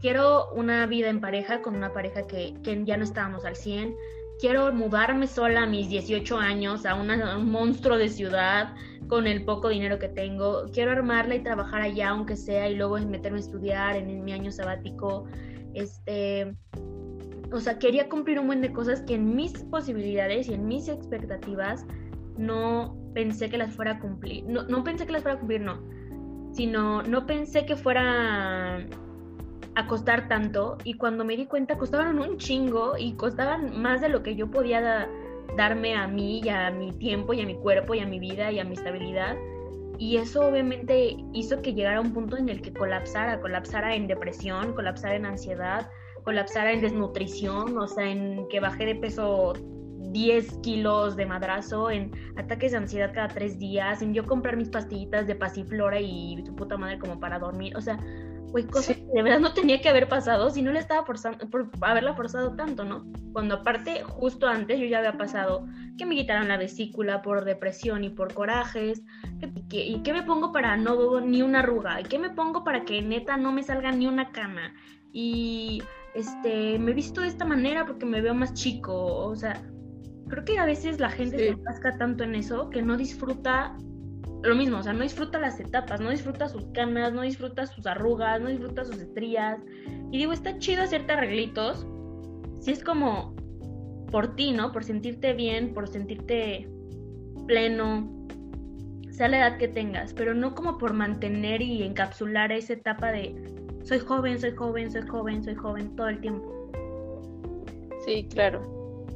quiero 0.00 0.50
una 0.52 0.86
vida 0.86 1.08
en 1.08 1.20
pareja 1.20 1.62
con 1.62 1.76
una 1.76 1.92
pareja 1.92 2.26
que, 2.26 2.54
que 2.64 2.84
ya 2.84 2.96
no 2.96 3.04
estábamos 3.04 3.44
al 3.44 3.56
100, 3.56 3.94
quiero 4.40 4.72
mudarme 4.72 5.26
sola 5.26 5.62
a 5.62 5.66
mis 5.66 5.88
18 5.88 6.38
años 6.38 6.86
a, 6.86 6.94
un 6.94 7.50
monstruo 7.50 7.98
de 7.98 8.08
ciudad 8.08 8.74
con 9.08 9.26
el 9.26 9.44
poco 9.44 9.68
dinero 9.68 9.98
que 9.98 10.08
tengo, 10.08 10.66
quiero 10.72 10.92
armarla 10.92 11.34
y 11.34 11.42
trabajar 11.42 11.82
allá 11.82 12.10
aunque 12.10 12.36
sea 12.36 12.68
y 12.68 12.76
luego 12.76 12.98
meterme 12.98 13.38
a 13.38 13.40
estudiar 13.40 13.96
en, 13.96 14.08
en 14.08 14.24
mi 14.24 14.32
año 14.32 14.50
sabático, 14.50 15.26
este 15.74 16.54
o 17.52 17.58
sea, 17.58 17.78
quería 17.78 18.08
cumplir 18.08 18.38
un 18.38 18.46
buen 18.46 18.60
de 18.60 18.72
cosas 18.72 19.02
que 19.02 19.14
en 19.14 19.34
mis 19.34 19.52
posibilidades 19.64 20.48
y 20.48 20.54
en 20.54 20.66
mis 20.66 20.88
expectativas 20.88 21.84
no 22.36 22.96
pensé 23.12 23.50
que 23.50 23.58
las 23.58 23.74
fuera 23.74 23.92
a 23.92 23.98
cumplir. 23.98 24.44
No, 24.44 24.62
no 24.64 24.84
pensé 24.84 25.06
que 25.06 25.12
las 25.12 25.22
fuera 25.22 25.36
a 25.36 25.38
cumplir, 25.38 25.60
no. 25.60 25.80
Sino 26.52 27.02
no 27.02 27.26
pensé 27.26 27.66
que 27.66 27.76
fuera 27.76 28.86
a 29.74 29.86
costar 29.86 30.28
tanto. 30.28 30.78
Y 30.84 30.94
cuando 30.94 31.24
me 31.24 31.36
di 31.36 31.46
cuenta, 31.46 31.78
costaban 31.78 32.18
un 32.18 32.38
chingo 32.38 32.96
y 32.98 33.12
costaban 33.14 33.80
más 33.80 34.00
de 34.00 34.08
lo 34.08 34.22
que 34.22 34.36
yo 34.36 34.50
podía 34.50 35.08
darme 35.56 35.94
a 35.94 36.06
mí 36.06 36.40
y 36.42 36.48
a 36.48 36.70
mi 36.70 36.92
tiempo 36.92 37.32
y 37.32 37.40
a 37.40 37.46
mi 37.46 37.56
cuerpo 37.56 37.94
y 37.94 38.00
a 38.00 38.06
mi 38.06 38.18
vida 38.18 38.50
y 38.52 38.58
a 38.58 38.64
mi 38.64 38.74
estabilidad. 38.74 39.36
Y 39.98 40.16
eso 40.16 40.48
obviamente 40.48 41.16
hizo 41.34 41.60
que 41.60 41.74
llegara 41.74 41.98
a 41.98 42.00
un 42.00 42.14
punto 42.14 42.36
en 42.36 42.48
el 42.48 42.62
que 42.62 42.72
colapsara, 42.72 43.40
colapsara 43.40 43.94
en 43.94 44.06
depresión, 44.06 44.72
colapsara 44.72 45.14
en 45.14 45.26
ansiedad, 45.26 45.90
colapsara 46.24 46.72
en 46.72 46.80
desnutrición, 46.80 47.76
o 47.76 47.86
sea, 47.86 48.10
en 48.10 48.48
que 48.48 48.60
bajé 48.60 48.86
de 48.86 48.94
peso 48.94 49.52
10 49.98 50.58
kilos 50.62 51.16
de 51.16 51.26
madrazo, 51.26 51.90
en 51.90 52.12
ataques 52.36 52.72
de 52.72 52.78
ansiedad 52.78 53.12
cada 53.12 53.28
tres 53.28 53.58
días, 53.58 54.00
en 54.02 54.14
yo 54.14 54.24
comprar 54.26 54.56
mis 54.56 54.70
pastillitas 54.70 55.26
de 55.26 55.34
pasiflora 55.34 56.00
y 56.00 56.42
su 56.46 56.54
puta 56.56 56.76
madre 56.76 56.98
como 56.98 57.20
para 57.20 57.38
dormir, 57.38 57.76
o 57.76 57.80
sea, 57.80 57.98
güey, 58.50 58.66
cosas 58.66 58.96
que 58.96 59.04
de 59.04 59.22
verdad 59.22 59.40
no 59.40 59.54
tenía 59.54 59.80
que 59.80 59.88
haber 59.88 60.08
pasado 60.08 60.50
si 60.50 60.62
no 60.62 60.72
le 60.72 60.80
estaba 60.80 61.04
forzando, 61.04 61.48
por 61.48 61.70
haberla 61.80 62.14
forzado 62.14 62.54
tanto, 62.54 62.84
¿no? 62.84 63.06
Cuando 63.32 63.56
aparte, 63.56 64.02
justo 64.02 64.46
antes 64.48 64.78
yo 64.78 64.86
ya 64.86 64.98
había 64.98 65.16
pasado 65.16 65.66
que 65.96 66.06
me 66.06 66.16
quitaron 66.16 66.48
la 66.48 66.56
vesícula 66.56 67.22
por 67.22 67.44
depresión 67.44 68.04
y 68.04 68.10
por 68.10 68.34
corajes, 68.34 69.02
y 69.70 70.02
qué 70.02 70.12
me 70.12 70.22
pongo 70.22 70.52
para 70.52 70.76
no 70.76 71.20
ni 71.20 71.42
una 71.42 71.60
arruga, 71.60 72.00
y 72.00 72.04
qué 72.04 72.18
me 72.18 72.30
pongo 72.30 72.64
para 72.64 72.84
que 72.84 73.02
neta 73.02 73.36
no 73.36 73.52
me 73.52 73.62
salga 73.62 73.92
ni 73.92 74.06
una 74.06 74.32
cana, 74.32 74.74
y 75.12 75.82
este, 76.14 76.78
me 76.78 76.90
he 76.90 76.94
visto 76.94 77.20
de 77.20 77.28
esta 77.28 77.44
manera 77.44 77.86
porque 77.86 78.06
me 78.06 78.20
veo 78.20 78.34
más 78.34 78.54
chico, 78.54 78.94
o 78.94 79.36
sea, 79.36 79.62
creo 80.28 80.44
que 80.44 80.58
a 80.58 80.64
veces 80.64 80.98
la 80.98 81.10
gente 81.10 81.38
se 81.38 81.48
enfrasca 81.48 81.96
tanto 81.98 82.24
en 82.24 82.34
eso 82.34 82.70
que 82.70 82.82
no 82.82 82.96
disfruta 82.96 83.76
lo 84.42 84.54
mismo, 84.54 84.78
o 84.78 84.82
sea, 84.82 84.92
no 84.92 85.02
disfruta 85.02 85.38
las 85.38 85.60
etapas, 85.60 86.00
no 86.00 86.10
disfruta 86.10 86.48
sus 86.48 86.64
canas, 86.72 87.12
no 87.12 87.22
disfruta 87.22 87.66
sus 87.66 87.86
arrugas, 87.86 88.40
no 88.40 88.48
disfruta 88.48 88.84
sus 88.84 88.98
estrías. 88.98 89.60
Y 90.10 90.18
digo, 90.18 90.32
está 90.32 90.58
chido 90.58 90.82
hacerte 90.82 91.12
arreglitos, 91.12 91.86
si 92.60 92.72
es 92.72 92.82
como 92.82 93.34
por 94.10 94.34
ti, 94.36 94.52
¿no? 94.52 94.72
Por 94.72 94.84
sentirte 94.84 95.34
bien, 95.34 95.74
por 95.74 95.88
sentirte 95.88 96.68
pleno, 97.46 98.10
sea 99.10 99.28
la 99.28 99.38
edad 99.38 99.58
que 99.58 99.68
tengas, 99.68 100.14
pero 100.14 100.34
no 100.34 100.54
como 100.54 100.78
por 100.78 100.94
mantener 100.94 101.60
y 101.60 101.82
encapsular 101.82 102.52
esa 102.52 102.72
etapa 102.72 103.12
de 103.12 103.34
soy 103.84 103.98
joven, 103.98 104.40
soy 104.40 104.52
joven, 104.52 104.90
soy 104.90 105.02
joven, 105.02 105.44
soy 105.44 105.54
joven 105.54 105.94
todo 105.96 106.08
el 106.08 106.20
tiempo. 106.20 106.70
Sí, 108.06 108.26
claro. 108.30 108.62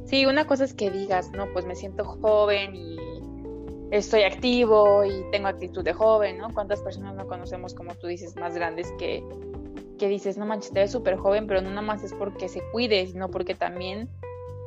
Sí, 0.05 0.25
una 0.25 0.45
cosa 0.45 0.65
es 0.65 0.73
que 0.73 0.91
digas, 0.91 1.31
no, 1.31 1.47
pues 1.53 1.65
me 1.65 1.75
siento 1.75 2.05
joven 2.05 2.75
y 2.75 2.97
estoy 3.91 4.23
activo 4.23 5.03
y 5.03 5.23
tengo 5.31 5.47
actitud 5.47 5.83
de 5.83 5.93
joven, 5.93 6.37
¿no? 6.37 6.53
¿Cuántas 6.53 6.81
personas 6.81 7.15
no 7.15 7.27
conocemos, 7.27 7.73
como 7.73 7.95
tú 7.95 8.07
dices, 8.07 8.35
más 8.35 8.55
grandes 8.55 8.91
que, 8.97 9.23
que 9.97 10.07
dices, 10.07 10.37
no 10.37 10.45
manches, 10.45 10.71
te 10.71 10.79
ves 10.79 10.91
súper 10.91 11.17
joven, 11.17 11.47
pero 11.47 11.61
no 11.61 11.69
nada 11.69 11.81
más 11.81 12.03
es 12.03 12.13
porque 12.13 12.47
se 12.49 12.61
cuide, 12.71 13.05
sino 13.07 13.29
porque 13.29 13.55
también 13.55 14.09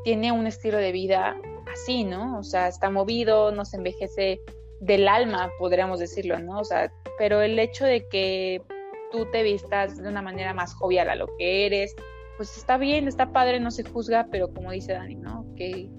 tiene 0.05 0.33
un 0.33 0.47
estilo 0.47 0.79
de 0.79 0.93
vida 0.93 1.37
así, 1.73 2.05
¿no? 2.05 2.39
O 2.39 2.43
sea, 2.43 2.69
está 2.69 2.91
movido, 2.91 3.53
no 3.53 3.64
se 3.64 3.77
envejece 3.77 4.41
del 4.81 5.09
alma, 5.09 5.51
podríamos 5.59 5.99
decirlo, 5.99 6.39
¿no? 6.39 6.61
O 6.61 6.64
sea, 6.64 6.93
pero 7.19 7.43
el 7.43 7.59
hecho 7.59 7.85
de 7.85 8.07
que 8.09 8.62
tú 9.11 9.27
te 9.31 9.43
vistas 9.43 10.01
de 10.01 10.09
una 10.09 10.23
manera 10.23 10.55
más 10.55 10.75
jovial 10.75 11.11
a 11.11 11.16
lo 11.16 11.27
que 11.37 11.66
eres, 11.66 11.95
pues 12.37 12.57
está 12.57 12.79
bien, 12.79 13.09
está 13.09 13.33
padre, 13.33 13.59
no 13.59 13.71
se 13.71 13.83
juzga, 13.83 14.29
pero 14.31 14.53
como 14.53 14.71
dice 14.71 14.93
Dani, 14.93 15.16
¿no? 15.16 15.45
Que, 15.57 15.91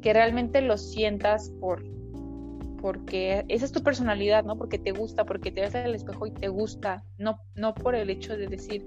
que 0.00 0.12
realmente 0.12 0.60
lo 0.60 0.78
sientas 0.78 1.50
por, 1.60 1.82
porque 2.80 3.44
esa 3.48 3.64
es 3.64 3.72
tu 3.72 3.82
personalidad, 3.82 4.44
¿no? 4.44 4.56
Porque 4.56 4.78
te 4.78 4.92
gusta, 4.92 5.24
porque 5.24 5.50
te 5.50 5.60
ves 5.60 5.74
al 5.74 5.94
espejo 5.94 6.26
y 6.26 6.30
te 6.30 6.48
gusta, 6.48 7.04
no, 7.18 7.40
no 7.54 7.74
por 7.74 7.94
el 7.94 8.10
hecho 8.10 8.36
de 8.36 8.46
decir, 8.46 8.86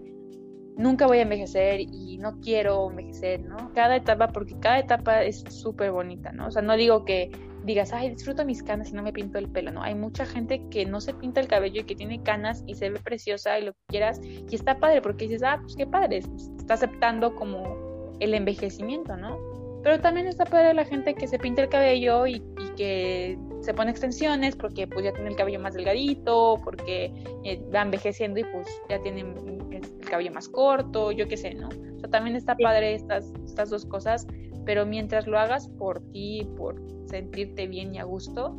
nunca 0.78 1.08
voy 1.08 1.20
a 1.20 1.24
envejecer 1.24 1.82
y 1.82 2.18
no 2.18 2.40
quiero 2.40 2.90
envejecer, 2.90 3.42
¿no? 3.42 3.72
Cada 3.74 3.96
etapa, 3.96 4.30
porque 4.30 4.58
cada 4.60 4.80
etapa 4.80 5.24
es 5.24 5.44
súper 5.50 5.92
bonita, 5.92 6.32
¿no? 6.32 6.48
O 6.48 6.52
sea, 6.52 6.62
no 6.62 6.76
digo 6.76 7.06
que 7.06 7.32
digas, 7.64 7.94
ay, 7.94 8.10
disfruto 8.10 8.46
mis 8.46 8.64
canas 8.64 8.90
y 8.90 8.94
no 8.94 9.04
me 9.04 9.14
pinto 9.14 9.38
el 9.38 9.50
pelo, 9.50 9.72
¿no? 9.72 9.84
Hay 9.84 9.96
mucha 9.96 10.26
gente 10.26 10.68
que 10.70 10.86
no 10.86 11.00
se 11.00 11.14
pinta 11.14 11.40
el 11.40 11.48
cabello 11.48 11.82
y 11.82 11.84
que 11.84 11.96
tiene 11.96 12.24
canas 12.24 12.64
y 12.66 12.76
se 12.76 12.90
ve 12.90 13.00
preciosa 13.00 13.60
y 13.60 13.66
lo 13.66 13.74
que 13.74 13.80
quieras 13.88 14.20
y 14.24 14.56
está 14.56 14.80
padre 14.80 15.02
porque 15.02 15.26
dices, 15.26 15.44
ah, 15.44 15.60
pues 15.62 15.76
qué 15.76 15.86
padre, 15.86 16.18
está 16.58 16.74
aceptando 16.74 17.36
como 17.36 18.16
el 18.20 18.34
envejecimiento, 18.34 19.16
¿no? 19.18 19.38
Pero 19.84 20.00
también 20.00 20.28
está 20.28 20.46
padre 20.46 20.74
la 20.74 20.86
gente 20.86 21.14
que 21.16 21.28
se 21.28 21.40
pinta 21.40 21.64
el 21.64 21.70
cabello 21.70 22.28
y, 22.28 22.42
que 22.78 23.38
se 23.62 23.74
pone 23.74 23.92
extensiones 23.92 24.56
porque 24.56 24.88
pues 24.88 25.06
ya 25.06 25.14
tiene 25.14 25.30
el 25.30 25.36
cabello 25.36 25.60
más 25.60 25.74
delgadito, 25.74 26.60
porque 26.64 27.14
eh, 27.44 27.62
va 27.74 27.84
envejeciendo 27.84 28.40
y 28.40 28.44
pues 28.44 28.68
ya 28.90 29.00
tiene 29.02 29.22
el 29.22 30.10
cabello 30.10 30.32
más 30.32 30.50
corto, 30.50 31.12
yo 31.12 31.28
qué 31.28 31.38
sé, 31.38 31.54
¿no? 31.54 31.70
O 31.70 32.00
sea, 32.00 32.10
también 32.10 32.36
está 32.36 32.56
padre 32.58 32.96
estas, 32.96 33.32
estas 33.46 33.70
dos 33.70 33.86
cosas, 33.86 34.28
pero 34.66 34.86
mientras 34.86 35.28
lo 35.28 35.40
hagas 35.40 35.68
por 35.68 36.02
ti, 36.12 36.48
por 36.58 36.82
sentirte 37.06 37.68
bien 37.68 37.94
y 37.94 38.00
a 38.00 38.04
gusto, 38.04 38.56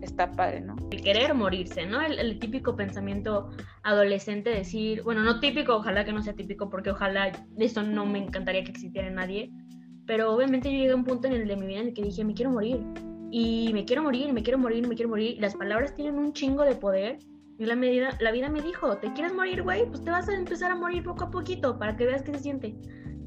está 0.00 0.32
padre, 0.32 0.60
¿no? 0.60 0.76
El 0.90 1.02
querer 1.02 1.34
morirse, 1.34 1.86
¿no? 1.86 2.00
El, 2.00 2.38
típico 2.38 2.76
pensamiento 2.76 3.50
adolescente, 3.82 4.50
decir, 4.50 5.02
bueno, 5.02 5.22
no 5.22 5.40
típico, 5.40 5.76
ojalá 5.76 6.04
que 6.04 6.12
no 6.12 6.22
sea 6.22 6.34
típico, 6.34 6.70
porque 6.70 6.90
ojalá 6.90 7.32
eso 7.58 7.82
no 7.82 8.06
me 8.06 8.18
encantaría 8.18 8.64
que 8.64 8.70
existiera 8.70 9.08
en 9.08 9.14
nadie, 9.14 9.50
pero 10.06 10.32
obviamente 10.32 10.70
yo 10.70 10.78
llegué 10.78 10.92
a 10.92 10.96
un 10.96 11.04
punto 11.04 11.26
en 11.26 11.34
el 11.34 11.48
de 11.48 11.56
mi 11.56 11.66
vida 11.66 11.80
en 11.80 11.88
el 11.88 11.94
que 11.94 12.02
dije, 12.02 12.24
me 12.24 12.34
quiero 12.34 12.50
morir, 12.50 12.80
y 13.36 13.72
me 13.72 13.84
quiero 13.84 14.00
morir, 14.00 14.32
me 14.32 14.44
quiero 14.44 14.58
morir, 14.58 14.86
me 14.86 14.94
quiero 14.94 15.08
morir, 15.08 15.32
y 15.36 15.40
las 15.40 15.56
palabras 15.56 15.92
tienen 15.96 16.20
un 16.20 16.32
chingo 16.32 16.62
de 16.62 16.76
poder, 16.76 17.18
y 17.58 17.64
la, 17.64 17.74
medida, 17.74 18.16
la 18.20 18.30
vida 18.30 18.48
me 18.48 18.62
dijo, 18.62 18.96
¿te 18.98 19.12
quieres 19.12 19.34
morir, 19.34 19.64
güey? 19.64 19.86
Pues 19.86 20.04
te 20.04 20.12
vas 20.12 20.28
a 20.28 20.34
empezar 20.36 20.70
a 20.70 20.76
morir 20.76 21.02
poco 21.02 21.24
a 21.24 21.30
poquito 21.32 21.76
para 21.76 21.96
que 21.96 22.06
veas 22.06 22.22
qué 22.22 22.32
se 22.34 22.38
siente. 22.38 22.76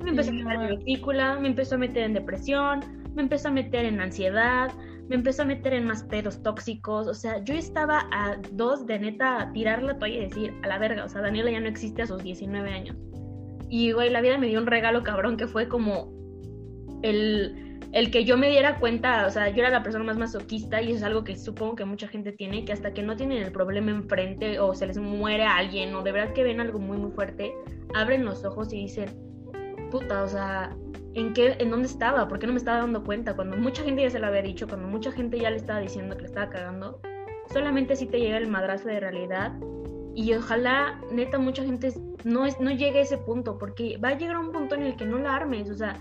Me 0.01 0.12
empezó 0.12 0.30
a 0.30 0.34
meter 0.34 0.72
en 0.72 0.80
película, 0.80 1.38
me 1.41 1.49
empezó 1.49 1.76
a 1.76 1.78
meter 1.80 2.03
en 2.03 2.14
depresión, 2.14 2.80
me 3.16 3.24
empezó 3.24 3.49
a 3.49 3.51
meter 3.51 3.84
en 3.84 3.99
ansiedad, 3.99 4.72
me 5.10 5.18
empezó 5.18 5.41
a 5.41 5.45
meter 5.45 5.74
en 5.74 5.86
más 5.88 6.03
pedos 6.03 6.41
tóxicos. 6.41 7.10
O 7.10 7.14
sea, 7.14 7.43
yo 7.43 7.55
estaba 7.55 8.08
a 8.14 8.38
dos 8.53 8.86
de 8.86 8.99
neta 8.99 9.51
tirar 9.53 9.84
la 9.84 9.99
toalla 9.99 10.16
y 10.16 10.30
decir, 10.30 10.53
a 10.64 10.68
la 10.68 10.80
verga, 10.80 11.03
o 11.03 11.10
sea, 11.10 11.20
Daniela 11.20 11.51
ya 11.51 11.60
no 11.60 11.68
existe 11.68 12.03
a 12.03 12.08
sus 12.08 12.24
19 12.24 12.70
años. 12.72 12.95
Y, 13.68 13.91
güey, 13.91 14.10
la 14.10 14.22
vida 14.22 14.38
me 14.38 14.47
dio 14.47 14.62
un 14.62 14.68
regalo 14.68 15.03
cabrón 15.03 15.36
que 15.36 15.47
fue 15.47 15.68
como 15.68 16.14
el, 17.01 17.66
el 17.94 18.12
que 18.12 18.26
yo 18.26 18.38
me 18.38 18.50
diera 18.50 18.80
cuenta, 18.80 19.26
o 19.26 19.30
sea, 19.30 19.50
yo 19.50 19.60
era 19.60 19.70
la 19.70 19.84
persona 19.84 20.04
más 20.04 20.18
masoquista 20.18 20.82
y 20.82 20.90
eso 20.90 20.98
es 20.98 21.04
algo 21.04 21.24
que 21.24 21.36
supongo 21.38 21.76
que 21.76 21.86
mucha 21.86 22.08
gente 22.08 22.32
tiene, 22.32 22.66
que 22.66 22.74
hasta 22.74 22.94
que 22.94 23.04
no 23.04 23.16
tienen 23.16 23.42
el 23.42 23.52
problema 23.52 23.92
enfrente 23.92 24.60
o 24.60 24.74
se 24.74 24.88
les 24.88 24.98
muere 24.98 25.44
a 25.44 25.58
alguien 25.58 25.96
o 25.96 26.04
de 26.04 26.12
verdad 26.12 26.34
que 26.34 26.44
ven 26.44 26.60
algo 26.60 26.80
muy, 26.80 26.98
muy 26.98 27.12
fuerte, 27.12 27.54
abren 27.96 28.26
los 28.26 28.44
ojos 28.44 28.74
y 28.74 28.82
dicen, 28.82 29.10
puta, 29.90 30.24
o 30.24 30.28
sea, 30.28 30.76
¿en 31.14 31.34
qué, 31.34 31.56
en 31.60 31.72
dónde 31.72 31.88
estaba? 31.88 32.28
¿Por 32.28 32.40
qué 32.40 32.48
no 32.48 32.54
me 32.54 32.60
estaba 32.60 32.80
dando 32.80 33.04
cuenta? 33.04 33.36
Cuando 33.36 33.58
mucha 33.58 33.84
gente 33.84 34.02
ya 34.02 34.10
se 34.10 34.20
lo 34.20 34.28
había 34.28 34.42
dicho, 34.42 34.68
cuando 34.68 34.88
mucha 34.88 35.12
gente 35.12 35.40
ya 35.40 35.50
le 35.50 35.58
estaba 35.58 35.80
diciendo 35.80 36.16
que 36.16 36.24
le 36.24 36.28
estaba 36.28 36.50
cagando, 36.50 37.00
solamente 37.52 37.96
si 37.96 38.06
te 38.06 38.20
llega 38.20 38.38
el 38.38 38.48
madrazo 38.48 38.90
de 38.90 39.00
realidad 39.00 39.54
y 40.14 40.34
ojalá, 40.34 41.00
neta, 41.12 41.38
mucha 41.38 41.64
gente 41.64 41.94
no, 42.24 42.46
es, 42.46 42.60
no 42.60 42.72
llegue 42.72 43.00
a 43.00 43.02
ese 43.04 43.18
punto, 43.20 43.58
porque 43.58 43.98
va 43.98 44.10
a 44.10 44.18
llegar 44.18 44.38
un 44.38 44.52
punto 44.52 44.76
en 44.76 44.82
el 44.82 44.96
que 44.96 45.06
no 45.06 45.20
la 45.20 45.36
armes, 45.36 45.70
o 45.70 45.76
sea, 45.76 45.94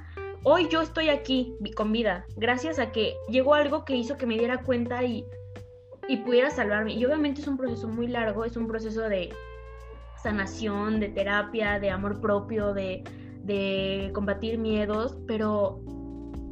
hoy 0.43 0.69
yo 0.69 0.83
estoy 0.83 1.09
aquí 1.09 1.55
con 1.75 1.93
vida, 1.93 2.27
gracias 2.37 2.79
a 2.79 2.93
que 2.93 3.15
llegó 3.29 3.55
algo 3.55 3.85
que 3.85 3.97
hizo 3.97 4.17
que 4.17 4.27
me 4.27 4.39
diera 4.39 4.63
cuenta 4.63 5.03
y, 5.05 5.25
y 6.09 6.19
pudiera 6.19 6.51
salvarme. 6.51 6.95
Y 6.95 7.05
obviamente 7.05 7.41
es 7.41 7.49
un 7.49 7.57
proceso 7.57 7.89
muy 7.89 8.09
largo, 8.09 8.45
es 8.45 8.57
un 8.57 8.67
proceso 8.67 9.03
de 9.03 9.31
sanación, 10.23 11.01
de 11.01 11.09
terapia, 11.09 11.79
de 11.79 11.91
amor 11.91 12.21
propio, 12.21 12.73
de 12.73 13.05
de 13.47 14.11
combatir 14.13 14.59
miedos, 14.59 15.17
pero, 15.27 15.81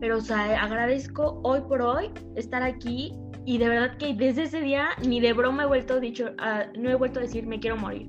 pero, 0.01 0.19
o 0.19 0.21
sea, 0.21 0.63
agradezco 0.63 1.41
hoy 1.43 1.61
por 1.63 1.83
hoy 1.83 2.11
estar 2.37 2.63
aquí 2.63 3.13
y 3.45 3.59
de 3.59 3.69
verdad 3.69 3.99
que 3.99 4.15
desde 4.15 4.45
ese 4.45 4.61
día 4.61 4.91
ni 5.07 5.21
de 5.21 5.33
broma 5.33 5.65
he 5.65 5.67
vuelto 5.67 6.01
dicho, 6.01 6.27
uh, 6.39 6.79
no 6.81 6.89
he 6.89 6.95
vuelto 6.95 7.19
a 7.19 7.23
decir 7.23 7.47
me 7.47 7.61
quiero 7.61 7.77
morir, 7.77 8.09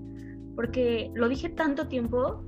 porque 0.55 1.11
lo 1.15 1.28
dije 1.28 1.49
tanto 1.49 1.88
tiempo 1.88 2.43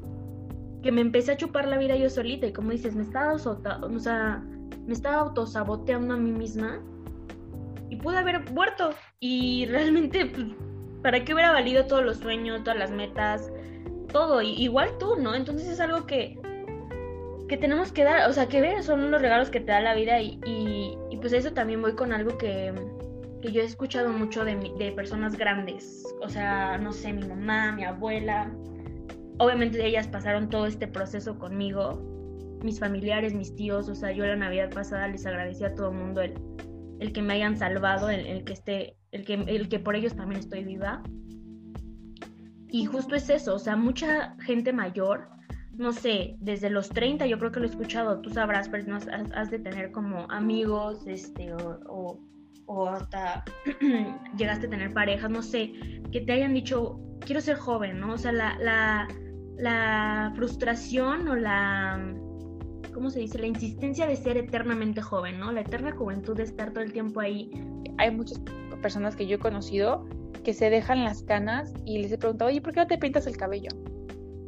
que 0.84 0.92
me 0.92 1.02
empecé 1.02 1.34
a 1.34 1.38
chupar 1.38 1.68
la 1.68 1.78
vida 1.78 1.96
yo 1.96 2.10
solita 2.10 2.48
y 2.48 2.54
como 2.54 2.72
dices, 2.72 2.96
me 2.96 3.04
estaba, 3.04 3.34
o 3.34 4.00
sea, 4.00 4.44
me 4.86 4.94
estaba 4.94 5.18
autosaboteando 5.18 6.14
a 6.14 6.18
mí 6.18 6.32
misma 6.32 6.82
y 7.90 7.96
pude 7.96 8.18
haber 8.18 8.52
muerto 8.52 8.92
y 9.20 9.66
realmente, 9.68 10.26
pues, 10.26 10.46
¿para 11.02 11.24
qué 11.24 11.34
hubiera 11.34 11.52
valido 11.52 11.86
todos 11.86 12.06
los 12.06 12.18
sueños, 12.18 12.64
todas 12.64 12.80
las 12.80 12.92
metas? 12.92 13.52
todo, 14.08 14.42
igual 14.42 14.98
tú, 15.00 15.16
¿no? 15.18 15.36
Entonces 15.36 15.68
es 15.68 15.80
algo 15.80 16.06
que, 16.06 16.40
que 17.48 17.58
tenemos 17.58 17.92
que 17.92 18.04
dar, 18.04 18.30
o 18.30 18.34
sea, 18.34 18.48
que 18.48 18.62
ver, 18.62 18.84
son 18.84 19.12
los 19.12 19.22
regalos 19.22 19.50
que 19.50 19.60
te 19.60 19.72
da 19.72 19.80
la 19.80 19.94
vida 19.94 20.20
y, 20.22 20.40
y, 20.46 21.18
pues 21.18 21.34
eso 21.34 21.52
también 21.52 21.82
voy 21.82 21.94
con 21.94 22.14
algo 22.14 22.38
que, 22.38 22.74
que 23.42 23.52
yo 23.52 23.62
he 23.62 23.66
escuchado 23.66 24.10
mucho 24.10 24.46
de, 24.46 24.56
de 24.78 24.92
personas 24.92 25.38
grandes, 25.38 26.06
o 26.22 26.30
sea, 26.30 26.78
no 26.78 26.94
sé, 26.94 27.12
mi 27.14 27.26
mamá, 27.26 27.72
mi 27.72 27.84
abuela, 27.84 28.52
obviamente 29.40 29.86
ellas 29.86 30.08
pasaron 30.08 30.50
todo 30.50 30.66
este 30.66 30.88
proceso 30.88 31.38
conmigo, 31.38 32.02
mis 32.64 32.80
familiares, 32.80 33.34
mis 33.34 33.56
tíos, 33.56 33.88
o 33.90 33.96
sea, 33.96 34.12
yo 34.12 34.26
la 34.26 34.36
Navidad 34.36 34.72
pasada 34.72 35.08
les 35.08 35.26
agradecí 35.26 35.64
a 35.64 35.76
todo 35.76 35.90
el 35.92 35.98
mundo 35.98 36.22
el, 36.22 36.34
el 37.00 37.14
que 37.14 37.22
me 37.22 37.34
hayan 37.34 37.58
salvado, 37.58 38.10
el, 38.10 38.26
el, 38.26 38.44
que 38.44 38.54
esté, 38.54 38.98
el 39.12 39.26
que, 39.26 39.34
el 39.34 39.70
que 39.70 39.80
por 39.80 39.96
ellos 39.96 40.16
también 40.16 40.40
estoy 40.40 40.64
viva. 40.64 41.04
Y 42.70 42.86
justo 42.86 43.16
es 43.16 43.30
eso, 43.30 43.56
o 43.56 43.60
sea, 43.60 43.76
mucha 43.76 44.36
gente 44.42 44.74
mayor, 44.74 45.30
no 45.78 45.94
sé, 45.94 46.36
desde 46.40 46.70
los 46.70 46.90
30 46.90 47.28
yo 47.28 47.38
creo 47.38 47.52
que 47.52 47.60
lo 47.60 47.68
he 47.68 47.70
escuchado, 47.70 48.20
tú 48.20 48.30
sabrás, 48.30 48.68
pero 48.68 48.84
has, 48.96 49.52
de 49.52 49.60
tener 49.60 49.92
como 49.92 50.30
amigos, 50.30 51.06
este, 51.06 51.54
o, 51.54 52.20
o, 52.66 52.90
hasta 52.90 53.46
llegaste 54.38 54.68
a 54.68 54.70
tener 54.70 54.92
parejas, 54.92 55.30
no 55.30 55.44
sé, 55.44 55.72
que 56.12 56.22
te 56.22 56.34
hayan 56.34 56.54
dicho, 56.54 57.00
quiero 57.22 57.40
ser 57.42 57.58
joven, 57.58 58.00
¿no? 58.00 58.14
O 58.14 58.18
sea, 58.18 58.32
la, 58.32 58.58
la, 58.60 59.08
la 59.58 60.32
frustración 60.36 61.28
o 61.28 61.36
la, 61.36 62.00
¿cómo 62.94 63.10
se 63.10 63.20
dice? 63.20 63.40
La 63.40 63.48
insistencia 63.48 64.08
de 64.08 64.16
ser 64.16 64.38
eternamente 64.38 65.02
joven, 65.02 65.40
¿no? 65.40 65.52
La 65.52 65.62
eterna 65.62 65.92
juventud 65.92 66.36
de 66.36 66.44
estar 66.44 66.72
todo 66.72 66.84
el 66.84 66.94
tiempo 66.94 67.20
ahí. 67.20 67.52
Hay 67.98 68.12
muchas 68.12 68.40
personas 68.82 69.16
que 69.16 69.28
yo 69.28 69.36
he 69.36 69.40
conocido 69.40 70.08
que 70.44 70.54
se 70.54 70.70
dejan 70.70 71.04
las 71.04 71.24
canas 71.24 71.74
y 71.86 72.00
les 72.00 72.12
he 72.12 72.18
preguntado, 72.18 72.50
oye, 72.50 72.62
¿por 72.62 72.74
qué 72.74 72.80
no 72.80 72.88
te 72.88 72.98
pintas 72.98 73.28
el 73.28 73.36
cabello? 73.36 73.70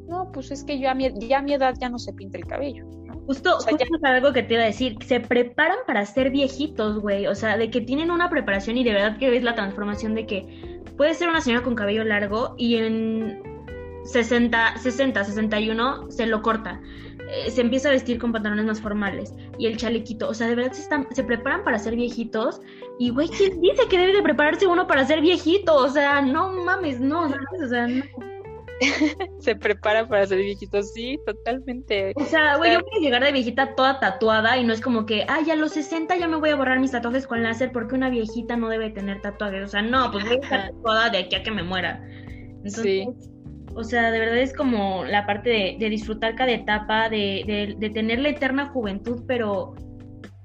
No, 0.08 0.32
pues 0.32 0.52
es 0.52 0.64
que 0.64 0.80
yo 0.80 0.90
a 0.90 0.96
mi, 0.96 1.10
ya 1.28 1.40
a 1.40 1.42
mi 1.42 1.54
edad 1.54 1.76
ya 1.80 1.90
no 1.90 2.00
se 2.00 2.14
pinta 2.14 2.38
el 2.38 2.46
cabello. 2.46 2.86
Justo, 3.28 3.58
o 3.58 4.08
algo 4.08 4.34
que 4.34 4.42
te 4.42 4.56
iba 4.56 4.64
a 4.64 4.66
decir, 4.66 4.98
se 5.06 5.20
preparan 5.20 5.78
para 5.86 6.04
ser 6.06 6.32
viejitos, 6.32 7.00
güey, 7.00 7.28
o 7.28 7.36
sea, 7.36 7.58
de 7.58 7.70
que 7.70 7.82
tienen 7.82 8.10
una 8.10 8.28
preparación 8.28 8.78
y 8.78 8.84
de 8.84 8.94
verdad 8.94 9.18
que 9.18 9.30
ves 9.30 9.44
la 9.44 9.54
transformación 9.54 10.16
de 10.16 10.26
que 10.26 10.82
puede 10.98 11.14
ser 11.14 11.30
una 11.30 11.42
señora 11.42 11.64
con 11.64 11.76
cabello 11.76 12.04
largo 12.04 12.56
y 12.58 12.78
en 12.78 13.44
60, 14.12 14.78
60, 14.78 15.24
61 15.24 16.12
se 16.12 16.26
lo 16.26 16.42
corta. 16.42 16.82
Eh, 17.32 17.52
se 17.52 17.62
empieza 17.62 17.90
a 17.90 17.92
vestir 17.92 18.18
con 18.18 18.32
pantalones 18.32 18.66
más 18.66 18.82
formales 18.82 19.36
y 19.60 19.68
el 19.68 19.78
chalequito, 19.78 20.30
o 20.30 20.34
sea, 20.34 20.48
de 20.48 20.56
verdad 20.56 20.72
se, 20.72 20.82
están, 20.82 21.08
se 21.12 21.24
preparan 21.24 21.64
para 21.64 21.78
ser 21.78 21.96
viejitos 21.96 22.60
y, 22.98 23.12
güey, 23.12 23.28
¿quién 23.30 23.62
dice 23.62 23.88
que 23.88 24.00
debe 24.00 24.14
de 24.14 24.24
prepararse 24.24 24.66
uno 24.66 24.88
para 24.88 25.06
ser 25.06 25.22
viejito? 25.22 25.76
O 25.76 25.90
sea, 25.90 26.22
no 26.22 26.52
mames, 26.52 27.00
no, 27.00 27.26
O 27.26 27.68
sea, 27.68 27.88
no. 27.88 28.04
se 29.40 29.56
prepara 29.56 30.08
para 30.08 30.26
ser 30.26 30.40
viejito, 30.40 30.82
sí, 30.82 31.20
totalmente. 31.26 32.14
O 32.16 32.26
sea, 32.26 32.58
güey, 32.58 32.74
yo 32.74 32.80
voy 32.80 32.98
a 32.98 33.02
llegar 33.02 33.24
de 33.24 33.32
viejita 33.32 33.76
toda 33.76 34.00
tatuada 34.00 34.58
y 34.58 34.64
no 34.64 34.74
es 34.74 34.82
como 34.82 35.06
que, 35.06 35.26
ay, 35.28 35.52
a 35.52 35.56
los 35.56 35.74
60 35.74 36.18
ya 36.18 36.28
me 36.28 36.38
voy 36.38 36.50
a 36.50 36.56
borrar 36.56 36.80
mis 36.80 36.92
tatuajes 36.92 37.28
con 37.28 37.44
láser 37.44 37.72
porque 37.72 37.96
una 37.96 38.10
viejita 38.10 38.56
no 38.56 38.70
debe 38.70 38.90
tener 38.90 39.22
tatuajes. 39.22 39.64
O 39.66 39.68
sea, 39.68 39.82
no, 39.82 40.12
pues 40.12 40.24
voy 40.26 40.38
a 40.38 40.40
estar 40.40 40.72
tatuada 40.72 41.10
de 41.10 41.20
aquí 41.20 41.36
a 41.36 41.44
que 41.44 41.52
me 41.52 41.64
muera. 41.64 42.02
Entonces, 42.64 42.82
sí. 42.82 43.08
O 43.76 43.84
sea, 43.84 44.12
de 44.12 44.20
verdad 44.20 44.40
es 44.40 44.54
como 44.54 45.06
la 45.06 45.26
parte 45.26 45.78
de, 45.80 45.90
disfrutar 45.90 46.36
cada 46.36 46.52
etapa, 46.52 47.10
de, 47.10 47.76
de, 47.78 47.90
tener 47.90 48.20
la 48.20 48.30
eterna 48.30 48.68
juventud, 48.68 49.24
pero 49.28 49.76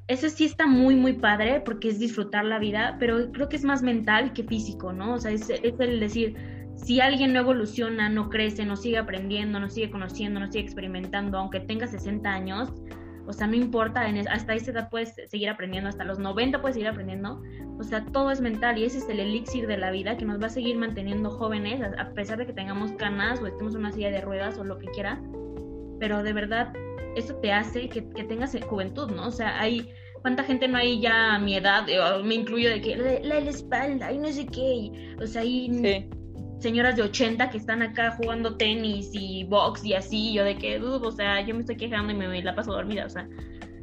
eso 0.08 0.28
sí 0.28 0.44
está 0.44 0.66
muy, 0.66 0.94
muy 0.94 1.14
padre 1.14 1.62
porque 1.64 1.88
es 1.88 1.98
disfrutar 1.98 2.44
la 2.44 2.58
vida, 2.58 2.96
pero 3.00 3.32
creo 3.32 3.48
que 3.48 3.56
es 3.56 3.64
más 3.64 3.82
mental 3.82 4.32
que 4.32 4.44
físico, 4.44 4.92
¿no? 4.92 5.14
O 5.14 5.18
sea, 5.18 5.30
es, 5.30 5.48
es 5.48 5.80
el 5.80 6.00
decir, 6.00 6.36
si 6.76 7.00
alguien 7.00 7.32
no 7.32 7.40
evoluciona, 7.40 8.08
no 8.08 8.28
crece, 8.28 8.64
no 8.66 8.76
sigue 8.76 8.98
aprendiendo, 8.98 9.58
no 9.58 9.70
sigue 9.70 9.90
conociendo, 9.90 10.40
no 10.40 10.50
sigue 10.50 10.64
experimentando, 10.64 11.38
aunque 11.38 11.60
tenga 11.60 11.86
60 11.86 12.28
años, 12.28 12.72
o 13.26 13.32
sea, 13.32 13.46
no 13.46 13.54
importa, 13.54 14.06
hasta 14.30 14.54
esa 14.54 14.70
edad 14.70 14.88
puedes 14.90 15.14
seguir 15.28 15.48
aprendiendo, 15.48 15.88
hasta 15.88 16.04
los 16.04 16.18
90 16.18 16.60
puedes 16.60 16.74
seguir 16.74 16.88
aprendiendo, 16.88 17.42
o 17.78 17.82
sea, 17.82 18.04
todo 18.06 18.30
es 18.30 18.40
mental 18.40 18.78
y 18.78 18.84
ese 18.84 18.98
es 18.98 19.08
el 19.08 19.20
elixir 19.20 19.66
de 19.66 19.78
la 19.78 19.90
vida 19.90 20.16
que 20.16 20.24
nos 20.24 20.40
va 20.40 20.46
a 20.46 20.50
seguir 20.50 20.76
manteniendo 20.76 21.30
jóvenes, 21.30 21.80
a 21.82 22.10
pesar 22.10 22.38
de 22.38 22.46
que 22.46 22.52
tengamos 22.52 22.92
canas 22.92 23.40
o 23.40 23.46
estemos 23.46 23.74
en 23.74 23.80
una 23.80 23.92
silla 23.92 24.10
de 24.10 24.20
ruedas 24.20 24.58
o 24.58 24.64
lo 24.64 24.78
que 24.78 24.86
quiera, 24.88 25.22
pero 25.98 26.22
de 26.22 26.32
verdad, 26.32 26.72
eso 27.16 27.34
te 27.36 27.52
hace 27.52 27.88
que, 27.88 28.02
tengas 28.02 28.56
juventud, 28.68 29.10
¿no? 29.10 29.28
O 29.28 29.32
sea, 29.32 29.60
hay 29.60 29.90
cuánta 30.20 30.42
gente 30.42 30.68
no 30.68 30.78
hay 30.78 31.00
ya 31.00 31.34
a 31.34 31.38
mi 31.38 31.56
edad, 31.56 31.86
me 32.22 32.34
incluyo 32.34 32.70
de 32.70 32.80
que 32.80 32.96
la, 32.96 33.40
la 33.40 33.50
espalda 33.50 34.12
y 34.12 34.18
no 34.18 34.28
sé 34.28 34.46
qué, 34.46 35.16
o 35.20 35.26
sea, 35.26 35.42
hay 35.42 36.08
señoras 36.58 36.96
de 36.96 37.02
80 37.02 37.50
que 37.50 37.58
están 37.58 37.82
acá 37.82 38.12
jugando 38.12 38.56
tenis 38.56 39.10
y 39.12 39.44
box 39.44 39.84
y 39.84 39.94
así, 39.94 40.32
yo 40.32 40.44
de 40.44 40.56
que, 40.56 40.78
o 40.80 41.12
sea, 41.12 41.40
yo 41.46 41.54
me 41.54 41.60
estoy 41.60 41.76
quejando 41.76 42.12
y 42.12 42.16
me, 42.16 42.42
la 42.42 42.54
paso 42.54 42.72
dormida, 42.72 43.06
o 43.06 43.08
sea, 43.08 43.28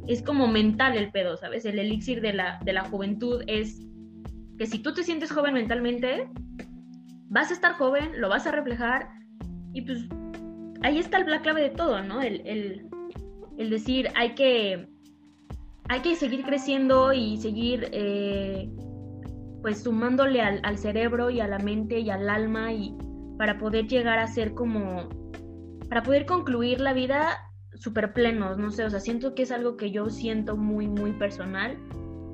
es 0.08 0.22
como 0.22 0.48
mental 0.48 0.96
el 0.96 1.10
pedo, 1.10 1.36
¿sabes? 1.36 1.64
El 1.64 1.78
elixir 1.78 2.20
de 2.20 2.32
la, 2.32 2.58
de 2.64 2.72
la 2.72 2.84
juventud 2.84 3.42
es 3.46 3.80
que 4.58 4.66
si 4.66 4.78
tú 4.78 4.92
te 4.94 5.04
sientes 5.04 5.30
joven 5.30 5.54
mentalmente, 5.54 6.28
vas 7.28 7.50
a 7.50 7.54
estar 7.54 7.72
joven, 7.74 8.20
lo 8.20 8.28
vas 8.28 8.46
a 8.46 8.52
reflejar 8.52 9.08
y 9.72 9.82
pues 9.82 10.06
ahí 10.82 10.98
está 10.98 11.18
la 11.20 11.40
clave 11.40 11.62
de 11.62 11.70
todo, 11.70 12.02
¿no? 12.02 12.20
El, 12.20 12.42
el, 12.46 12.88
el 13.58 13.70
decir, 13.70 14.08
hay 14.16 14.34
que, 14.34 14.88
hay 15.88 16.00
que 16.00 16.16
seguir 16.16 16.44
creciendo 16.44 17.12
y 17.12 17.36
seguir... 17.36 17.88
Eh, 17.92 18.68
pues 19.62 19.82
sumándole 19.82 20.42
al, 20.42 20.60
al, 20.64 20.76
cerebro 20.76 21.30
y 21.30 21.40
a 21.40 21.46
la 21.46 21.58
mente 21.58 22.00
y 22.00 22.10
al 22.10 22.28
alma 22.28 22.72
y 22.72 22.94
para 23.38 23.58
poder 23.58 23.86
llegar 23.86 24.18
a 24.18 24.26
ser 24.26 24.54
como, 24.54 25.08
para 25.88 26.02
poder 26.02 26.26
concluir 26.26 26.80
la 26.80 26.92
vida 26.92 27.38
súper 27.74 28.12
plenos, 28.12 28.58
no 28.58 28.70
sé, 28.70 28.84
o 28.84 28.90
sea, 28.90 29.00
siento 29.00 29.34
que 29.34 29.42
es 29.42 29.52
algo 29.52 29.76
que 29.76 29.90
yo 29.90 30.10
siento 30.10 30.56
muy, 30.56 30.88
muy 30.88 31.12
personal 31.12 31.78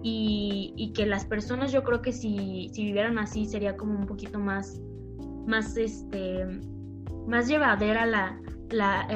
y, 0.02 0.74
y 0.76 0.92
que 0.92 1.06
las 1.06 1.24
personas 1.24 1.72
yo 1.72 1.84
creo 1.84 2.02
que 2.02 2.12
si, 2.12 2.70
si 2.72 2.84
vivieran 2.84 3.18
así 3.18 3.46
sería 3.46 3.76
como 3.76 3.98
un 3.98 4.06
poquito 4.06 4.38
más, 4.38 4.80
más, 5.46 5.76
este, 5.76 6.44
más 7.26 7.48
llevadera 7.48 8.06
la, 8.06 8.40
la, 8.70 9.06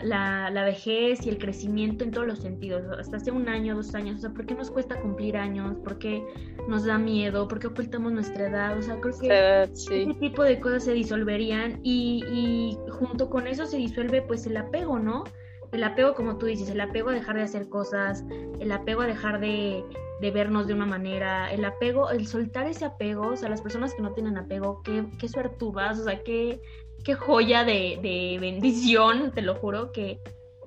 eh, 0.00 0.06
la, 0.06 0.50
la, 0.50 0.64
vejez 0.64 1.24
y 1.26 1.28
el 1.28 1.38
crecimiento 1.38 2.04
en 2.04 2.10
todos 2.10 2.26
los 2.26 2.38
sentidos, 2.40 2.82
hasta 2.98 3.16
hace 3.18 3.30
un 3.30 3.48
año, 3.48 3.76
dos 3.76 3.94
años, 3.94 4.18
o 4.18 4.20
sea, 4.20 4.30
¿por 4.30 4.46
qué 4.46 4.54
nos 4.54 4.70
cuesta 4.70 5.00
cumplir 5.00 5.36
años? 5.36 5.76
¿Por 5.84 5.98
qué 5.98 6.24
nos 6.68 6.84
da 6.84 6.98
miedo? 6.98 7.46
¿Por 7.48 7.58
qué 7.58 7.68
ocultamos 7.68 8.12
nuestra 8.12 8.48
edad? 8.48 8.78
O 8.78 8.82
sea, 8.82 9.00
creo 9.00 9.18
que 9.18 9.62
ese 9.72 10.14
tipo 10.20 10.42
de 10.42 10.60
cosas 10.60 10.84
se 10.84 10.92
disolverían 10.92 11.80
y, 11.82 12.24
y 12.30 12.78
junto 12.90 13.30
con 13.30 13.46
eso 13.46 13.66
se 13.66 13.76
disuelve 13.76 14.22
pues 14.22 14.46
el 14.46 14.56
apego, 14.56 14.98
¿no? 14.98 15.24
El 15.72 15.84
apego, 15.84 16.14
como 16.14 16.38
tú 16.38 16.46
dices, 16.46 16.70
el 16.70 16.80
apego 16.80 17.10
a 17.10 17.14
dejar 17.14 17.36
de 17.36 17.42
hacer 17.42 17.68
cosas, 17.68 18.24
el 18.60 18.72
apego 18.72 19.02
a 19.02 19.06
dejar 19.06 19.40
de, 19.40 19.84
de 20.20 20.30
vernos 20.30 20.66
de 20.66 20.74
una 20.74 20.86
manera, 20.86 21.52
el 21.52 21.64
apego, 21.64 22.10
el 22.10 22.26
soltar 22.26 22.66
ese 22.66 22.84
apego, 22.84 23.28
o 23.28 23.36
sea, 23.36 23.48
las 23.48 23.60
personas 23.60 23.94
que 23.94 24.02
no 24.02 24.12
tienen 24.12 24.38
apego, 24.38 24.82
qué, 24.82 25.04
qué 25.18 25.28
suertudas, 25.28 25.98
o 25.98 26.04
sea, 26.04 26.22
qué, 26.22 26.60
qué 27.06 27.14
joya 27.14 27.62
de, 27.62 28.36
bendición, 28.40 29.30
te 29.30 29.40
lo 29.40 29.54
juro, 29.54 29.92
que 29.92 30.18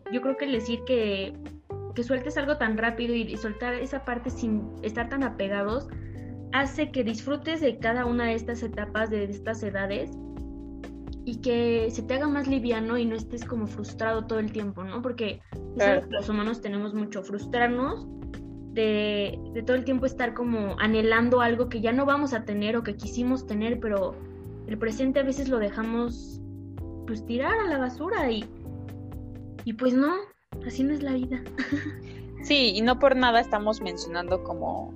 yo 0.10 0.22
creo 0.22 0.38
que 0.38 0.46
el 0.46 0.54
decir 0.54 0.80
que, 0.88 1.34
que 1.94 2.02
sueltes 2.02 2.38
algo 2.38 2.56
tan 2.56 2.78
rápido 2.78 3.14
y, 3.14 3.36
soltar 3.36 3.74
esa 3.74 4.06
parte 4.06 4.30
sin 4.30 4.64
estar 4.82 5.10
tan 5.10 5.24
apegados, 5.24 5.90
hace 6.54 6.92
que 6.92 7.04
disfrutes 7.04 7.60
de 7.60 7.78
cada 7.78 8.06
una 8.06 8.28
de 8.28 8.36
estas 8.36 8.64
etapas, 8.64 9.10
de 9.10 9.26
estas 9.26 9.62
edades, 9.64 10.12
y 11.26 11.42
que 11.42 11.92
se 11.92 12.04
te 12.04 12.14
haga 12.14 12.30
más 12.30 12.48
liviano 12.48 12.98
y 12.98 13.04
no 13.04 13.18
estés 13.18 13.44
como 13.44 13.68
frustrado 13.68 14.26
todo 14.26 14.40
el 14.40 14.54
tiempo, 14.54 14.86
¿no? 14.86 15.02
Porque 15.02 15.42
los 16.10 16.30
humanos 16.30 16.62
tenemos 16.62 16.94
mucho 16.94 17.22
frustrarnos 17.22 18.08
de, 18.72 19.38
de, 19.54 19.62
todo 19.62 19.76
el 19.76 19.84
tiempo 19.84 20.06
estar 20.06 20.34
como 20.34 20.80
anhelando 20.80 21.42
algo 21.42 21.68
que 21.68 21.82
ya 21.82 21.92
no 21.92 22.06
vamos 22.06 22.34
a 22.34 22.46
tener 22.46 22.78
o 22.78 22.84
que 22.84 22.96
quisimos 22.96 23.46
tener, 23.46 23.82
pero 23.82 24.16
el 24.70 24.78
presente 24.78 25.20
a 25.20 25.24
veces 25.24 25.50
lo 25.50 25.58
dejamos 25.58 26.40
pues 27.08 27.26
tirar 27.26 27.58
a 27.58 27.68
la 27.68 27.80
basura 27.80 28.32
y, 28.32 28.46
y 29.66 29.74
pues 29.74 29.96
no, 29.96 30.14
así 30.66 30.84
no 30.84 30.94
es 30.94 31.04
la 31.04 31.14
vida. 31.14 31.44
Sí, 32.42 32.72
y 32.74 32.80
no 32.80 33.00
por 33.00 33.18
nada 33.18 33.42
estamos 33.42 33.82
mencionando 33.82 34.46
como 34.46 34.94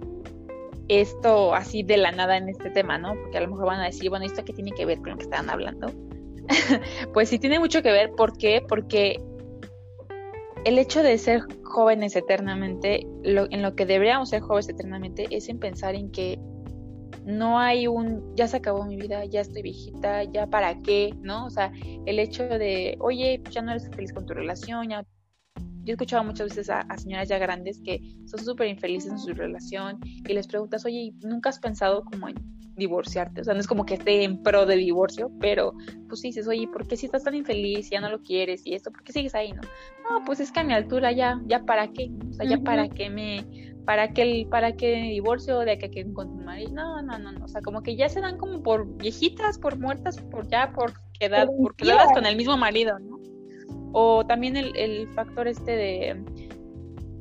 esto 0.88 1.53
así 1.53 1.84
de 1.84 1.97
la 1.97 2.13
nada 2.13 2.38
en 2.38 2.47
este 2.47 2.69
tema, 2.69 2.97
¿no? 2.97 3.15
Porque 3.15 3.38
a 3.38 3.41
lo 3.41 3.49
mejor 3.49 3.65
van 3.65 3.82
a 3.82 3.86
decir, 3.86 4.09
bueno, 4.09 4.26
¿esto 4.26 4.45
qué 4.45 4.53
tiene 4.53 4.71
que 4.71 4.86
ver 4.86 4.99
con 4.99 5.09
lo 5.09 5.17
que 5.17 5.24
estaban 5.24 5.49
hablando? 5.49 5.88
pues 7.13 7.28
sí 7.28 7.39
tiene 7.39 7.59
mucho 7.59 7.84
que 7.84 7.91
ver, 7.91 8.11
¿por 8.11 8.38
qué? 8.38 8.63
Porque 8.65 9.21
el 10.63 10.78
hecho 10.78 11.03
de 11.03 11.17
ser 11.17 11.41
jóvenes 11.63 12.15
eternamente, 12.15 13.05
en 13.24 13.61
lo 13.61 13.76
que 13.76 13.86
deberíamos 13.86 14.30
ser 14.30 14.39
jóvenes 14.39 14.69
eternamente, 14.69 15.28
es 15.30 15.49
en 15.49 15.59
pensar 15.59 15.95
en 15.95 16.11
que 16.11 16.39
no 17.26 17.59
hay 17.59 17.88
un, 17.88 18.36
ya 18.36 18.47
se 18.47 18.57
acabó 18.57 18.86
mi 18.86 18.97
vida, 18.97 19.26
ya 19.26 19.41
estoy 19.41 19.61
viejita, 19.61 20.24
ya 20.24 20.47
para 20.47 20.82
qué, 20.82 21.14
¿no? 21.22 21.45
O 21.45 21.49
sea, 21.49 21.72
el 22.05 22.20
hecho 22.20 22.43
de, 22.43 22.97
oye, 22.99 23.39
pues 23.43 23.55
ya 23.55 23.61
no 23.61 23.72
eres 23.72 23.89
feliz 23.89 24.14
con 24.14 24.26
tu 24.26 24.34
relación, 24.34 24.89
ya... 24.89 25.05
Yo 25.86 25.91
he 25.91 25.95
escuchado 25.95 26.24
muchas 26.24 26.47
veces 26.47 26.70
a, 26.70 26.86
señoras 26.97 27.28
ya 27.28 27.38
grandes 27.38 27.82
que 27.84 27.99
son 28.26 28.39
súper 28.39 28.68
infelices 28.68 29.11
en 29.11 29.20
su 29.20 29.34
relación 29.34 29.99
y 30.05 30.34
les 30.34 30.47
preguntas, 30.47 30.86
oye, 30.86 31.14
¿nunca 31.22 31.49
has 31.49 31.59
pensado 31.59 32.05
como 32.05 32.30
en 32.30 32.36
divorciarte? 32.76 33.41
O 33.41 33.43
sea, 33.43 33.53
no 33.53 33.59
es 33.59 33.68
como 33.68 33.86
que 33.86 33.95
esté 33.95 34.24
en 34.24 34.41
pro 34.41 34.66
de 34.66 34.78
divorcio, 34.78 35.30
pero 35.41 35.74
pues 36.07 36.22
dices, 36.22 36.47
oye, 36.47 36.70
¿por 36.72 36.88
qué 36.88 36.95
si 36.95 37.07
estás 37.07 37.26
tan 37.26 37.36
infeliz, 37.36 37.89
ya 37.89 37.99
no 37.99 38.09
lo 38.09 38.22
quieres 38.22 38.66
y 38.66 38.76
esto, 38.76 38.91
por 38.91 39.03
qué 39.03 39.11
sigues 39.11 39.36
ahí, 39.36 39.51
no? 39.51 39.61
No, 40.09 40.24
pues 40.26 40.39
es 40.39 40.53
que 40.53 40.61
a 40.61 40.64
mi 40.64 40.72
altura 40.72 41.11
ya, 41.11 41.41
ya 41.47 41.66
para 41.66 41.89
qué, 41.89 42.09
o 42.30 42.34
sea, 42.34 42.45
ya 42.45 42.59
para 42.59 42.88
qué 42.88 43.09
me 43.09 43.72
para 43.86 44.14
que 44.14 44.22
el, 44.22 44.48
para 44.48 44.74
que 44.74 44.96
divorcio 44.96 45.60
de 45.60 45.78
que, 45.78 45.92
que 45.92 46.12
con 46.14 46.38
tu 46.38 46.44
marido, 46.44 46.72
no, 46.72 47.02
no, 47.02 47.20
no, 47.20 47.32
no, 47.32 47.46
o 47.46 47.48
sea, 47.48 47.62
como 47.62 47.84
que 47.84 47.96
ya 47.96 48.10
se 48.10 48.22
dan 48.22 48.38
como 48.38 48.64
por 48.64 48.88
viejitas, 48.98 49.58
por 49.58 49.78
muertas, 49.78 50.20
por 50.20 50.48
ya, 50.48 50.72
por 50.72 50.94
quedar, 51.20 51.48
por 51.48 51.76
quedadas 51.76 52.12
con 52.14 52.26
el 52.26 52.36
mismo 52.36 52.58
marido, 52.58 52.98
¿no? 53.00 53.20
O 53.92 54.26
también 54.26 54.58
el, 54.58 54.76
el 54.76 55.08
factor 55.10 55.48
este 55.48 55.76
de, 55.76 56.24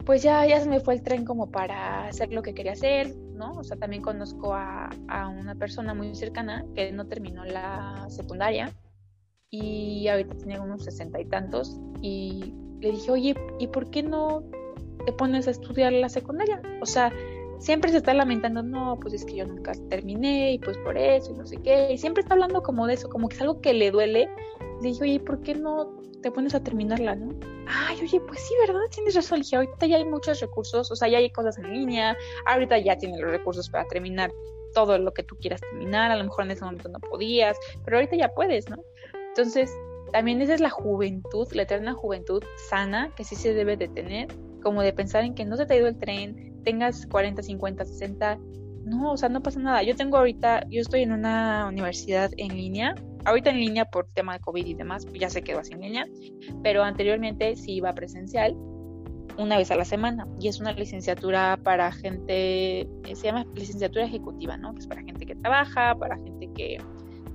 pues 0.07 0.23
ya, 0.23 0.47
ya 0.47 0.61
se 0.61 0.69
me 0.69 0.81
fue 0.81 0.95
el 0.95 1.03
tren 1.03 1.25
como 1.25 1.51
para 1.51 2.07
hacer 2.07 2.33
lo 2.33 2.43
que 2.43 2.55
quería 2.55 2.73
hacer, 2.73 3.15
¿no? 3.35 3.53
O 3.53 3.65
sea, 3.65 3.77
también 3.77 4.03
conozco 4.03 4.55
a, 4.55 4.89
a 5.09 5.29
una 5.29 5.55
persona 5.55 5.95
muy 5.95 6.15
cercana 6.15 6.65
que 6.75 6.93
no 6.93 7.07
terminó 7.07 7.45
la 7.45 8.07
secundaria 8.09 8.73
y 9.51 10.09
ahorita 10.09 10.37
tiene 10.37 10.61
unos 10.61 10.85
sesenta 10.85 11.21
y 11.21 11.27
tantos 11.27 11.79
y 12.01 12.55
le 12.81 12.93
dije, 12.93 13.11
oye, 13.11 13.35
¿y 13.59 13.67
por 13.67 13.91
qué 13.91 14.03
no 14.03 14.43
te 15.05 15.13
pones 15.13 15.49
a 15.49 15.51
estudiar 15.51 15.93
la 15.93 16.09
secundaria. 16.09 16.61
O 16.81 16.87
sea, 16.87 17.13
siempre 17.59 17.91
se 17.91 17.99
está 17.99 18.15
lamentando, 18.15 18.63
no, 18.63 18.99
pues 19.01 19.15
es 19.15 19.25
que 19.25 19.37
yo 19.37 19.47
nunca 19.47 19.73
terminé 19.89 20.53
y 20.53 20.59
pues 20.59 20.77
por 20.79 20.97
eso 20.99 21.31
y 21.31 21.35
no 21.35 21.47
sé 21.47 21.57
qué. 21.59 21.93
Y 21.93 21.99
siempre 21.99 22.23
está 22.23 22.35
hablando 22.35 22.63
como 22.63 22.87
de 22.87 22.95
eso, 22.95 23.09
como 23.09 23.29
que 23.29 23.37
es 23.37 23.43
algo 23.43 23.61
que 23.61 23.73
le 23.73 23.91
duele. 23.91 24.29
Le 24.81 24.89
dije, 24.89 25.03
oye, 25.03 25.21
¿por 25.21 25.41
qué 25.43 25.55
no 25.55 26.01
te 26.23 26.31
pones 26.31 26.55
a 26.55 26.63
terminarla, 26.63 27.15
no? 27.15 27.35
Ay, 27.67 27.99
oye, 28.03 28.21
pues 28.21 28.41
sí, 28.41 28.55
¿verdad? 28.67 28.81
Tienes 28.91 29.15
razón. 29.15 29.41
dije, 29.41 29.57
ahorita 29.57 29.87
ya 29.87 29.97
hay 29.97 30.05
muchos 30.05 30.41
recursos, 30.41 30.91
o 30.91 30.97
sea, 30.97 31.09
ya 31.09 31.19
hay 31.19 31.31
cosas 31.31 31.59
en 31.59 31.73
línea, 31.73 32.17
ahorita 32.47 32.79
ya 32.79 32.97
tienen 32.97 33.21
los 33.21 33.31
recursos 33.31 33.69
para 33.69 33.87
terminar 33.87 34.33
todo 34.75 34.99
lo 34.99 35.13
que 35.13 35.23
tú 35.23 35.37
quieras 35.37 35.61
terminar, 35.61 36.11
a 36.11 36.17
lo 36.17 36.25
mejor 36.25 36.45
en 36.45 36.53
ese 36.53 36.65
momento 36.65 36.89
no 36.89 36.99
podías, 36.99 37.59
pero 37.85 37.99
ahorita 37.99 38.17
ya 38.17 38.35
puedes, 38.35 38.69
¿no? 38.71 38.77
Entonces, 39.29 39.71
también 40.13 40.41
esa 40.41 40.55
es 40.55 40.61
la 40.61 40.71
juventud, 40.71 41.47
la 41.53 41.63
eterna 41.63 41.95
juventud 41.95 42.43
sana 42.69 43.13
que 43.15 43.25
sí 43.25 43.37
se 43.37 43.55
debe 43.55 43.77
de 43.77 43.89
tener, 43.89 44.29
como 44.63 44.83
de 44.83 44.93
pensar 44.93 45.25
en 45.25 45.35
que 45.35 45.45
no 45.45 45.57
se 45.57 45.67
te 45.67 45.75
ha 45.75 45.77
ido 45.79 45.89
el 45.89 45.99
tren, 45.99 46.63
tengas 46.65 47.07
40, 47.07 47.43
50, 47.43 47.85
60, 47.85 48.39
no, 48.85 49.13
o 49.13 49.17
sea, 49.17 49.29
no 49.29 49.43
pasa 49.43 49.61
nada. 49.61 49.83
Yo 49.83 49.95
tengo 49.97 50.17
ahorita, 50.17 50.67
yo 50.69 50.81
estoy 50.81 51.03
en 51.03 51.13
una 51.13 51.67
universidad 51.69 52.31
en 52.37 52.57
línea, 52.57 52.95
ahorita 53.25 53.51
en 53.51 53.61
línea 53.61 53.85
por 53.85 54.09
tema 54.09 54.35
de 54.35 54.41
COVID 54.41 54.67
y 54.67 54.75
demás, 54.75 55.07
ya 55.13 55.31
se 55.31 55.43
quedó 55.43 55.61
así 55.61 55.73
en 55.73 55.81
línea, 55.81 56.07
pero 56.63 56.83
anteriormente 56.83 57.57
sí 57.57 57.75
iba 57.75 57.93
presencial 57.93 58.57
una 59.39 59.57
vez 59.57 59.71
a 59.71 59.77
la 59.77 59.85
semana 59.85 60.27
y 60.39 60.49
es 60.49 60.61
una 60.61 60.73
licenciatura 60.73 61.59
para 61.63 61.91
gente, 61.93 62.81
eh, 62.81 62.89
se 63.15 63.25
llama 63.27 63.47
licenciatura 63.55 64.05
ejecutiva, 64.05 64.57
¿no? 64.57 64.75
Que 64.75 64.81
es 64.81 64.87
para 64.87 65.03
gente 65.03 65.25
que 65.25 65.35
trabaja, 65.37 65.95
para 65.95 66.17
gente 66.17 66.51
que 66.55 66.79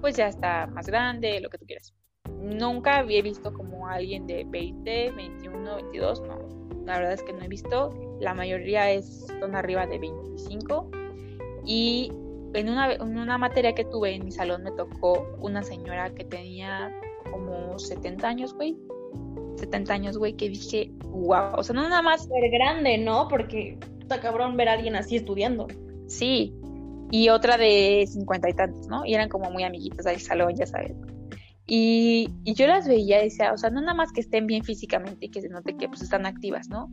pues 0.01 0.15
ya 0.15 0.27
está 0.27 0.67
más 0.67 0.87
grande, 0.87 1.39
lo 1.41 1.49
que 1.49 1.57
tú 1.57 1.65
quieras. 1.65 1.93
Nunca 2.39 2.99
había 2.99 3.21
visto 3.21 3.51
como 3.51 3.87
alguien 3.87 4.27
de 4.27 4.45
20, 4.47 5.11
21, 5.11 5.75
22, 5.75 6.21
no. 6.21 6.66
La 6.87 6.97
verdad 6.97 7.13
es 7.13 7.21
que 7.21 7.33
no 7.33 7.43
he 7.43 7.47
visto. 7.47 7.93
La 8.19 8.33
mayoría 8.33 8.89
es, 8.91 9.27
son 9.39 9.55
arriba 9.55 9.85
de 9.85 9.99
25. 9.99 10.89
Y 11.65 12.11
en 12.53 12.69
una, 12.69 12.93
en 12.93 13.17
una 13.17 13.37
materia 13.37 13.73
que 13.75 13.83
tuve 13.83 14.15
en 14.15 14.25
mi 14.25 14.31
salón 14.31 14.63
me 14.63 14.71
tocó 14.71 15.27
una 15.39 15.63
señora 15.63 16.09
que 16.15 16.23
tenía 16.23 16.91
como 17.29 17.77
70 17.77 18.27
años, 18.27 18.53
güey. 18.53 18.77
70 19.57 19.93
años, 19.93 20.17
güey, 20.17 20.33
que 20.33 20.49
dije, 20.49 20.91
wow, 21.09 21.55
o 21.57 21.63
sea, 21.63 21.75
no 21.75 21.83
nada 21.83 22.01
más. 22.01 22.23
Ser 22.23 22.49
grande, 22.51 22.97
¿no? 22.97 23.27
Porque 23.27 23.77
está 23.99 24.21
cabrón 24.21 24.55
ver 24.55 24.69
a 24.69 24.73
alguien 24.73 24.95
así 24.95 25.17
estudiando. 25.17 25.67
Sí, 26.07 26.53
y 27.11 27.29
otra 27.29 27.57
de 27.57 28.05
50 28.07 28.49
y 28.49 28.53
tantos, 28.53 28.87
¿no? 28.87 29.05
Y 29.05 29.13
eran 29.13 29.27
como 29.27 29.51
muy 29.51 29.63
amiguitos 29.63 30.05
del 30.05 30.19
salón, 30.19 30.55
ya 30.55 30.65
sabes. 30.65 30.93
Y, 31.67 32.29
y, 32.45 32.53
yo 32.53 32.65
las 32.65 32.87
veía 32.87 33.19
y 33.21 33.25
decía, 33.25 33.51
o 33.51 33.57
sea, 33.57 33.69
no 33.69 33.81
nada 33.81 33.93
más 33.93 34.13
que 34.13 34.21
estén 34.21 34.47
bien 34.47 34.63
físicamente 34.63 35.25
y 35.25 35.29
que 35.29 35.41
se 35.41 35.49
note 35.49 35.75
que 35.75 35.89
pues 35.89 36.01
están 36.01 36.25
activas, 36.25 36.69
¿no? 36.69 36.89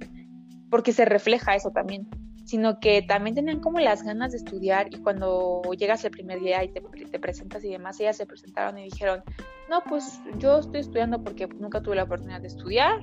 Porque 0.69 0.93
se 0.93 1.05
refleja 1.05 1.55
eso 1.55 1.71
también 1.71 2.09
sino 2.45 2.79
que 2.79 3.03
también 3.03 3.35
tenían 3.35 3.61
como 3.61 3.81
las 3.81 4.03
ganas 4.03 4.33
de 4.33 4.39
estudiar 4.39 4.89
y 4.93 4.99
cuando 4.99 5.63
llegas 5.79 6.05
el 6.05 6.11
primer 6.11 6.41
día 6.41 6.63
y 6.63 6.69
te, 6.69 6.83
presentas 7.19 7.65
y 7.65 7.71
demás, 7.71 7.99
ellas 8.01 8.17
se 8.17 8.27
presentaron 8.27 8.79
y 8.79 8.85
dijeron, 8.85 9.23
no, 9.71 9.83
pues 9.89 10.21
yo 10.39 10.59
estoy 10.59 10.81
estudiando 10.81 11.23
porque 11.23 11.47
nunca 11.47 11.83
tuve 11.83 11.97
la 11.97 12.05
oportunidad 12.05 12.43
de 12.43 12.49
estudiar, 12.49 13.01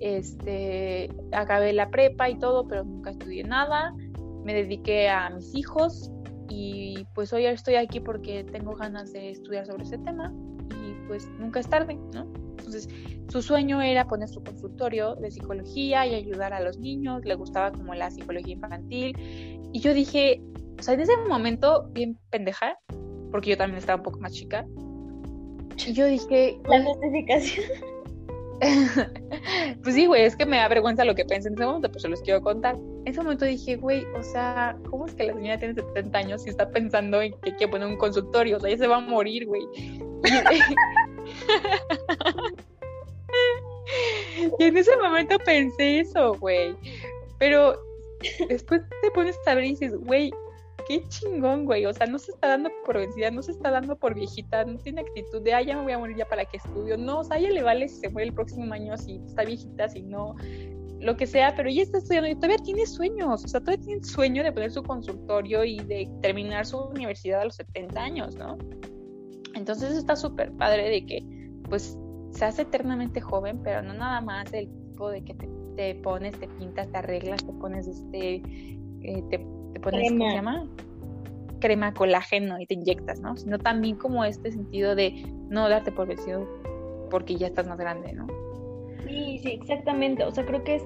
este, 0.00 1.10
acabé 1.32 1.72
la 1.72 1.90
prepa 1.90 2.28
y 2.28 2.38
todo, 2.38 2.68
pero 2.68 2.84
nunca 2.84 3.10
estudié 3.10 3.44
nada, 3.44 3.94
me 4.44 4.52
dediqué 4.52 5.08
a 5.08 5.30
mis 5.30 5.54
hijos 5.54 6.10
y 6.48 7.06
pues 7.14 7.32
hoy 7.32 7.46
estoy 7.46 7.76
aquí 7.76 8.00
porque 8.00 8.44
tengo 8.44 8.76
ganas 8.76 9.12
de 9.12 9.30
estudiar 9.30 9.66
sobre 9.66 9.84
ese 9.84 9.98
tema 9.98 10.32
y 10.70 11.06
pues 11.06 11.28
nunca 11.38 11.60
es 11.60 11.68
tarde, 11.68 11.94
¿no? 12.12 12.26
Entonces, 12.58 12.88
su 13.28 13.42
sueño 13.42 13.80
era 13.80 14.06
poner 14.06 14.28
su 14.28 14.42
consultorio 14.42 15.14
de 15.16 15.30
psicología 15.30 16.06
y 16.06 16.14
ayudar 16.14 16.52
a 16.52 16.60
los 16.60 16.78
niños, 16.78 17.24
le 17.24 17.34
gustaba 17.34 17.72
como 17.72 17.94
la 17.94 18.10
psicología 18.10 18.54
infantil. 18.54 19.16
Y 19.72 19.80
yo 19.80 19.94
dije, 19.94 20.40
o 20.78 20.82
sea, 20.82 20.94
en 20.94 21.00
ese 21.00 21.16
momento, 21.28 21.88
bien 21.92 22.18
pendeja, 22.30 22.78
porque 23.30 23.50
yo 23.50 23.56
también 23.56 23.78
estaba 23.78 23.96
un 23.96 24.02
poco 24.02 24.20
más 24.20 24.32
chica, 24.32 24.66
y 25.84 25.92
yo 25.92 26.06
dije... 26.06 26.58
La 26.68 26.82
justificación. 26.82 27.66
pues 29.82 29.94
sí, 29.94 30.06
güey, 30.06 30.24
es 30.24 30.34
que 30.34 30.46
me 30.46 30.56
da 30.56 30.68
vergüenza 30.68 31.04
lo 31.04 31.14
que 31.14 31.24
pensé 31.26 31.48
en 31.48 31.54
ese 31.54 31.66
momento, 31.66 31.90
pues 31.90 32.02
se 32.02 32.08
los 32.08 32.22
quiero 32.22 32.40
contar. 32.40 32.76
En 32.76 33.08
ese 33.12 33.20
momento 33.20 33.44
dije, 33.44 33.76
güey, 33.76 34.04
o 34.18 34.22
sea, 34.22 34.76
¿cómo 34.88 35.06
es 35.06 35.14
que 35.14 35.24
la 35.24 35.34
señora 35.34 35.58
tiene 35.58 35.74
70 35.74 36.18
años 36.18 36.46
y 36.46 36.50
está 36.50 36.70
pensando 36.70 37.20
en 37.20 37.32
que 37.42 37.54
quiere 37.56 37.70
poner 37.70 37.88
un 37.88 37.98
consultorio? 37.98 38.56
O 38.56 38.60
sea, 38.60 38.70
ya 38.70 38.78
se 38.78 38.86
va 38.86 38.96
a 38.96 39.00
morir, 39.00 39.46
güey. 39.46 39.62
y 44.58 44.64
en 44.64 44.76
ese 44.76 44.96
momento 44.96 45.38
pensé 45.44 46.00
eso, 46.00 46.34
güey. 46.34 46.74
Pero 47.38 47.80
después 48.48 48.82
te 49.02 49.10
pones 49.10 49.36
a 49.46 49.54
ver 49.54 49.64
y 49.64 49.70
dices, 49.70 49.96
güey, 49.96 50.32
qué 50.86 51.06
chingón, 51.08 51.64
güey. 51.64 51.86
O 51.86 51.92
sea, 51.92 52.06
no 52.06 52.18
se 52.18 52.32
está 52.32 52.48
dando 52.48 52.70
por 52.84 52.96
vencida, 52.96 53.30
no 53.30 53.42
se 53.42 53.52
está 53.52 53.70
dando 53.70 53.96
por 53.96 54.14
viejita, 54.14 54.64
no 54.64 54.78
tiene 54.78 55.02
actitud 55.02 55.42
de, 55.42 55.54
ah, 55.54 55.62
ya 55.62 55.76
me 55.76 55.82
voy 55.82 55.92
a 55.92 55.98
morir 55.98 56.16
ya 56.16 56.26
para 56.26 56.44
que 56.44 56.56
estudio. 56.56 56.96
No, 56.96 57.20
o 57.20 57.24
sea, 57.24 57.36
a 57.36 57.40
le 57.40 57.62
vale 57.62 57.88
si 57.88 57.96
se 57.96 58.08
muere 58.08 58.28
el 58.28 58.34
próximo 58.34 58.72
año, 58.72 58.96
si 58.96 59.20
está 59.26 59.44
viejita, 59.44 59.88
si 59.88 60.02
no, 60.02 60.34
lo 61.00 61.16
que 61.16 61.26
sea, 61.26 61.54
pero 61.54 61.68
ella 61.68 61.82
está 61.82 61.98
estudiando 61.98 62.28
y 62.28 62.34
todavía 62.34 62.58
tiene 62.58 62.86
sueños. 62.86 63.44
O 63.44 63.48
sea, 63.48 63.60
todavía 63.60 63.84
tiene 63.84 64.04
sueño 64.04 64.42
de 64.42 64.52
poner 64.52 64.70
su 64.70 64.82
consultorio 64.82 65.64
y 65.64 65.78
de 65.78 66.08
terminar 66.22 66.66
su 66.66 66.78
universidad 66.78 67.42
a 67.42 67.44
los 67.46 67.56
70 67.56 68.00
años, 68.00 68.36
¿no? 68.36 68.56
Entonces 69.56 69.96
está 69.96 70.16
súper 70.16 70.52
padre 70.52 70.88
de 70.88 71.06
que, 71.06 71.24
pues, 71.68 71.98
se 72.30 72.44
hace 72.44 72.62
eternamente 72.62 73.20
joven, 73.20 73.60
pero 73.62 73.82
no 73.82 73.94
nada 73.94 74.20
más 74.20 74.52
el 74.52 74.68
tipo 74.68 75.10
de 75.10 75.22
que 75.22 75.34
te, 75.76 75.94
pones, 75.96 76.38
te 76.38 76.48
pintas, 76.48 76.90
te 76.90 76.98
arreglas, 76.98 77.44
te 77.44 77.52
pones 77.54 77.86
este, 77.88 78.42
eh, 79.02 79.24
te, 79.30 79.38
pones, 79.80 80.10
¿cómo 80.10 80.28
se 80.28 80.34
llama? 80.34 80.68
Crema 81.60 81.94
colágeno 81.94 82.60
y 82.60 82.66
te 82.66 82.74
inyectas, 82.74 83.20
¿no? 83.20 83.36
Sino 83.36 83.58
también 83.58 83.96
como 83.96 84.24
este 84.24 84.52
sentido 84.52 84.94
de 84.94 85.24
no 85.48 85.68
darte 85.68 85.92
por 85.92 86.06
vencido 86.06 86.46
porque 87.10 87.36
ya 87.36 87.46
estás 87.46 87.66
más 87.66 87.78
grande, 87.78 88.12
¿no? 88.12 88.26
Sí, 89.06 89.38
sí, 89.42 89.50
exactamente. 89.52 90.24
O 90.24 90.30
sea, 90.30 90.44
creo 90.44 90.64
que 90.64 90.76
es 90.76 90.82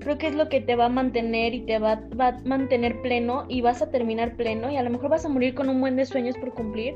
creo 0.00 0.18
que 0.18 0.26
es 0.26 0.34
lo 0.34 0.48
que 0.48 0.60
te 0.60 0.76
va 0.76 0.86
a 0.86 0.88
mantener 0.88 1.54
y 1.54 1.60
te 1.62 1.78
va, 1.78 2.02
va, 2.18 2.28
a 2.28 2.40
mantener 2.44 3.00
pleno 3.00 3.44
y 3.48 3.62
vas 3.62 3.80
a 3.80 3.90
terminar 3.90 4.36
pleno 4.36 4.70
y 4.70 4.76
a 4.76 4.82
lo 4.82 4.90
mejor 4.90 5.10
vas 5.10 5.24
a 5.24 5.28
morir 5.28 5.54
con 5.54 5.68
un 5.68 5.80
buen 5.80 5.96
de 5.96 6.04
sueños 6.04 6.36
por 6.36 6.52
cumplir, 6.52 6.94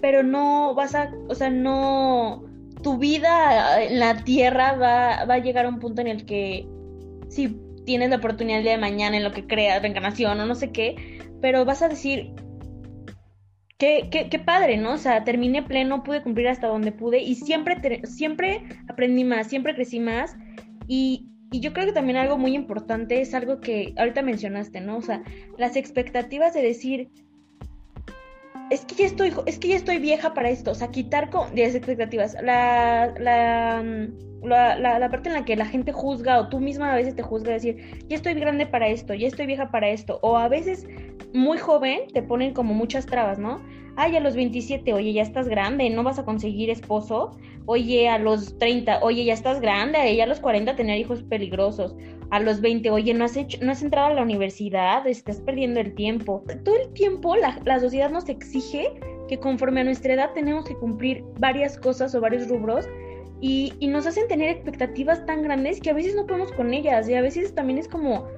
pero 0.00 0.22
no 0.22 0.74
vas 0.74 0.94
a, 0.94 1.12
o 1.28 1.34
sea, 1.34 1.50
no, 1.50 2.44
tu 2.82 2.98
vida 2.98 3.82
en 3.82 3.98
la 3.98 4.24
tierra 4.24 4.74
va, 4.74 5.24
va 5.24 5.34
a 5.34 5.38
llegar 5.38 5.66
a 5.66 5.68
un 5.68 5.78
punto 5.78 6.00
en 6.00 6.08
el 6.08 6.26
que 6.26 6.66
si 7.28 7.56
tienes 7.84 8.10
la 8.10 8.16
oportunidad 8.16 8.58
el 8.58 8.64
día 8.64 8.72
de 8.72 8.78
mañana 8.78 9.16
en 9.16 9.24
lo 9.24 9.32
que 9.32 9.46
creas, 9.46 9.80
reencarnación 9.80 10.38
o 10.40 10.46
no 10.46 10.54
sé 10.54 10.72
qué, 10.72 11.20
pero 11.40 11.64
vas 11.64 11.82
a 11.82 11.88
decir, 11.88 12.32
qué, 13.78 14.08
qué, 14.10 14.28
qué 14.28 14.38
padre, 14.38 14.76
¿no? 14.76 14.92
O 14.92 14.98
sea, 14.98 15.24
terminé 15.24 15.62
pleno, 15.62 16.02
pude 16.02 16.22
cumplir 16.22 16.48
hasta 16.48 16.66
donde 16.66 16.92
pude 16.92 17.20
y 17.20 17.36
siempre, 17.36 18.02
siempre 18.04 18.62
aprendí 18.88 19.24
más, 19.24 19.46
siempre 19.46 19.74
crecí 19.74 20.00
más 20.00 20.36
y, 20.86 21.28
y 21.50 21.60
yo 21.60 21.72
creo 21.72 21.86
que 21.86 21.92
también 21.92 22.18
algo 22.18 22.36
muy 22.36 22.54
importante 22.54 23.20
es 23.20 23.34
algo 23.34 23.60
que 23.60 23.94
ahorita 23.96 24.22
mencionaste, 24.22 24.80
¿no? 24.80 24.98
O 24.98 25.02
sea, 25.02 25.22
las 25.56 25.76
expectativas 25.76 26.54
de 26.54 26.62
decir, 26.62 27.10
es 28.70 28.84
que 28.84 28.94
ya 28.94 29.06
estoy, 29.06 29.32
es 29.46 29.58
que 29.58 29.68
ya 29.68 29.76
estoy 29.76 29.98
vieja 29.98 30.34
para 30.34 30.50
esto, 30.50 30.72
o 30.72 30.74
sea, 30.74 30.88
quitar 30.88 31.30
con, 31.30 31.54
de 31.54 31.66
las 31.66 31.74
expectativas. 31.74 32.36
La, 32.42 33.12
la, 33.18 33.82
la, 34.42 34.98
la, 34.98 35.10
parte 35.10 35.28
en 35.28 35.34
la 35.34 35.44
que 35.44 35.56
la 35.56 35.66
gente 35.66 35.92
juzga 35.92 36.38
o 36.38 36.48
tú 36.48 36.60
misma 36.60 36.92
a 36.92 36.96
veces 36.96 37.14
te 37.14 37.22
juzga 37.22 37.52
decir, 37.52 38.04
ya 38.08 38.16
estoy 38.16 38.34
grande 38.34 38.66
para 38.66 38.88
esto, 38.88 39.14
ya 39.14 39.26
estoy 39.26 39.46
vieja 39.46 39.70
para 39.70 39.88
esto, 39.88 40.18
o 40.22 40.36
a 40.36 40.48
veces 40.48 40.86
muy 41.32 41.58
joven 41.58 42.08
te 42.12 42.22
ponen 42.22 42.54
como 42.54 42.74
muchas 42.74 43.06
trabas, 43.06 43.38
¿no? 43.38 43.60
Ay, 44.00 44.14
a 44.14 44.20
los 44.20 44.36
27, 44.36 44.92
oye, 44.92 45.12
ya 45.12 45.22
estás 45.22 45.48
grande, 45.48 45.90
no 45.90 46.04
vas 46.04 46.20
a 46.20 46.24
conseguir 46.24 46.70
esposo. 46.70 47.36
Oye, 47.66 48.08
a 48.08 48.16
los 48.16 48.56
30, 48.56 49.00
oye, 49.02 49.24
ya 49.24 49.34
estás 49.34 49.60
grande, 49.60 50.14
ya 50.14 50.22
a 50.22 50.26
los 50.28 50.38
40 50.38 50.76
tener 50.76 50.98
hijos 50.98 51.24
peligrosos 51.24 51.96
a 52.30 52.38
los 52.38 52.60
20, 52.60 52.92
oye, 52.92 53.12
no 53.12 53.24
has, 53.24 53.36
hecho, 53.36 53.58
no 53.60 53.72
has 53.72 53.82
entrado 53.82 54.08
a 54.08 54.14
la 54.14 54.22
universidad, 54.22 55.04
estás 55.04 55.40
perdiendo 55.40 55.80
el 55.80 55.96
tiempo. 55.96 56.44
Todo 56.64 56.76
el 56.76 56.92
tiempo 56.92 57.34
la, 57.34 57.80
sociedad 57.80 58.08
nos 58.08 58.28
exige 58.28 58.92
que 59.26 59.36
conforme 59.40 59.80
a 59.80 59.84
nuestra 59.84 60.14
edad 60.14 60.30
tenemos 60.32 60.64
que 60.64 60.76
cumplir 60.76 61.24
varias 61.40 61.76
cosas 61.76 62.14
o 62.14 62.20
varios 62.20 62.48
rubros 62.48 62.88
y, 63.40 63.72
y, 63.80 63.88
nos 63.88 64.06
hacen 64.06 64.28
tener 64.28 64.50
expectativas 64.50 65.26
tan 65.26 65.42
grandes 65.42 65.80
que 65.80 65.90
a 65.90 65.94
veces 65.94 66.14
no 66.14 66.24
podemos 66.24 66.52
con 66.52 66.72
ellas 66.72 67.08
y 67.08 67.14
a 67.14 67.20
veces 67.20 67.52
también 67.52 67.80
es 67.80 67.88
como, 67.88 68.28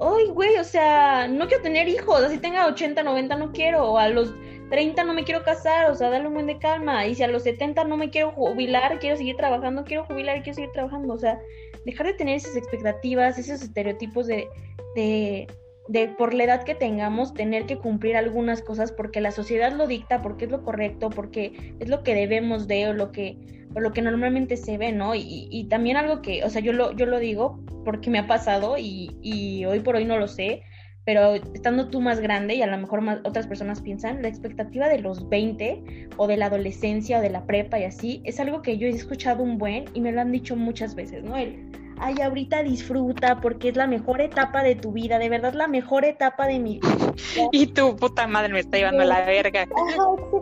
ay, 0.00 0.26
güey, 0.32 0.56
o 0.56 0.64
sea, 0.64 1.28
no 1.28 1.46
quiero 1.46 1.62
tener 1.62 1.88
hijos, 1.88 2.20
así 2.20 2.38
tenga 2.38 2.66
80, 2.66 3.02
90 3.02 3.36
no 3.36 3.52
quiero, 3.52 3.92
o 3.92 3.98
a 3.98 4.08
los 4.08 4.34
30 4.70 5.04
no 5.04 5.14
me 5.14 5.24
quiero 5.24 5.42
casar, 5.42 5.90
o 5.90 5.94
sea, 5.94 6.10
dale 6.10 6.26
un 6.26 6.34
buen 6.34 6.46
de 6.46 6.58
calma, 6.58 7.06
y 7.06 7.14
si 7.14 7.22
a 7.22 7.28
los 7.28 7.42
70 7.42 7.84
no 7.84 7.96
me 7.96 8.10
quiero 8.10 8.32
jubilar, 8.32 8.98
quiero 8.98 9.16
seguir 9.16 9.36
trabajando, 9.36 9.84
quiero 9.84 10.04
jubilar, 10.04 10.42
quiero 10.42 10.54
seguir 10.54 10.72
trabajando, 10.72 11.14
o 11.14 11.18
sea, 11.18 11.38
dejar 11.84 12.06
de 12.06 12.14
tener 12.14 12.36
esas 12.36 12.56
expectativas, 12.56 13.38
esos 13.38 13.62
estereotipos 13.62 14.26
de, 14.26 14.48
de, 14.94 15.46
de, 15.88 16.08
por 16.08 16.34
la 16.34 16.44
edad 16.44 16.64
que 16.64 16.74
tengamos, 16.74 17.34
tener 17.34 17.66
que 17.66 17.78
cumplir 17.78 18.16
algunas 18.16 18.62
cosas 18.62 18.90
porque 18.92 19.20
la 19.20 19.32
sociedad 19.32 19.72
lo 19.72 19.86
dicta, 19.86 20.22
porque 20.22 20.46
es 20.46 20.50
lo 20.50 20.62
correcto, 20.62 21.10
porque 21.10 21.74
es 21.78 21.88
lo 21.88 22.02
que 22.02 22.14
debemos 22.14 22.66
de 22.66 22.88
o 22.88 22.92
lo 22.92 23.12
que, 23.12 23.36
o 23.74 23.80
lo 23.80 23.92
que 23.92 24.02
normalmente 24.02 24.56
se 24.56 24.78
ve, 24.78 24.92
¿no? 24.92 25.14
Y, 25.14 25.48
y 25.50 25.68
también 25.68 25.96
algo 25.96 26.22
que, 26.22 26.42
o 26.44 26.50
sea, 26.50 26.62
yo 26.62 26.72
lo, 26.72 26.92
yo 26.92 27.06
lo 27.06 27.18
digo 27.18 27.60
porque 27.84 28.08
me 28.08 28.18
ha 28.18 28.26
pasado 28.26 28.76
y, 28.78 29.10
y 29.20 29.64
hoy 29.66 29.80
por 29.80 29.96
hoy 29.96 30.06
no 30.06 30.18
lo 30.18 30.26
sé, 30.26 30.62
pero 31.04 31.34
estando 31.34 31.88
tú 31.88 32.00
más 32.00 32.20
grande 32.20 32.54
y 32.54 32.62
a 32.62 32.66
lo 32.66 32.78
mejor 32.78 33.02
más, 33.02 33.18
otras 33.24 33.46
personas 33.46 33.80
piensan, 33.80 34.22
la 34.22 34.28
expectativa 34.28 34.88
de 34.88 35.00
los 35.00 35.28
20 35.28 36.08
o 36.16 36.26
de 36.26 36.36
la 36.36 36.46
adolescencia 36.46 37.18
o 37.18 37.20
de 37.20 37.30
la 37.30 37.46
prepa 37.46 37.78
y 37.78 37.84
así, 37.84 38.22
es 38.24 38.40
algo 38.40 38.62
que 38.62 38.78
yo 38.78 38.86
he 38.86 38.90
escuchado 38.90 39.42
un 39.42 39.58
buen 39.58 39.84
y 39.92 40.00
me 40.00 40.12
lo 40.12 40.20
han 40.20 40.32
dicho 40.32 40.56
muchas 40.56 40.94
veces, 40.94 41.22
¿no? 41.22 41.36
El, 41.36 41.70
ay, 41.98 42.20
ahorita 42.22 42.62
disfruta 42.62 43.40
porque 43.40 43.68
es 43.68 43.76
la 43.76 43.86
mejor 43.86 44.20
etapa 44.22 44.62
de 44.62 44.76
tu 44.76 44.92
vida, 44.92 45.18
de 45.18 45.28
verdad 45.28 45.52
la 45.52 45.68
mejor 45.68 46.04
etapa 46.04 46.46
de 46.46 46.58
mi 46.58 46.80
vida. 46.80 47.14
y 47.52 47.66
tu 47.66 47.96
puta 47.96 48.26
madre 48.26 48.52
me 48.52 48.60
está 48.60 48.78
llevando 48.78 49.02
a 49.02 49.06
la 49.06 49.26
verga. 49.26 49.62
Ajá. 49.62 49.96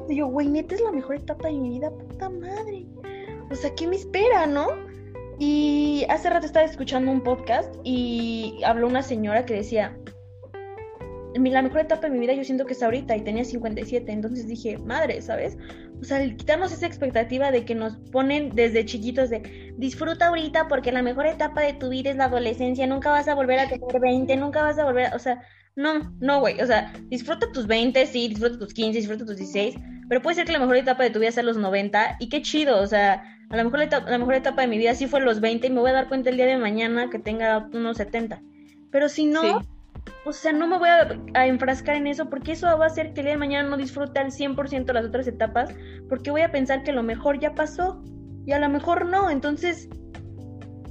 Yo, 0.09 0.27
güey, 0.29 0.49
neta 0.49 0.75
es 0.75 0.81
la 0.81 0.93
mejor 0.93 1.17
etapa 1.17 1.49
de 1.49 1.55
mi 1.55 1.71
vida, 1.71 1.91
puta 1.91 2.29
madre. 2.31 2.87
O 3.51 3.55
sea, 3.55 3.75
¿qué 3.75 3.87
me 3.87 3.97
espera, 3.97 4.47
no? 4.47 4.69
Y 5.39 6.07
hace 6.09 6.31
rato 6.31 6.47
estaba 6.47 6.65
escuchando 6.65 7.11
un 7.11 7.21
podcast 7.21 7.75
y 7.83 8.61
habló 8.65 8.87
una 8.87 9.03
señora 9.03 9.45
que 9.45 9.55
decía, 9.55 9.97
la 11.35 11.62
mejor 11.62 11.80
etapa 11.80 12.09
de 12.09 12.11
mi 12.11 12.20
vida 12.20 12.33
yo 12.35 12.45
siento 12.45 12.66
que 12.66 12.72
es 12.72 12.83
ahorita 12.83 13.16
y 13.16 13.22
tenía 13.22 13.45
57, 13.45 14.11
entonces 14.11 14.47
dije, 14.47 14.78
madre, 14.78 15.20
¿sabes? 15.22 15.57
O 16.01 16.05
sea, 16.05 16.24
quitarnos 16.37 16.72
esa 16.72 16.87
expectativa 16.87 17.51
de 17.51 17.64
que 17.64 17.74
nos 17.74 17.97
ponen 18.11 18.55
desde 18.55 18.85
chiquitos 18.85 19.30
de 19.30 19.74
disfruta 19.76 20.28
ahorita 20.28 20.68
porque 20.68 20.93
la 20.93 21.03
mejor 21.03 21.26
etapa 21.26 21.62
de 21.62 21.74
tu 21.74 21.89
vida 21.89 22.11
es 22.11 22.16
la 22.16 22.24
adolescencia, 22.24 22.87
nunca 22.87 23.11
vas 23.11 23.28
a 23.28 23.35
volver 23.35 23.59
a 23.59 23.68
tener 23.68 24.01
20, 24.01 24.37
nunca 24.37 24.62
vas 24.62 24.78
a 24.78 24.85
volver, 24.85 25.07
a... 25.07 25.16
o 25.16 25.18
sea, 25.18 25.43
no, 25.74 26.14
no, 26.20 26.41
güey, 26.41 26.61
o 26.61 26.66
sea, 26.66 26.93
disfruta 27.09 27.51
tus 27.53 27.66
20, 27.66 28.07
sí, 28.07 28.28
disfruta 28.28 28.59
tus 28.59 28.74
15, 28.74 28.99
disfruta 28.99 29.24
tus 29.24 29.37
16, 29.37 29.76
pero 30.09 30.20
puede 30.20 30.37
ser 30.37 30.45
que 30.45 30.53
la 30.53 30.59
mejor 30.59 30.76
etapa 30.76 31.03
de 31.03 31.11
tu 31.11 31.18
vida 31.18 31.33
sea 31.33 31.43
los 31.43 31.57
90 31.57 32.16
y 32.20 32.28
qué 32.28 32.43
chido, 32.43 32.80
o 32.80 32.87
sea, 32.87 33.24
a 33.49 33.57
lo 33.57 33.64
mejor 33.64 33.78
la, 33.80 33.85
etapa, 33.85 34.11
la 34.11 34.18
mejor 34.18 34.35
etapa 34.35 34.62
de 34.62 34.68
mi 34.68 34.78
vida 34.78 34.95
sí 34.95 35.07
fue 35.07 35.20
los 35.20 35.41
20 35.41 35.66
y 35.66 35.70
me 35.70 35.80
voy 35.80 35.91
a 35.91 35.95
dar 35.95 36.09
cuenta 36.09 36.30
el 36.30 36.37
día 36.37 36.47
de 36.47 36.57
mañana 36.57 37.11
que 37.11 37.18
tenga 37.18 37.68
unos 37.72 37.99
70. 37.99 38.43
Pero 38.91 39.09
si 39.09 39.26
no, 39.26 39.61
o 40.25 40.33
sea, 40.33 40.53
no 40.53 40.67
me 40.69 40.79
voy 40.79 40.89
a, 40.89 41.47
enfrascar 41.47 41.97
en 41.97 42.07
eso 42.07 42.31
porque 42.31 42.53
eso 42.53 42.67
va 42.79 42.85
a 42.85 42.89
hacer 42.89 43.13
que 43.13 43.21
el 43.21 43.27
día 43.27 43.35
de 43.35 43.39
mañana 43.39 43.69
no 43.69 43.77
disfrute 43.77 44.21
al 44.21 44.31
100% 44.31 44.93
las 44.93 45.05
otras 45.05 45.27
etapas 45.27 45.75
porque 46.09 46.31
voy 46.31 46.43
a 46.43 46.53
pensar 46.53 46.85
que 46.85 46.93
lo 46.93 47.03
mejor 47.03 47.41
ya 47.41 47.55
pasó 47.55 48.03
y 48.47 48.53
a 48.53 48.61
lo 48.61 48.69
mejor 48.69 49.07
no. 49.07 49.31
Entonces, 49.31 49.89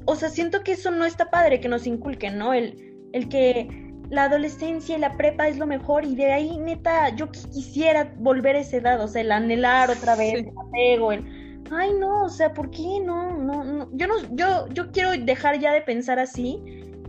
o 0.06 0.16
sea, 0.16 0.30
siento 0.30 0.64
que 0.64 0.74
eso 0.74 0.92
no 0.92 1.06
está 1.06 1.30
padre 1.30 1.62
que 1.62 1.70
nos 1.70 1.88
inculquen, 1.88 2.38
¿no? 2.38 2.54
El, 2.54 2.94
el 3.14 3.30
que 3.30 3.94
la 4.10 4.26
adolescencia 4.26 4.98
y 4.98 5.00
la 5.00 5.16
prepa 5.16 5.48
es 5.48 5.58
lo 5.58 5.66
mejor 5.66 6.04
y 6.04 6.16
de 6.16 6.34
ahí, 6.34 6.58
neta, 6.58 7.16
yo 7.16 7.32
quisiera 7.32 8.14
volver 8.18 8.58
a 8.58 8.60
esa 8.60 8.78
edad, 8.78 9.02
o 9.02 9.08
sea, 9.08 9.22
el 9.22 9.32
anhelar 9.32 9.90
otra 9.90 10.16
vez, 10.16 10.44
el 10.46 10.52
apego, 10.68 11.14
el... 11.14 11.62
Ay, 11.72 11.94
no, 11.98 12.26
o 12.26 12.30
sea, 12.30 12.54
¿por 12.54 12.70
qué 12.70 13.00
no? 13.02 13.38
No, 13.38 13.64
no, 13.64 13.90
yo 13.94 14.08
no, 14.08 14.16
yo, 14.32 14.68
yo 14.74 14.92
quiero 14.92 15.12
dejar 15.12 15.58
ya 15.60 15.72
de 15.72 15.80
pensar 15.82 16.20
así 16.20 16.62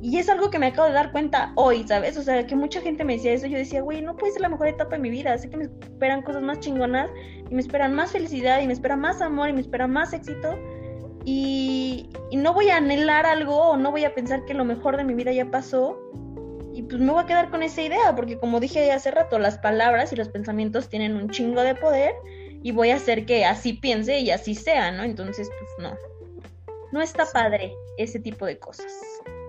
y 0.03 0.19
es 0.19 0.29
algo 0.29 0.51
que 0.51 0.59
me 0.59 0.67
acabo 0.67 0.89
de 0.89 0.95
dar 0.95 1.13
cuenta 1.13 1.53
hoy, 1.55 1.87
¿sabes? 1.87 2.17
O 2.17 2.23
sea, 2.23 2.45
que 2.45 2.57
mucha 2.57 2.81
gente 2.81 3.05
me 3.05 3.15
decía 3.15 3.35
eso. 3.35 3.47
Yo 3.47 3.57
decía, 3.57 3.83
güey, 3.83 4.03
no 4.03 4.17
puede 4.17 4.33
ser 4.33 4.43
la 4.43 4.49
mejor 4.49 4.67
etapa 4.67 4.97
de 4.97 4.99
mi 4.99 5.11
vida. 5.11 5.39
Sé 5.39 5.49
que 5.49 5.57
me 5.57 5.65
esperan 5.67 6.23
cosas 6.23 6.43
más 6.43 6.59
chingonas 6.59 7.09
y 7.49 7.55
me 7.55 7.61
esperan 7.61 7.95
más 7.95 8.11
felicidad 8.11 8.61
y 8.61 8.67
me 8.67 8.73
espera 8.73 8.97
más 8.97 9.23
amor 9.23 9.49
y 9.49 9.53
me 9.53 9.61
espera 9.61 9.87
más 9.87 10.13
éxito. 10.13 10.59
Y, 11.25 12.11
no 12.33 12.53
voy 12.53 12.71
a 12.71 12.79
anhelar 12.79 13.27
algo 13.27 13.57
o 13.57 13.77
no 13.77 13.93
voy 13.93 14.05
a 14.05 14.13
pensar 14.13 14.45
que 14.45 14.55
lo 14.55 14.65
mejor 14.65 14.97
de 14.97 15.05
mi 15.05 15.15
vida 15.15 15.31
ya 15.31 15.49
pasó. 15.53 15.97
Y 16.75 16.83
pues 16.83 17.01
me 17.01 17.13
voy 17.13 17.23
a 17.23 17.27
quedar 17.27 17.51
con 17.51 17.63
esa 17.63 17.83
idea, 17.83 18.17
porque 18.17 18.39
como 18.39 18.59
dije 18.59 18.91
hace 18.91 19.13
rato, 19.13 19.39
las 19.39 19.59
palabras 19.59 20.13
y 20.13 20.17
los 20.17 20.29
pensamientos 20.31 20.89
tienen 20.89 21.15
un 21.15 21.31
chingo 21.31 21.63
de 21.63 21.77
poder 21.77 22.13
y 22.65 22.73
voy 22.73 22.91
a 22.91 22.97
hacer 22.97 23.25
que 23.25 23.45
así 23.45 23.75
piense 23.75 24.19
y 24.19 24.33
así 24.33 24.57
sea, 24.57 24.91
¿no? 24.91 25.05
Entonces, 25.05 25.49
pues 25.49 25.91
no. 25.91 25.97
No 26.91 27.01
está 27.01 27.25
padre 27.33 27.73
ese 27.99 28.19
tipo 28.19 28.47
de 28.47 28.59
cosas 28.59 28.91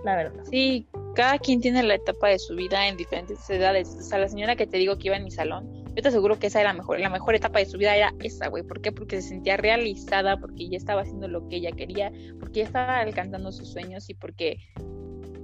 la 0.03 0.15
verdad. 0.15 0.43
Sí, 0.49 0.87
cada 1.15 1.37
quien 1.37 1.61
tiene 1.61 1.83
la 1.83 1.95
etapa 1.95 2.29
de 2.29 2.39
su 2.39 2.55
vida 2.55 2.87
en 2.87 2.97
diferentes 2.97 3.49
edades. 3.49 3.95
O 3.99 4.01
sea, 4.01 4.19
la 4.19 4.27
señora 4.27 4.55
que 4.55 4.67
te 4.67 4.77
digo 4.77 4.97
que 4.97 5.07
iba 5.07 5.17
en 5.17 5.23
mi 5.23 5.31
salón, 5.31 5.83
yo 5.95 6.01
te 6.01 6.07
aseguro 6.07 6.39
que 6.39 6.47
esa 6.47 6.61
era 6.61 6.71
la 6.71 6.77
mejor, 6.77 6.99
la 6.99 7.09
mejor 7.09 7.35
etapa 7.35 7.59
de 7.59 7.65
su 7.65 7.77
vida 7.77 7.95
era 7.95 8.13
esa, 8.19 8.47
güey. 8.47 8.63
¿Por 8.63 8.81
qué? 8.81 8.91
Porque 8.91 9.21
se 9.21 9.29
sentía 9.29 9.57
realizada, 9.57 10.37
porque 10.37 10.67
ya 10.69 10.77
estaba 10.77 11.01
haciendo 11.01 11.27
lo 11.27 11.47
que 11.47 11.57
ella 11.57 11.71
quería, 11.71 12.11
porque 12.39 12.59
ya 12.59 12.65
estaba 12.65 12.99
alcanzando 12.99 13.51
sus 13.51 13.71
sueños 13.71 14.09
y 14.09 14.15
porque 14.15 14.57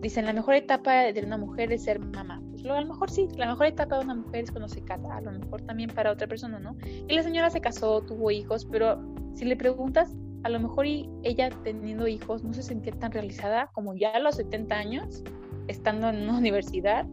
dicen 0.01 0.25
la 0.25 0.33
mejor 0.33 0.55
etapa 0.55 1.11
de 1.11 1.21
una 1.23 1.37
mujer 1.37 1.71
es 1.71 1.83
ser 1.83 1.99
mamá. 1.99 2.41
Pues 2.51 2.63
lo, 2.63 2.73
a 2.73 2.81
lo 2.81 2.87
mejor 2.87 3.11
sí, 3.11 3.27
la 3.37 3.47
mejor 3.47 3.67
etapa 3.67 3.97
de 3.97 4.05
una 4.05 4.15
mujer 4.15 4.45
es 4.45 4.51
cuando 4.51 4.69
se 4.69 4.81
casa, 4.81 5.15
a 5.15 5.21
lo 5.21 5.31
mejor 5.31 5.61
también 5.61 5.89
para 5.91 6.11
otra 6.11 6.27
persona, 6.27 6.59
¿no? 6.59 6.75
Y 6.83 7.13
la 7.13 7.21
señora 7.21 7.49
se 7.49 7.61
casó, 7.61 8.01
tuvo 8.01 8.31
hijos, 8.31 8.65
pero 8.65 8.99
si 9.35 9.45
le 9.45 9.55
preguntas, 9.55 10.11
a 10.43 10.49
lo 10.49 10.59
mejor 10.59 10.85
ella 10.85 11.49
teniendo 11.63 12.07
hijos 12.07 12.43
no 12.43 12.53
se 12.53 12.63
sentía 12.63 12.93
tan 12.93 13.11
realizada 13.11 13.69
como 13.73 13.93
ya 13.95 14.11
a 14.11 14.19
los 14.19 14.35
70 14.35 14.75
años, 14.75 15.23
estando 15.67 16.09
en 16.09 16.23
una 16.23 16.37
universidad. 16.37 17.05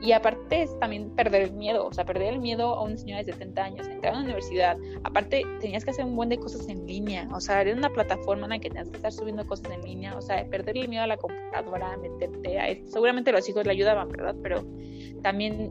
Y 0.00 0.10
aparte 0.10 0.62
es 0.62 0.78
también 0.80 1.10
perder 1.14 1.42
el 1.42 1.52
miedo, 1.52 1.86
o 1.86 1.92
sea, 1.92 2.04
perder 2.04 2.34
el 2.34 2.40
miedo 2.40 2.74
a 2.74 2.82
una 2.82 2.96
señora 2.96 3.22
de 3.22 3.32
70 3.32 3.62
años, 3.62 3.86
entrar 3.86 4.14
a 4.14 4.16
una 4.16 4.24
universidad. 4.24 4.76
Aparte, 5.04 5.44
tenías 5.60 5.84
que 5.84 5.92
hacer 5.92 6.04
un 6.04 6.16
buen 6.16 6.28
de 6.28 6.38
cosas 6.38 6.68
en 6.68 6.84
línea, 6.88 7.28
o 7.32 7.40
sea, 7.40 7.60
era 7.60 7.72
una 7.72 7.88
plataforma 7.88 8.44
en 8.44 8.50
la 8.50 8.58
que 8.58 8.68
tenías 8.68 8.90
que 8.90 8.96
estar 8.96 9.12
subiendo 9.12 9.46
cosas 9.46 9.70
en 9.70 9.80
línea, 9.82 10.16
o 10.16 10.20
sea, 10.20 10.44
perder 10.50 10.76
el 10.76 10.88
miedo 10.88 11.04
a 11.04 11.06
la 11.06 11.16
computadora, 11.18 11.96
meterte 11.98 12.58
a 12.58 12.68
esto. 12.68 12.90
Seguramente 12.90 13.30
los 13.30 13.48
hijos 13.48 13.64
le 13.64 13.70
ayudaban, 13.70 14.08
¿verdad? 14.08 14.34
Pero 14.42 14.64
también 15.22 15.70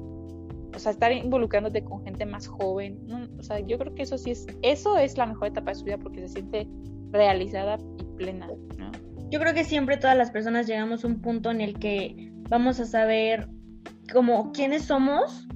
o 0.74 0.80
sea, 0.80 0.94
estar 0.94 1.12
involucrándote 1.12 1.84
con 1.84 2.02
gente 2.04 2.26
más 2.26 2.48
joven, 2.48 2.98
o 3.38 3.44
sea, 3.44 3.60
yo 3.60 3.78
creo 3.78 3.94
que 3.94 4.04
eso 4.04 4.18
sí 4.18 4.32
es, 4.32 4.48
eso 4.62 4.98
es 4.98 5.18
la 5.18 5.26
mejor 5.26 5.50
etapa 5.50 5.72
de 5.72 5.76
su 5.76 5.84
vida 5.84 5.98
porque 5.98 6.22
se 6.22 6.30
siente 6.30 6.68
realizada 7.12 7.78
y 7.98 8.18
plena, 8.18 8.48
¿no? 8.78 8.92
Yo 9.30 9.40
creo 9.40 9.54
que 9.54 9.64
siempre 9.64 9.98
todas 9.98 10.18
las 10.18 10.32
personas 10.32 10.68
llegamos 10.68 11.04
a 11.04 11.08
un 11.08 11.22
punto 11.22 11.52
en 11.52 11.62
el 11.62 11.80
que 11.80 12.32
vamos 12.50 12.80
a 12.82 12.86
saber 12.86 13.48
como 14.12 14.52
quiénes 14.52 14.84
somos 14.84 15.48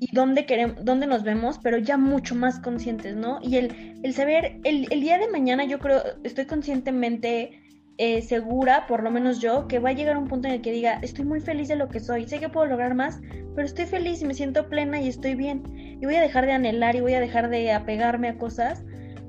y 0.00 0.12
dónde 0.12 0.46
queremos, 0.46 0.84
dónde 0.84 1.06
nos 1.06 1.22
vemos, 1.22 1.60
pero 1.62 1.78
ya 1.78 1.96
mucho 1.96 2.34
más 2.34 2.58
conscientes, 2.58 3.14
¿no? 3.14 3.38
Y 3.40 3.56
el, 3.56 4.00
el 4.02 4.14
saber, 4.14 4.58
el, 4.64 4.88
el 4.90 5.00
día 5.00 5.18
de 5.18 5.28
mañana 5.28 5.64
yo 5.64 5.78
creo, 5.78 6.02
estoy 6.24 6.46
conscientemente 6.46 7.62
eh, 7.98 8.20
segura, 8.22 8.86
por 8.88 9.04
lo 9.04 9.12
menos 9.12 9.38
yo, 9.38 9.68
que 9.68 9.78
va 9.78 9.90
a 9.90 9.92
llegar 9.92 10.16
un 10.16 10.26
punto 10.26 10.48
en 10.48 10.54
el 10.54 10.60
que 10.60 10.72
diga, 10.72 10.98
estoy 11.02 11.24
muy 11.24 11.40
feliz 11.40 11.68
de 11.68 11.76
lo 11.76 11.88
que 11.88 12.00
soy, 12.00 12.26
sé 12.26 12.40
que 12.40 12.48
puedo 12.48 12.66
lograr 12.66 12.96
más, 12.96 13.20
pero 13.54 13.64
estoy 13.64 13.86
feliz 13.86 14.20
y 14.22 14.24
me 14.24 14.34
siento 14.34 14.68
plena 14.68 15.00
y 15.00 15.06
estoy 15.06 15.36
bien. 15.36 15.62
Y 16.00 16.04
voy 16.04 16.16
a 16.16 16.20
dejar 16.20 16.46
de 16.46 16.52
anhelar 16.52 16.96
y 16.96 17.00
voy 17.00 17.14
a 17.14 17.20
dejar 17.20 17.48
de 17.48 17.70
apegarme 17.70 18.28
a 18.28 18.38
cosas 18.38 18.82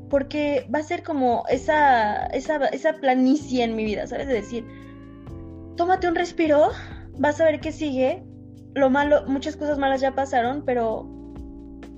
porque 0.09 0.67
va 0.73 0.79
a 0.79 0.83
ser 0.83 1.03
como 1.03 1.43
esa, 1.49 2.27
esa, 2.27 2.57
esa 2.67 2.93
planicie 2.93 3.63
en 3.63 3.75
mi 3.75 3.83
vida, 3.83 4.07
¿sabes? 4.07 4.27
De 4.27 4.33
decir, 4.33 4.65
tómate 5.75 6.07
un 6.07 6.15
respiro, 6.15 6.69
vas 7.17 7.39
a 7.41 7.45
ver 7.45 7.59
qué 7.59 7.71
sigue. 7.71 8.23
Lo 8.75 8.89
malo, 8.89 9.23
muchas 9.27 9.55
cosas 9.55 9.77
malas 9.77 10.01
ya 10.01 10.15
pasaron, 10.15 10.63
pero, 10.65 11.07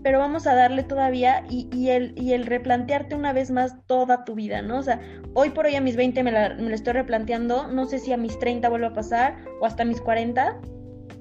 pero 0.04 0.20
vamos 0.20 0.46
a 0.46 0.56
darle 0.56 0.84
todavía 0.84 1.46
y, 1.50 1.70
y, 1.74 1.90
el, 1.90 2.14
y 2.18 2.34
el 2.34 2.46
replantearte 2.46 3.16
una 3.16 3.34
vez 3.34 3.50
más 3.50 3.76
toda 3.88 4.26
tu 4.26 4.36
vida, 4.36 4.62
¿no? 4.62 4.80
O 4.80 4.84
sea, 4.84 5.00
hoy 5.34 5.52
por 5.52 5.66
hoy 5.66 5.76
a 5.76 5.82
mis 5.82 5.96
20 5.96 6.24
me 6.24 6.32
la, 6.32 6.56
me 6.56 6.74
estoy 6.74 6.94
replanteando, 6.94 7.68
no 7.68 7.86
sé 7.86 8.00
si 8.00 8.12
a 8.12 8.18
mis 8.18 8.38
30 8.40 8.68
vuelvo 8.70 8.88
a 8.88 8.94
pasar 8.94 9.38
o 9.62 9.66
hasta 9.66 9.86
mis 9.86 10.02
40, 10.02 10.60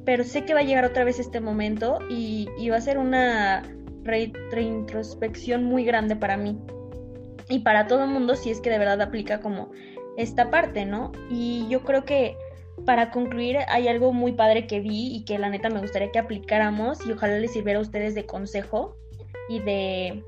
pero 0.05 0.25
sé 0.25 0.45
que 0.45 0.55
va 0.55 0.61
a 0.61 0.65
llegar 0.65 0.85
otra 0.85 1.05
vez 1.05 1.19
este 1.19 1.41
momento 1.41 1.99
y, 2.11 2.49
y 2.59 2.69
va 2.69 2.77
a 2.77 2.81
ser 2.81 2.99
una 2.99 3.63
reintrospección 4.05 5.65
muy 5.65 5.85
grande 5.85 6.17
para 6.17 6.37
mí 6.37 6.59
y 7.49 7.61
para 7.61 7.87
todo 7.87 8.05
el 8.05 8.11
mundo 8.11 8.37
si 8.37 8.51
es 8.51 8.61
que 8.61 8.71
de 8.71 8.79
verdad 8.79 9.01
aplica 9.03 9.41
como 9.41 9.71
esta 10.17 10.51
parte, 10.51 10.85
¿no? 10.85 11.13
Y 11.31 11.67
yo 11.69 11.83
creo 11.83 12.05
que 12.05 12.37
para 12.87 13.11
concluir 13.11 13.59
hay 13.69 13.89
algo 13.89 14.13
muy 14.13 14.33
padre 14.33 14.67
que 14.67 14.81
vi 14.81 15.15
y 15.15 15.25
que 15.25 15.39
la 15.39 15.49
neta 15.49 15.71
me 15.71 15.81
gustaría 15.81 16.11
que 16.11 16.19
aplicáramos 16.19 17.05
y 17.07 17.13
ojalá 17.13 17.39
les 17.39 17.53
sirviera 17.53 17.79
a 17.79 17.83
ustedes 17.83 18.15
de 18.15 18.27
consejo 18.27 18.97
y 19.49 19.61
de 19.61 20.25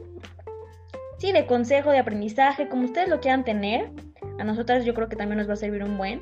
sí, 1.18 1.33
de 1.33 1.47
consejo, 1.47 1.91
de 1.91 1.99
aprendizaje, 1.99 2.68
como 2.68 2.85
ustedes 2.85 3.09
lo 3.09 3.20
quieran 3.20 3.45
tener. 3.45 3.91
A 4.39 4.45
nosotras 4.45 4.85
yo 4.85 4.95
creo 4.95 5.09
que 5.09 5.16
también 5.16 5.39
nos 5.39 5.49
va 5.49 5.55
a 5.55 5.57
servir 5.57 5.83
un 5.83 5.97
buen. 5.97 6.20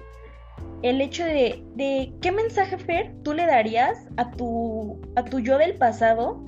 El 0.82 1.00
hecho 1.00 1.24
de, 1.24 1.64
de 1.74 2.12
qué 2.20 2.30
mensaje, 2.30 2.78
Fer, 2.78 3.12
tú 3.22 3.32
le 3.32 3.46
darías 3.46 4.06
a 4.16 4.30
tu, 4.30 5.00
a 5.16 5.24
tu 5.24 5.40
yo 5.40 5.58
del 5.58 5.74
pasado 5.76 6.44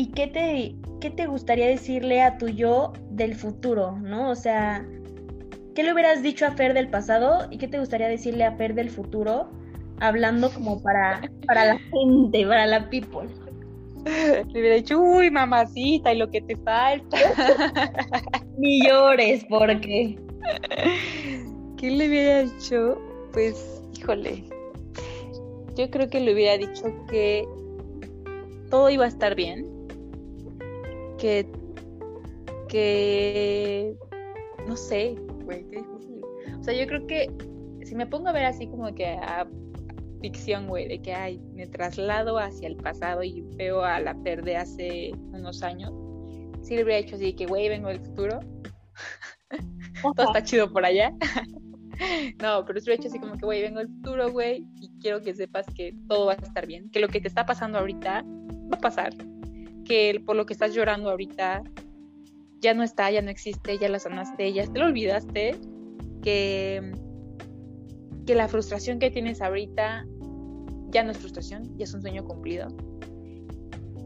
y 0.00 0.06
qué 0.12 0.28
te, 0.28 0.74
qué 0.98 1.10
te 1.10 1.26
gustaría 1.26 1.66
decirle 1.66 2.22
a 2.22 2.38
tu 2.38 2.48
yo 2.48 2.94
del 3.10 3.34
futuro, 3.34 3.98
¿no? 4.00 4.30
O 4.30 4.34
sea, 4.34 4.82
¿qué 5.74 5.82
le 5.82 5.92
hubieras 5.92 6.22
dicho 6.22 6.46
a 6.46 6.52
Fer 6.52 6.72
del 6.72 6.88
pasado 6.88 7.46
y 7.50 7.58
qué 7.58 7.68
te 7.68 7.78
gustaría 7.78 8.08
decirle 8.08 8.44
a 8.44 8.56
Fer 8.56 8.74
del 8.74 8.88
futuro? 8.88 9.50
Hablando 10.00 10.50
como 10.54 10.82
para, 10.82 11.20
para 11.46 11.66
la 11.66 11.78
gente, 11.78 12.46
para 12.46 12.66
la 12.66 12.88
people. 12.88 13.28
Le 14.06 14.58
hubiera 14.58 14.76
dicho, 14.76 14.98
uy, 14.98 15.30
mamacita, 15.30 16.14
y 16.14 16.16
lo 16.16 16.30
que 16.30 16.40
te 16.40 16.56
falta. 16.56 17.18
Ni 18.56 18.82
llores, 18.88 19.44
porque. 19.50 20.18
¿Qué 21.76 21.90
le 21.90 22.08
hubiera 22.08 22.44
dicho? 22.44 22.98
Pues, 23.34 23.82
híjole. 23.98 24.44
Yo 25.76 25.90
creo 25.90 26.08
que 26.08 26.20
le 26.20 26.32
hubiera 26.32 26.56
dicho 26.56 26.86
que 27.10 27.46
todo 28.70 28.88
iba 28.88 29.04
a 29.04 29.08
estar 29.08 29.34
bien, 29.34 29.69
que, 31.20 31.46
que, 32.68 33.94
no 34.66 34.76
sé, 34.76 35.16
güey, 35.44 35.64
qué 35.68 35.76
difícil. 35.78 36.20
O 36.58 36.64
sea, 36.64 36.74
yo 36.74 36.86
creo 36.86 37.06
que 37.06 37.30
si 37.84 37.94
me 37.94 38.06
pongo 38.06 38.28
a 38.28 38.32
ver 38.32 38.46
así 38.46 38.66
como 38.66 38.92
que 38.94 39.06
a 39.06 39.46
ficción, 40.20 40.66
güey, 40.66 40.88
de 40.88 41.00
que 41.00 41.14
ay, 41.14 41.40
me 41.54 41.66
traslado 41.66 42.38
hacia 42.38 42.68
el 42.68 42.76
pasado 42.76 43.22
y 43.22 43.42
veo 43.56 43.82
a 43.82 44.00
la 44.00 44.14
Per 44.22 44.42
de 44.42 44.56
hace 44.56 45.12
unos 45.32 45.62
años, 45.62 45.92
sí 46.62 46.74
le 46.74 46.84
hubiera 46.84 47.02
dicho 47.02 47.16
así 47.16 47.34
que, 47.34 47.46
güey, 47.46 47.68
vengo 47.68 47.88
del 47.88 48.00
futuro. 48.00 48.40
Todo 50.16 50.26
está 50.26 50.42
chido 50.42 50.72
por 50.72 50.84
allá. 50.84 51.12
no, 52.42 52.64
pero 52.64 52.78
es 52.78 52.88
hecho 52.88 53.08
así 53.08 53.18
como 53.18 53.36
que, 53.36 53.44
güey, 53.44 53.62
vengo 53.62 53.80
al 53.80 53.88
futuro, 53.88 54.30
güey, 54.30 54.64
y 54.80 54.90
quiero 55.00 55.20
que 55.20 55.34
sepas 55.34 55.66
que 55.74 55.94
todo 56.08 56.26
va 56.26 56.32
a 56.32 56.36
estar 56.36 56.66
bien, 56.66 56.90
que 56.90 57.00
lo 57.00 57.08
que 57.08 57.20
te 57.20 57.28
está 57.28 57.44
pasando 57.44 57.78
ahorita 57.78 58.24
va 58.24 58.76
a 58.76 58.80
pasar, 58.80 59.12
que 59.90 60.22
por 60.24 60.36
lo 60.36 60.46
que 60.46 60.52
estás 60.52 60.72
llorando 60.72 61.10
ahorita 61.10 61.64
ya 62.60 62.74
no 62.74 62.84
está, 62.84 63.10
ya 63.10 63.22
no 63.22 63.30
existe, 63.30 63.76
ya 63.76 63.88
la 63.88 63.98
sanaste, 63.98 64.52
ya 64.52 64.64
te 64.64 64.78
lo 64.78 64.86
olvidaste, 64.86 65.58
que, 66.22 66.92
que 68.24 68.34
la 68.36 68.46
frustración 68.46 69.00
que 69.00 69.10
tienes 69.10 69.42
ahorita 69.42 70.06
ya 70.90 71.02
no 71.02 71.10
es 71.10 71.18
frustración, 71.18 71.76
ya 71.76 71.82
es 71.82 71.92
un 71.92 72.02
sueño 72.02 72.24
cumplido, 72.24 72.68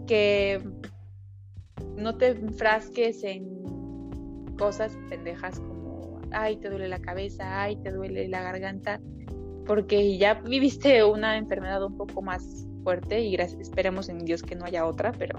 que 0.06 0.58
no 1.98 2.16
te 2.16 2.28
enfrasques 2.28 3.22
en 3.22 4.54
cosas 4.56 4.96
pendejas 5.10 5.60
como, 5.60 6.18
ay, 6.30 6.56
te 6.56 6.70
duele 6.70 6.88
la 6.88 7.00
cabeza, 7.00 7.60
ay, 7.60 7.76
te 7.76 7.90
duele 7.90 8.26
la 8.28 8.40
garganta, 8.40 9.02
porque 9.66 10.16
ya 10.16 10.32
viviste 10.32 11.04
una 11.04 11.36
enfermedad 11.36 11.84
un 11.84 11.98
poco 11.98 12.22
más 12.22 12.66
fuerte 12.84 13.20
y 13.20 13.34
esperemos 13.34 14.08
en 14.08 14.24
Dios 14.24 14.42
que 14.42 14.54
no 14.54 14.64
haya 14.64 14.86
otra, 14.86 15.12
pero 15.12 15.38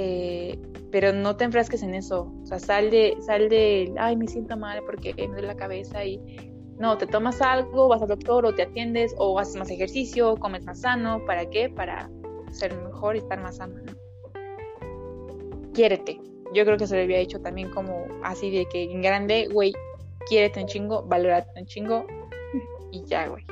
eh, 0.00 0.56
pero 0.92 1.12
no 1.12 1.36
te 1.36 1.42
enfrasques 1.42 1.82
en 1.82 1.92
eso, 1.92 2.32
o 2.40 2.46
sea, 2.46 2.60
sal 2.60 2.88
de, 2.88 3.16
sal 3.18 3.48
de, 3.48 3.92
ay, 3.98 4.14
me 4.14 4.28
siento 4.28 4.56
mal 4.56 4.80
porque 4.86 5.12
me 5.12 5.26
duele 5.26 5.48
la 5.48 5.56
cabeza 5.56 6.04
y 6.04 6.20
no, 6.78 6.96
te 6.96 7.08
tomas 7.08 7.42
algo, 7.42 7.88
vas 7.88 8.00
al 8.00 8.06
doctor 8.06 8.46
o 8.46 8.54
te 8.54 8.62
atiendes 8.62 9.12
o 9.18 9.40
haces 9.40 9.56
más 9.56 9.70
ejercicio, 9.72 10.36
comes 10.36 10.64
más 10.64 10.82
sano, 10.82 11.20
¿para 11.26 11.50
qué? 11.50 11.68
Para 11.68 12.08
ser 12.52 12.80
mejor 12.80 13.16
y 13.16 13.18
estar 13.18 13.42
más 13.42 13.56
sano. 13.56 13.74
Quiérete. 15.74 16.20
Yo 16.54 16.64
creo 16.64 16.76
que 16.76 16.86
se 16.86 16.94
le 16.94 17.02
había 17.02 17.18
hecho 17.18 17.40
también 17.40 17.68
como 17.70 18.06
así 18.22 18.52
de 18.52 18.66
que 18.66 18.84
en 18.84 19.02
grande, 19.02 19.48
güey, 19.52 19.72
quiérete 20.28 20.60
un 20.60 20.66
chingo, 20.66 21.02
valórate 21.02 21.60
un 21.60 21.66
chingo 21.66 22.06
y 22.92 23.04
ya, 23.04 23.26
güey. 23.26 23.44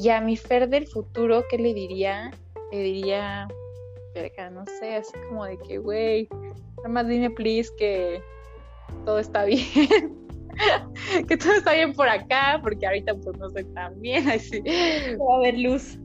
Y 0.00 0.08
a 0.08 0.20
mi 0.20 0.36
Fer 0.36 0.68
del 0.68 0.88
futuro, 0.88 1.44
¿qué 1.48 1.56
le 1.56 1.72
diría? 1.72 2.32
Le 2.72 2.82
diría, 2.82 3.46
no 4.52 4.66
sé, 4.66 4.96
así 4.96 5.12
como 5.28 5.44
de 5.44 5.58
que, 5.58 5.78
güey, 5.78 6.28
nada 6.78 6.88
más 6.88 7.08
dime, 7.08 7.30
please, 7.30 7.70
que 7.78 8.22
todo 9.04 9.18
está 9.18 9.44
bien. 9.44 9.64
que 11.28 11.36
todo 11.36 11.52
está 11.54 11.74
bien 11.74 11.92
por 11.92 12.08
acá, 12.08 12.60
porque 12.62 12.86
ahorita 12.86 13.14
pues 13.14 13.36
no 13.38 13.50
sé 13.50 13.64
tan 13.64 14.00
bien, 14.00 14.28
así. 14.30 14.60
Va 14.60 15.34
a 15.34 15.36
haber 15.38 15.58
luz. 15.58 15.98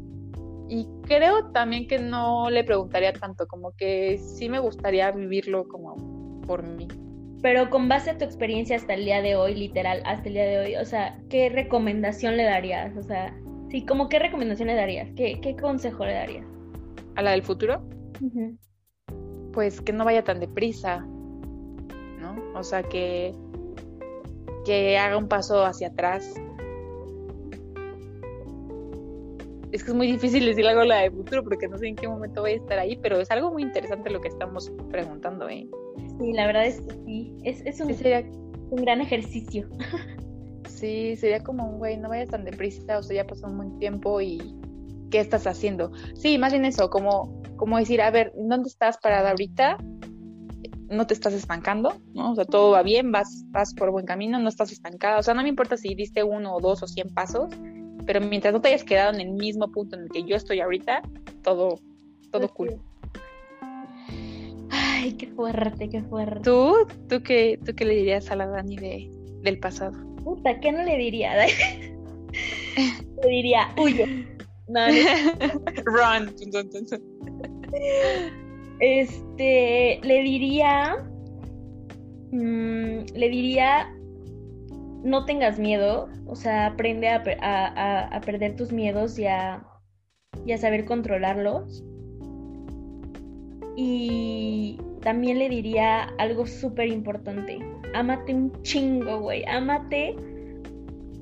Y 0.67 0.87
creo 1.03 1.51
también 1.51 1.87
que 1.87 1.99
no 1.99 2.49
le 2.49 2.63
preguntaría 2.63 3.13
tanto, 3.13 3.47
como 3.47 3.71
que 3.73 4.17
sí 4.17 4.49
me 4.49 4.59
gustaría 4.59 5.11
vivirlo 5.11 5.67
como 5.67 6.41
por 6.41 6.63
mí. 6.63 6.87
Pero 7.41 7.69
con 7.69 7.87
base 7.87 8.09
a 8.09 8.17
tu 8.17 8.25
experiencia 8.25 8.75
hasta 8.75 8.95
el 8.95 9.05
día 9.05 9.21
de 9.21 9.35
hoy, 9.35 9.53
literal, 9.53 10.01
hasta 10.05 10.27
el 10.27 10.33
día 10.33 10.45
de 10.45 10.59
hoy, 10.59 10.75
o 10.77 10.85
sea, 10.85 11.19
¿qué 11.29 11.49
recomendación 11.49 12.37
le 12.37 12.43
darías? 12.43 12.97
O 12.97 13.03
sea, 13.03 13.37
sí, 13.69 13.85
como 13.85 14.09
qué 14.09 14.17
recomendación 14.17 14.67
le 14.67 14.75
darías? 14.75 15.09
¿Qué, 15.15 15.39
qué 15.41 15.55
consejo 15.55 16.05
le 16.05 16.13
darías? 16.13 16.54
¿A 17.15 17.21
la 17.21 17.31
del 17.31 17.43
futuro? 17.43 17.81
Pues 19.53 19.81
que 19.81 19.93
no 19.93 20.05
vaya 20.05 20.23
tan 20.23 20.39
deprisa, 20.39 20.99
¿no? 22.19 22.35
O 22.55 22.63
sea, 22.63 22.83
que, 22.83 23.33
que 24.65 24.97
haga 24.97 25.17
un 25.17 25.27
paso 25.27 25.63
hacia 25.65 25.87
atrás. 25.89 26.33
Es 29.71 29.83
que 29.83 29.91
es 29.91 29.95
muy 29.95 30.07
difícil 30.07 30.45
decir 30.45 30.65
algo 30.67 30.83
la 30.83 31.01
de 31.01 31.11
futuro 31.11 31.43
porque 31.43 31.67
no 31.67 31.77
sé 31.77 31.87
en 31.87 31.95
qué 31.95 32.07
momento 32.07 32.41
voy 32.41 32.51
a 32.51 32.55
estar 32.55 32.79
ahí, 32.79 32.97
pero 33.01 33.19
es 33.19 33.29
algo 33.31 33.51
muy 33.51 33.61
interesante 33.63 34.09
lo 34.09 34.21
que 34.21 34.29
estamos 34.29 34.71
preguntando, 34.89 35.49
¿eh? 35.49 35.67
Sí, 36.19 36.33
la 36.33 36.47
verdad 36.47 36.65
es 36.65 36.81
que 36.81 36.95
sí. 37.05 37.33
Es, 37.43 37.81
un, 37.81 37.93
sería... 37.93 38.21
un 38.69 38.81
gran 38.81 39.01
ejercicio. 39.01 39.67
Sí, 40.67 41.15
sería 41.15 41.41
como 41.41 41.69
un 41.69 41.77
güey, 41.77 41.95
no 41.97 42.09
vayas 42.09 42.29
tan 42.29 42.43
deprisa, 42.43 42.97
o 42.97 43.03
sea, 43.03 43.15
ya 43.15 43.27
pasó 43.27 43.47
un 43.47 43.57
buen 43.57 43.79
tiempo 43.79 44.19
y 44.19 44.41
¿qué 45.09 45.19
estás 45.19 45.47
haciendo? 45.47 45.91
Sí, 46.15 46.37
más 46.37 46.51
bien 46.51 46.65
eso, 46.65 46.89
como 46.89 47.41
como 47.55 47.77
decir, 47.77 48.01
a 48.01 48.11
ver, 48.11 48.33
¿dónde 48.35 48.67
estás 48.67 48.97
parada 48.97 49.31
ahorita? 49.31 49.77
No 50.89 51.07
te 51.07 51.13
estás 51.13 51.33
estancando, 51.33 51.95
¿no? 52.13 52.31
O 52.31 52.35
sea, 52.35 52.45
todo 52.45 52.71
va 52.71 52.83
bien, 52.83 53.11
vas, 53.11 53.45
vas 53.47 53.73
por 53.73 53.91
buen 53.91 54.05
camino, 54.05 54.39
no 54.39 54.49
estás 54.49 54.71
estancada. 54.71 55.19
O 55.19 55.23
sea, 55.23 55.33
no 55.33 55.41
me 55.41 55.49
importa 55.49 55.77
si 55.77 55.95
diste 55.95 56.23
uno 56.23 56.55
o 56.55 56.61
dos 56.61 56.83
o 56.83 56.87
cien 56.87 57.09
pasos, 57.13 57.49
pero 58.05 58.21
mientras 58.21 58.53
no 58.53 58.61
te 58.61 58.69
hayas 58.69 58.83
quedado 58.83 59.13
en 59.13 59.21
el 59.21 59.31
mismo 59.31 59.71
punto 59.71 59.95
en 59.95 60.03
el 60.03 60.09
que 60.09 60.23
yo 60.23 60.35
estoy 60.35 60.59
ahorita, 60.59 61.01
todo, 61.43 61.79
todo 62.31 62.47
cool. 62.49 62.79
Ay, 64.69 65.13
qué 65.13 65.27
fuerte, 65.27 65.89
qué 65.89 66.03
fuerte. 66.03 66.41
¿Tú? 66.41 66.75
¿Tú 67.07 67.23
qué, 67.23 67.59
tú 67.65 67.73
qué 67.73 67.85
le 67.85 67.95
dirías 67.95 68.29
a 68.31 68.35
la 68.35 68.47
Dani 68.47 68.75
de, 68.75 69.09
del 69.41 69.59
pasado? 69.59 69.93
Puta, 70.23 70.59
¿qué 70.59 70.71
no 70.71 70.83
le 70.83 70.97
diría? 70.97 71.35
le 73.23 73.29
diría, 73.29 73.69
huye. 73.77 74.34
Run. 75.85 76.35
Este, 78.79 79.99
le 80.03 80.21
diría, 80.23 80.97
mm, 82.31 83.05
le 83.13 83.29
diría, 83.29 83.95
no 85.03 85.25
tengas 85.25 85.59
miedo, 85.59 86.09
o 86.25 86.35
sea, 86.35 86.67
aprende 86.67 87.09
a, 87.09 88.21
perder 88.25 88.55
tus 88.55 88.71
miedos 88.71 89.19
y 89.19 89.27
a, 89.27 89.63
y 90.45 90.51
a 90.51 90.57
saber 90.57 90.85
controlarlos. 90.85 91.83
Y 93.77 94.79
también 95.01 95.37
le 95.37 95.49
diría 95.49 96.03
algo 96.17 96.47
súper 96.47 96.87
importante, 96.87 97.59
ámate 97.93 98.33
un 98.33 98.51
chingo, 98.63 99.19
güey, 99.19 99.45
ámate 99.45 100.15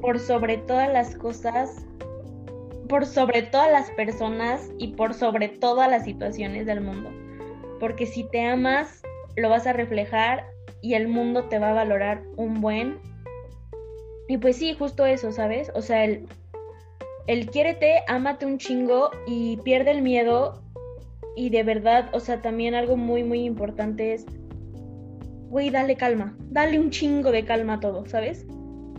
por 0.01 0.19
sobre 0.19 0.57
todas 0.57 0.91
las 0.91 1.15
cosas 1.15 1.85
por 2.93 3.07
sobre 3.07 3.41
todas 3.41 3.71
las 3.71 3.89
personas 3.89 4.69
y 4.77 4.89
por 4.89 5.15
sobre 5.15 5.49
todas 5.49 5.89
las 5.89 6.03
situaciones 6.03 6.67
del 6.67 6.79
mundo. 6.79 7.09
Porque 7.79 8.05
si 8.05 8.23
te 8.23 8.45
amas, 8.45 9.01
lo 9.35 9.49
vas 9.49 9.65
a 9.65 9.73
reflejar 9.73 10.45
y 10.79 10.93
el 10.93 11.07
mundo 11.07 11.45
te 11.45 11.57
va 11.57 11.71
a 11.71 11.73
valorar 11.73 12.21
un 12.35 12.61
buen. 12.61 12.99
Y 14.27 14.37
pues 14.37 14.57
sí, 14.57 14.75
justo 14.75 15.07
eso, 15.07 15.31
¿sabes? 15.31 15.71
O 15.73 15.81
sea, 15.81 16.05
el, 16.05 16.27
el 17.25 17.49
quiérete, 17.49 18.03
ámate 18.07 18.45
un 18.45 18.59
chingo 18.59 19.09
y 19.25 19.57
pierde 19.63 19.89
el 19.89 20.03
miedo. 20.03 20.61
Y 21.35 21.49
de 21.49 21.63
verdad, 21.63 22.11
o 22.13 22.19
sea, 22.19 22.43
también 22.43 22.75
algo 22.75 22.95
muy, 22.95 23.23
muy 23.23 23.43
importante 23.43 24.13
es, 24.13 24.27
güey, 25.49 25.71
dale 25.71 25.95
calma, 25.95 26.37
dale 26.51 26.77
un 26.77 26.91
chingo 26.91 27.31
de 27.31 27.43
calma 27.43 27.73
a 27.73 27.79
todo, 27.79 28.05
¿sabes? 28.05 28.45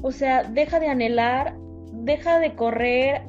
O 0.03 0.11
sea, 0.11 0.43
deja 0.43 0.81
de 0.81 0.89
anhelar, 0.89 1.55
deja 1.93 2.41
de 2.41 2.57
correr, 2.57 3.23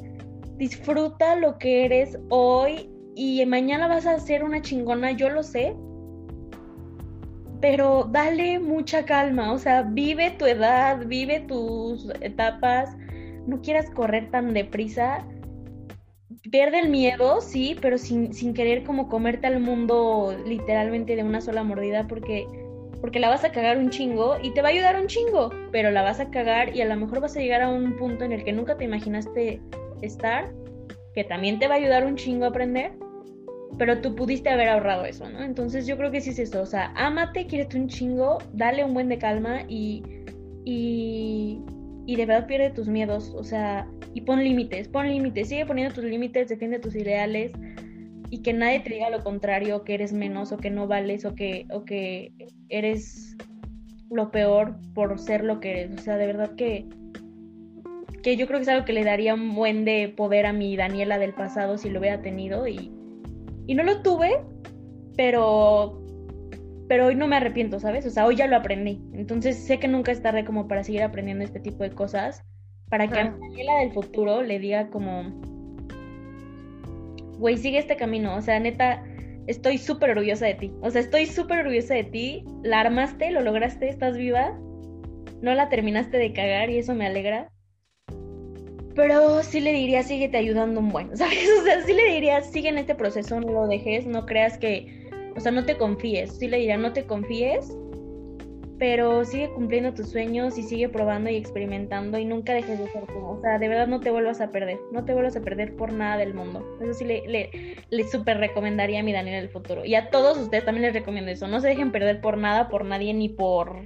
disfruta 0.58 1.36
lo 1.36 1.58
que 1.58 1.86
eres 1.86 2.18
hoy 2.30 2.90
y 3.16 3.46
mañana 3.46 3.88
vas 3.88 4.06
a 4.06 4.20
ser 4.20 4.44
una 4.44 4.62
chingona, 4.62 5.12
yo 5.12 5.30
lo 5.30 5.44
sé. 5.44 5.76
Pero 7.62 8.08
dale 8.12 8.60
mucha 8.60 9.06
calma, 9.06 9.54
o 9.54 9.58
sea, 9.58 9.84
vive 9.84 10.32
tu 10.32 10.46
edad, 10.46 11.06
vive 11.06 11.40
tus 11.42 12.10
etapas, 12.22 12.96
no 13.48 13.62
quieras 13.62 13.90
correr 13.90 14.30
tan 14.30 14.54
deprisa. 14.54 15.26
Pierde 16.52 16.80
el 16.80 16.90
miedo, 16.90 17.42
sí, 17.42 17.76
pero 17.82 17.98
sin, 17.98 18.34
sin 18.34 18.54
querer 18.54 18.84
como 18.84 19.10
comerte 19.10 19.48
al 19.48 19.60
mundo 19.62 20.36
literalmente 20.46 21.16
de 21.16 21.24
una 21.24 21.42
sola 21.42 21.64
mordida 21.64 22.08
porque 22.08 22.46
porque 23.02 23.20
la 23.20 23.30
vas 23.30 23.44
a 23.44 23.52
cagar 23.52 23.78
un 23.78 23.92
chingo 23.92 24.38
y 24.42 24.52
te 24.52 24.64
va 24.64 24.70
a 24.70 24.72
ayudar 24.72 25.00
un 25.00 25.06
chingo, 25.06 25.52
pero 25.72 25.92
la 25.92 26.02
vas 26.02 26.20
a 26.20 26.32
cagar 26.32 26.76
y 26.76 26.82
a 26.82 26.86
lo 26.86 26.96
mejor 26.96 27.20
vas 27.20 27.36
a 27.36 27.40
llegar 27.40 27.62
a 27.62 27.70
un 27.70 27.96
punto 27.98 28.24
en 28.24 28.32
el 28.32 28.44
que 28.44 28.52
nunca 28.52 28.78
te 28.78 28.86
imaginaste 28.86 29.62
estar, 30.02 30.52
que 31.14 31.24
también 31.24 31.60
te 31.60 31.68
va 31.68 31.76
a 31.76 31.78
ayudar 31.78 32.06
un 32.06 32.16
chingo 32.16 32.46
a 32.46 32.50
aprender, 32.50 32.94
pero 33.78 34.00
tú 34.02 34.16
pudiste 34.16 34.50
haber 34.50 34.70
ahorrado 34.70 35.06
eso, 35.06 35.30
¿no? 35.30 35.44
Entonces 35.44 35.88
yo 35.88 35.98
creo 35.98 36.12
que 36.12 36.22
sí 36.22 36.30
es 36.32 36.40
eso, 36.40 36.62
o 36.62 36.66
sea, 36.66 36.94
ámate, 36.96 37.48
quírete 37.48 37.78
un 37.78 37.88
chingo, 37.88 38.38
dale 38.54 38.84
un 38.84 38.94
buen 38.94 39.10
de 39.10 39.18
calma 39.18 39.64
y, 39.68 40.04
y, 40.64 41.62
y 42.06 42.16
de 42.16 42.26
verdad 42.26 42.48
pierde 42.48 42.70
tus 42.70 42.88
miedos, 42.88 43.34
o 43.36 43.44
sea, 43.44 43.88
y 44.14 44.22
pon 44.22 44.44
límites, 44.44 44.88
pon 44.88 45.08
límites, 45.10 45.50
sigue 45.50 45.66
poniendo 45.66 45.94
tus 45.94 46.06
límites, 46.06 46.48
defiende 46.48 46.80
tus 46.80 46.96
ideales 46.96 47.52
y 48.30 48.42
que 48.42 48.54
nadie 48.54 48.80
te 48.80 48.94
diga 48.94 49.10
lo 49.10 49.24
contrario, 49.24 49.84
que 49.84 49.96
eres 49.96 50.14
menos 50.14 50.52
o 50.52 50.58
que 50.58 50.70
no 50.70 50.88
vales 50.88 51.26
o 51.26 51.36
que, 51.36 51.66
o 51.72 51.84
que 51.86 52.32
eres 52.70 53.36
lo 54.10 54.32
peor 54.32 54.76
por 54.94 55.20
ser 55.20 55.44
lo 55.44 55.60
que 55.60 55.72
eres, 55.72 56.00
o 56.00 56.02
sea, 56.02 56.18
de 56.18 56.28
verdad 56.28 56.56
que 56.56 56.86
que 58.26 58.38
yo 58.38 58.48
creo 58.48 58.58
que 58.58 58.64
es 58.64 58.70
algo 58.70 58.86
que 58.86 58.94
le 58.94 59.04
daría 59.04 59.36
un 59.36 59.54
buen 59.54 59.86
de 59.86 60.10
poder 60.10 60.48
a 60.48 60.52
mi 60.52 60.76
Daniela 60.76 61.20
del 61.20 61.36
pasado 61.36 61.78
si 61.78 61.92
lo 61.92 62.00
hubiera 62.00 62.24
tenido 62.24 62.68
y, 62.68 62.92
y 63.68 63.76
no 63.76 63.84
lo 63.84 64.02
tuve, 64.02 64.42
pero 65.16 66.02
pero 66.88 67.06
hoy 67.06 67.14
no 67.16 67.28
me 67.28 67.36
arrepiento, 67.36 67.80
¿sabes? 67.80 68.04
O 68.08 68.10
sea, 68.10 68.26
hoy 68.26 68.36
ya 68.36 68.48
lo 68.48 68.56
aprendí. 68.56 69.00
Entonces 69.14 69.64
sé 69.64 69.78
que 69.78 69.88
nunca 69.88 70.12
es 70.12 70.24
tarde 70.24 70.44
como 70.44 70.68
para 70.68 70.84
seguir 70.84 71.04
aprendiendo 71.04 71.44
este 71.44 71.60
tipo 71.60 71.84
de 71.84 71.92
cosas, 71.92 72.44
para 72.90 73.08
que 73.08 73.20
a 73.20 73.30
mi 73.30 73.40
Daniela 73.40 73.80
del 73.82 73.92
futuro 73.92 74.42
le 74.42 74.58
diga 74.58 74.90
como, 74.90 75.30
güey, 77.38 77.58
sigue 77.58 77.78
este 77.78 77.96
camino, 77.96 78.36
o 78.36 78.42
sea, 78.42 78.60
neta, 78.60 79.04
estoy 79.46 79.78
súper 79.78 80.10
orgullosa 80.10 80.48
de 80.48 80.56
ti. 80.56 80.74
O 80.82 80.90
sea, 80.90 81.02
estoy 81.02 81.28
súper 81.28 81.60
orgullosa 81.60 81.94
de 81.94 82.06
ti, 82.06 82.44
la 82.64 82.80
armaste, 82.80 83.30
lo 83.30 83.42
lograste, 83.42 83.88
estás 83.88 84.18
viva 84.18 84.58
no 85.42 85.54
la 85.54 85.70
terminaste 85.70 86.18
de 86.18 86.34
cagar 86.34 86.72
y 86.72 86.80
eso 86.80 86.96
me 86.96 87.06
alegra. 87.06 87.52
Pero 88.96 89.44
sí 89.44 89.60
le 89.60 89.74
diría, 89.74 90.04
síguete 90.04 90.38
ayudando 90.38 90.80
un 90.80 90.90
buen, 90.90 91.16
¿sabes? 91.18 91.50
O 91.60 91.64
sea, 91.64 91.82
sí 91.82 91.94
le 91.94 92.14
diría, 92.14 92.42
sigue 92.42 92.70
en 92.70 92.78
este 92.78 92.96
proceso, 92.96 93.40
no 93.40 93.52
lo 93.52 93.68
dejes, 93.68 94.06
no 94.06 94.26
creas 94.26 94.58
que, 94.58 95.10
o 95.36 95.40
sea, 95.40 95.52
no 95.52 95.66
te 95.66 95.78
confíes. 95.78 96.38
Sí 96.38 96.48
le 96.48 96.58
diría, 96.58 96.78
no 96.78 96.94
te 96.94 97.06
confíes, 97.06 97.76
pero 98.78 99.24
sigue 99.24 99.50
cumpliendo 99.50 99.94
tus 99.94 100.10
sueños 100.10 100.58
y 100.58 100.64
sigue 100.64 100.90
probando 100.90 101.30
y 101.30 101.36
experimentando 101.36 102.18
y 102.18 102.26
nunca 102.26 102.54
dejes 102.54 102.80
de 102.80 102.88
ser 102.90 103.06
tú. 103.08 103.26
O 103.26 103.42
sea, 103.42 103.58
de 103.58 103.68
verdad 103.68 103.88
no 103.88 104.00
te 104.00 104.12
vuelvas 104.12 104.42
a 104.42 104.52
perder, 104.52 104.80
no 104.92 105.06
te 105.06 105.14
vuelvas 105.14 105.36
a 105.36 105.42
perder 105.42 105.76
por 105.76 105.94
nada 105.94 106.18
del 106.18 106.34
mundo. 106.34 106.66
Eso 106.82 106.94
sí 106.94 107.06
le, 107.06 107.24
le, 107.90 108.04
súper 108.06 108.38
recomendaría 108.38 109.00
a 109.00 109.04
mi 109.04 109.14
Daniel 109.14 109.44
el 109.44 109.50
futuro. 109.50 109.86
Y 109.86 109.96
a 109.96 110.10
todos 110.10 110.38
ustedes 110.38 110.66
también 110.66 110.84
les 110.84 110.94
recomiendo 110.94 111.32
eso. 111.32 111.48
No 111.48 111.60
se 111.60 111.70
dejen 111.70 111.92
perder 111.92 112.22
por 112.22 112.38
nada, 112.38 112.68
por 112.70 112.86
nadie, 112.86 113.14
ni 113.14 113.30
por 113.30 113.84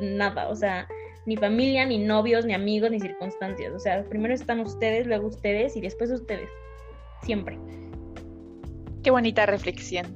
nada. 0.00 0.48
O 0.48 0.54
sea, 0.56 0.88
ni 1.26 1.36
familia, 1.36 1.84
ni 1.86 1.98
novios, 1.98 2.44
ni 2.44 2.54
amigos, 2.54 2.90
ni 2.90 3.00
circunstancias. 3.00 3.72
O 3.74 3.78
sea, 3.78 4.04
primero 4.04 4.34
están 4.34 4.60
ustedes, 4.60 5.06
luego 5.06 5.28
ustedes 5.28 5.76
y 5.76 5.80
después 5.80 6.10
ustedes. 6.10 6.48
Siempre. 7.22 7.58
Qué 9.02 9.10
bonita 9.10 9.46
reflexión. 9.46 10.06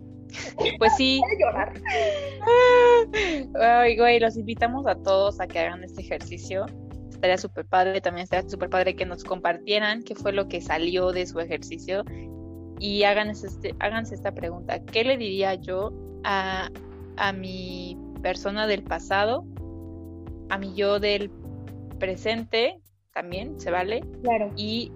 Pues 0.79 0.95
sí. 0.97 1.21
llorar. 1.41 1.73
Ay, 3.61 3.97
güey, 3.97 4.21
los 4.21 4.37
invitamos 4.37 4.87
a 4.87 4.95
todos 4.97 5.41
a 5.41 5.47
que 5.47 5.59
hagan 5.59 5.85
este 5.85 6.03
ejercicio. 6.03 6.67
Estaría 7.11 7.39
súper 7.39 7.67
padre, 7.67 8.01
también 8.01 8.25
estaría 8.25 8.49
súper 8.49 8.71
padre 8.71 8.95
que 8.95 9.05
nos 9.05 9.25
compartieran 9.25 10.03
qué 10.05 10.15
fue 10.15 10.33
lo 10.33 10.49
que 10.49 10.61
salió 10.61 11.11
de 11.11 11.27
su 11.27 11.41
ejercicio 11.41 12.05
y 12.79 13.03
hagan 13.03 13.31
este, 13.31 13.75
háganse 13.81 14.15
esta 14.15 14.33
pregunta. 14.33 14.81
¿Qué 14.85 15.03
le 15.03 15.17
diría 15.17 15.55
yo 15.55 15.93
a, 16.23 16.71
a 17.17 17.33
mi 17.33 17.99
persona 18.23 18.67
del 18.67 18.83
pasado, 18.83 19.45
a 20.49 20.59
mi 20.59 20.75
yo 20.75 20.99
del 21.01 21.31
presente, 21.99 22.81
también 23.13 23.59
se 23.61 23.71
vale, 23.71 24.01
Claro. 24.23 24.51
y, 24.57 24.93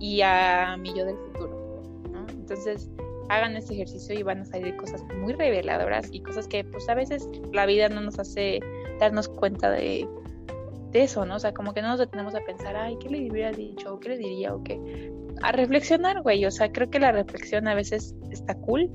y 0.00 0.20
a 0.22 0.76
mi 0.78 0.94
yo 0.94 1.04
del 1.06 1.16
futuro? 1.16 1.82
¿no? 2.12 2.26
Entonces, 2.28 2.90
hagan 3.28 3.56
este 3.56 3.74
ejercicio 3.74 4.18
y 4.18 4.22
van 4.22 4.40
a 4.40 4.44
salir 4.44 4.76
cosas 4.76 5.04
muy 5.20 5.32
reveladoras 5.32 6.08
y 6.12 6.20
cosas 6.20 6.46
que 6.48 6.64
pues 6.64 6.88
a 6.88 6.94
veces 6.94 7.28
la 7.52 7.66
vida 7.66 7.88
no 7.88 8.00
nos 8.00 8.18
hace 8.18 8.60
darnos 9.00 9.28
cuenta 9.28 9.70
de, 9.70 10.08
de 10.92 11.02
eso, 11.02 11.24
¿no? 11.26 11.36
O 11.36 11.38
sea, 11.38 11.52
como 11.52 11.74
que 11.74 11.82
no 11.82 11.88
nos 11.88 11.98
detenemos 11.98 12.34
a 12.34 12.40
pensar, 12.44 12.76
ay, 12.76 12.96
¿qué 13.00 13.08
le 13.08 13.30
hubiera 13.30 13.50
dicho? 13.52 13.94
¿O 13.94 14.00
qué 14.00 14.10
le 14.10 14.18
diría? 14.18 14.54
¿O 14.54 14.62
qué? 14.62 15.12
A 15.42 15.52
reflexionar, 15.52 16.22
güey. 16.22 16.44
O 16.46 16.50
sea, 16.50 16.70
creo 16.72 16.88
que 16.88 16.98
la 17.00 17.12
reflexión 17.12 17.68
a 17.68 17.74
veces 17.74 18.14
está 18.30 18.54
cool. 18.54 18.90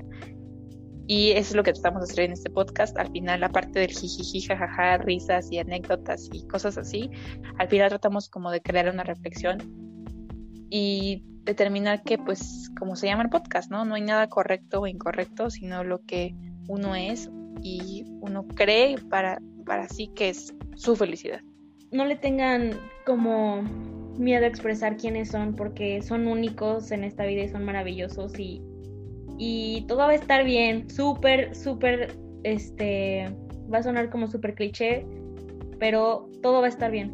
Y 1.14 1.32
eso 1.32 1.50
es 1.50 1.56
lo 1.56 1.62
que 1.62 1.74
tratamos 1.74 2.08
de 2.08 2.10
hacer 2.10 2.24
en 2.24 2.32
este 2.32 2.48
podcast. 2.48 2.96
Al 2.96 3.12
final, 3.12 3.44
aparte 3.44 3.80
del 3.80 3.90
jijiji, 3.90 4.40
jajaja, 4.40 4.96
risas 4.96 5.52
y 5.52 5.58
anécdotas 5.58 6.30
y 6.32 6.46
cosas 6.46 6.78
así, 6.78 7.10
al 7.58 7.68
final 7.68 7.90
tratamos 7.90 8.30
como 8.30 8.50
de 8.50 8.62
crear 8.62 8.88
una 8.88 9.02
reflexión 9.02 9.58
y 10.70 11.22
determinar 11.44 12.02
que, 12.02 12.16
pues, 12.16 12.70
como 12.78 12.96
se 12.96 13.08
llama 13.08 13.24
el 13.24 13.28
podcast, 13.28 13.70
¿no? 13.70 13.84
No 13.84 13.96
hay 13.96 14.00
nada 14.00 14.30
correcto 14.30 14.80
o 14.80 14.86
incorrecto, 14.86 15.50
sino 15.50 15.84
lo 15.84 16.00
que 16.06 16.34
uno 16.66 16.94
es 16.94 17.28
y 17.60 18.06
uno 18.22 18.46
cree 18.46 18.96
para, 19.10 19.38
para 19.66 19.90
sí 19.90 20.08
que 20.14 20.30
es 20.30 20.54
su 20.76 20.96
felicidad. 20.96 21.42
No 21.90 22.06
le 22.06 22.16
tengan 22.16 22.70
como 23.04 23.60
miedo 24.16 24.46
a 24.46 24.48
expresar 24.48 24.96
quiénes 24.96 25.28
son 25.28 25.56
porque 25.56 26.00
son 26.00 26.26
únicos 26.26 26.90
en 26.90 27.04
esta 27.04 27.26
vida 27.26 27.42
y 27.42 27.50
son 27.50 27.66
maravillosos 27.66 28.38
y, 28.38 28.62
y 29.38 29.84
todo 29.88 29.98
va 29.98 30.10
a 30.10 30.14
estar 30.14 30.44
bien. 30.44 30.88
Súper, 30.90 31.54
súper, 31.54 32.14
este, 32.44 33.28
va 33.72 33.78
a 33.78 33.82
sonar 33.82 34.10
como 34.10 34.26
súper 34.28 34.54
cliché, 34.54 35.06
pero 35.78 36.28
todo 36.42 36.60
va 36.60 36.66
a 36.66 36.70
estar 36.70 36.90
bien. 36.90 37.12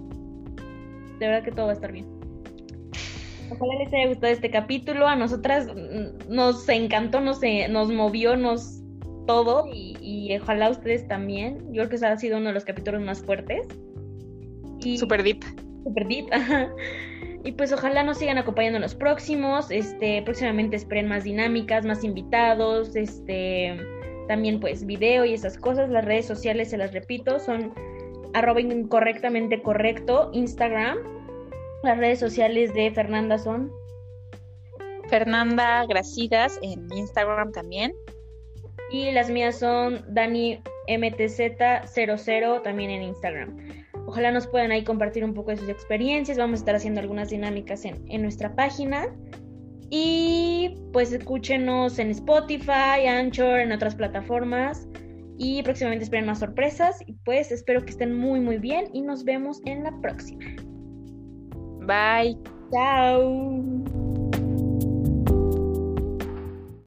De 1.18 1.26
verdad 1.26 1.44
que 1.44 1.52
todo 1.52 1.66
va 1.66 1.72
a 1.72 1.74
estar 1.74 1.92
bien. 1.92 2.06
Ojalá 3.50 3.74
les 3.78 3.92
haya 3.92 4.08
gustado 4.08 4.32
este 4.32 4.50
capítulo. 4.50 5.06
A 5.06 5.16
nosotras 5.16 5.68
nos 6.28 6.68
encantó, 6.68 7.20
nos, 7.20 7.42
eh, 7.42 7.66
nos 7.68 7.90
movió, 7.90 8.36
nos 8.36 8.82
todo. 9.26 9.68
Y, 9.72 9.96
y 10.00 10.36
ojalá 10.36 10.70
ustedes 10.70 11.06
también. 11.08 11.58
Yo 11.68 11.82
creo 11.82 11.88
que 11.88 11.96
ese 11.96 12.06
ha 12.06 12.16
sido 12.16 12.38
uno 12.38 12.48
de 12.48 12.54
los 12.54 12.64
capítulos 12.64 13.00
más 13.02 13.22
fuertes. 13.22 13.66
Y 14.80 14.98
Super 14.98 15.22
deep. 15.22 15.44
super 15.84 16.06
deep. 16.06 16.26
Y 17.48 17.52
pues 17.52 17.72
ojalá 17.72 18.02
nos 18.02 18.18
sigan 18.18 18.36
acompañando 18.36 18.76
en 18.76 18.82
los 18.82 18.94
próximos. 18.94 19.70
Este, 19.70 20.20
próximamente 20.20 20.76
esperen 20.76 21.08
más 21.08 21.24
dinámicas, 21.24 21.86
más 21.86 22.04
invitados, 22.04 22.94
este, 22.94 23.74
también 24.28 24.60
pues 24.60 24.84
video 24.84 25.24
y 25.24 25.32
esas 25.32 25.56
cosas. 25.56 25.88
Las 25.88 26.04
redes 26.04 26.26
sociales, 26.26 26.68
se 26.68 26.76
las 26.76 26.92
repito, 26.92 27.38
son 27.38 27.72
arroba 28.34 28.60
incorrectamente 28.60 29.62
correcto, 29.62 30.28
Instagram. 30.34 30.98
Las 31.84 31.96
redes 31.96 32.18
sociales 32.18 32.74
de 32.74 32.90
Fernanda 32.90 33.38
son 33.38 33.72
Fernanda 35.08 35.86
Gracidas 35.86 36.58
en 36.60 36.86
Instagram 36.92 37.52
también. 37.52 37.94
y 38.90 39.10
las 39.12 39.30
mías 39.30 39.58
son 39.58 40.04
Dani 40.08 40.60
MTZ00 40.86 42.62
también 42.62 42.90
en 42.90 43.04
Instagram. 43.04 43.77
Ojalá 44.08 44.32
nos 44.32 44.46
puedan 44.46 44.72
ahí 44.72 44.84
compartir 44.84 45.22
un 45.22 45.34
poco 45.34 45.50
de 45.50 45.58
sus 45.58 45.68
experiencias. 45.68 46.38
Vamos 46.38 46.60
a 46.60 46.62
estar 46.62 46.74
haciendo 46.74 46.98
algunas 46.98 47.28
dinámicas 47.28 47.84
en, 47.84 48.02
en 48.08 48.22
nuestra 48.22 48.54
página. 48.54 49.06
Y 49.90 50.78
pues 50.94 51.12
escúchenos 51.12 51.98
en 51.98 52.08
Spotify, 52.12 53.06
Anchor, 53.06 53.60
en 53.60 53.70
otras 53.70 53.94
plataformas. 53.94 54.88
Y 55.36 55.62
próximamente 55.62 56.04
esperen 56.04 56.24
más 56.24 56.38
sorpresas. 56.38 57.02
Y 57.06 57.12
pues 57.26 57.52
espero 57.52 57.84
que 57.84 57.90
estén 57.90 58.16
muy 58.16 58.40
muy 58.40 58.56
bien 58.56 58.86
y 58.94 59.02
nos 59.02 59.24
vemos 59.24 59.60
en 59.66 59.84
la 59.84 59.92
próxima. 60.00 60.56
Bye. 61.86 62.38
Chao. 62.72 63.97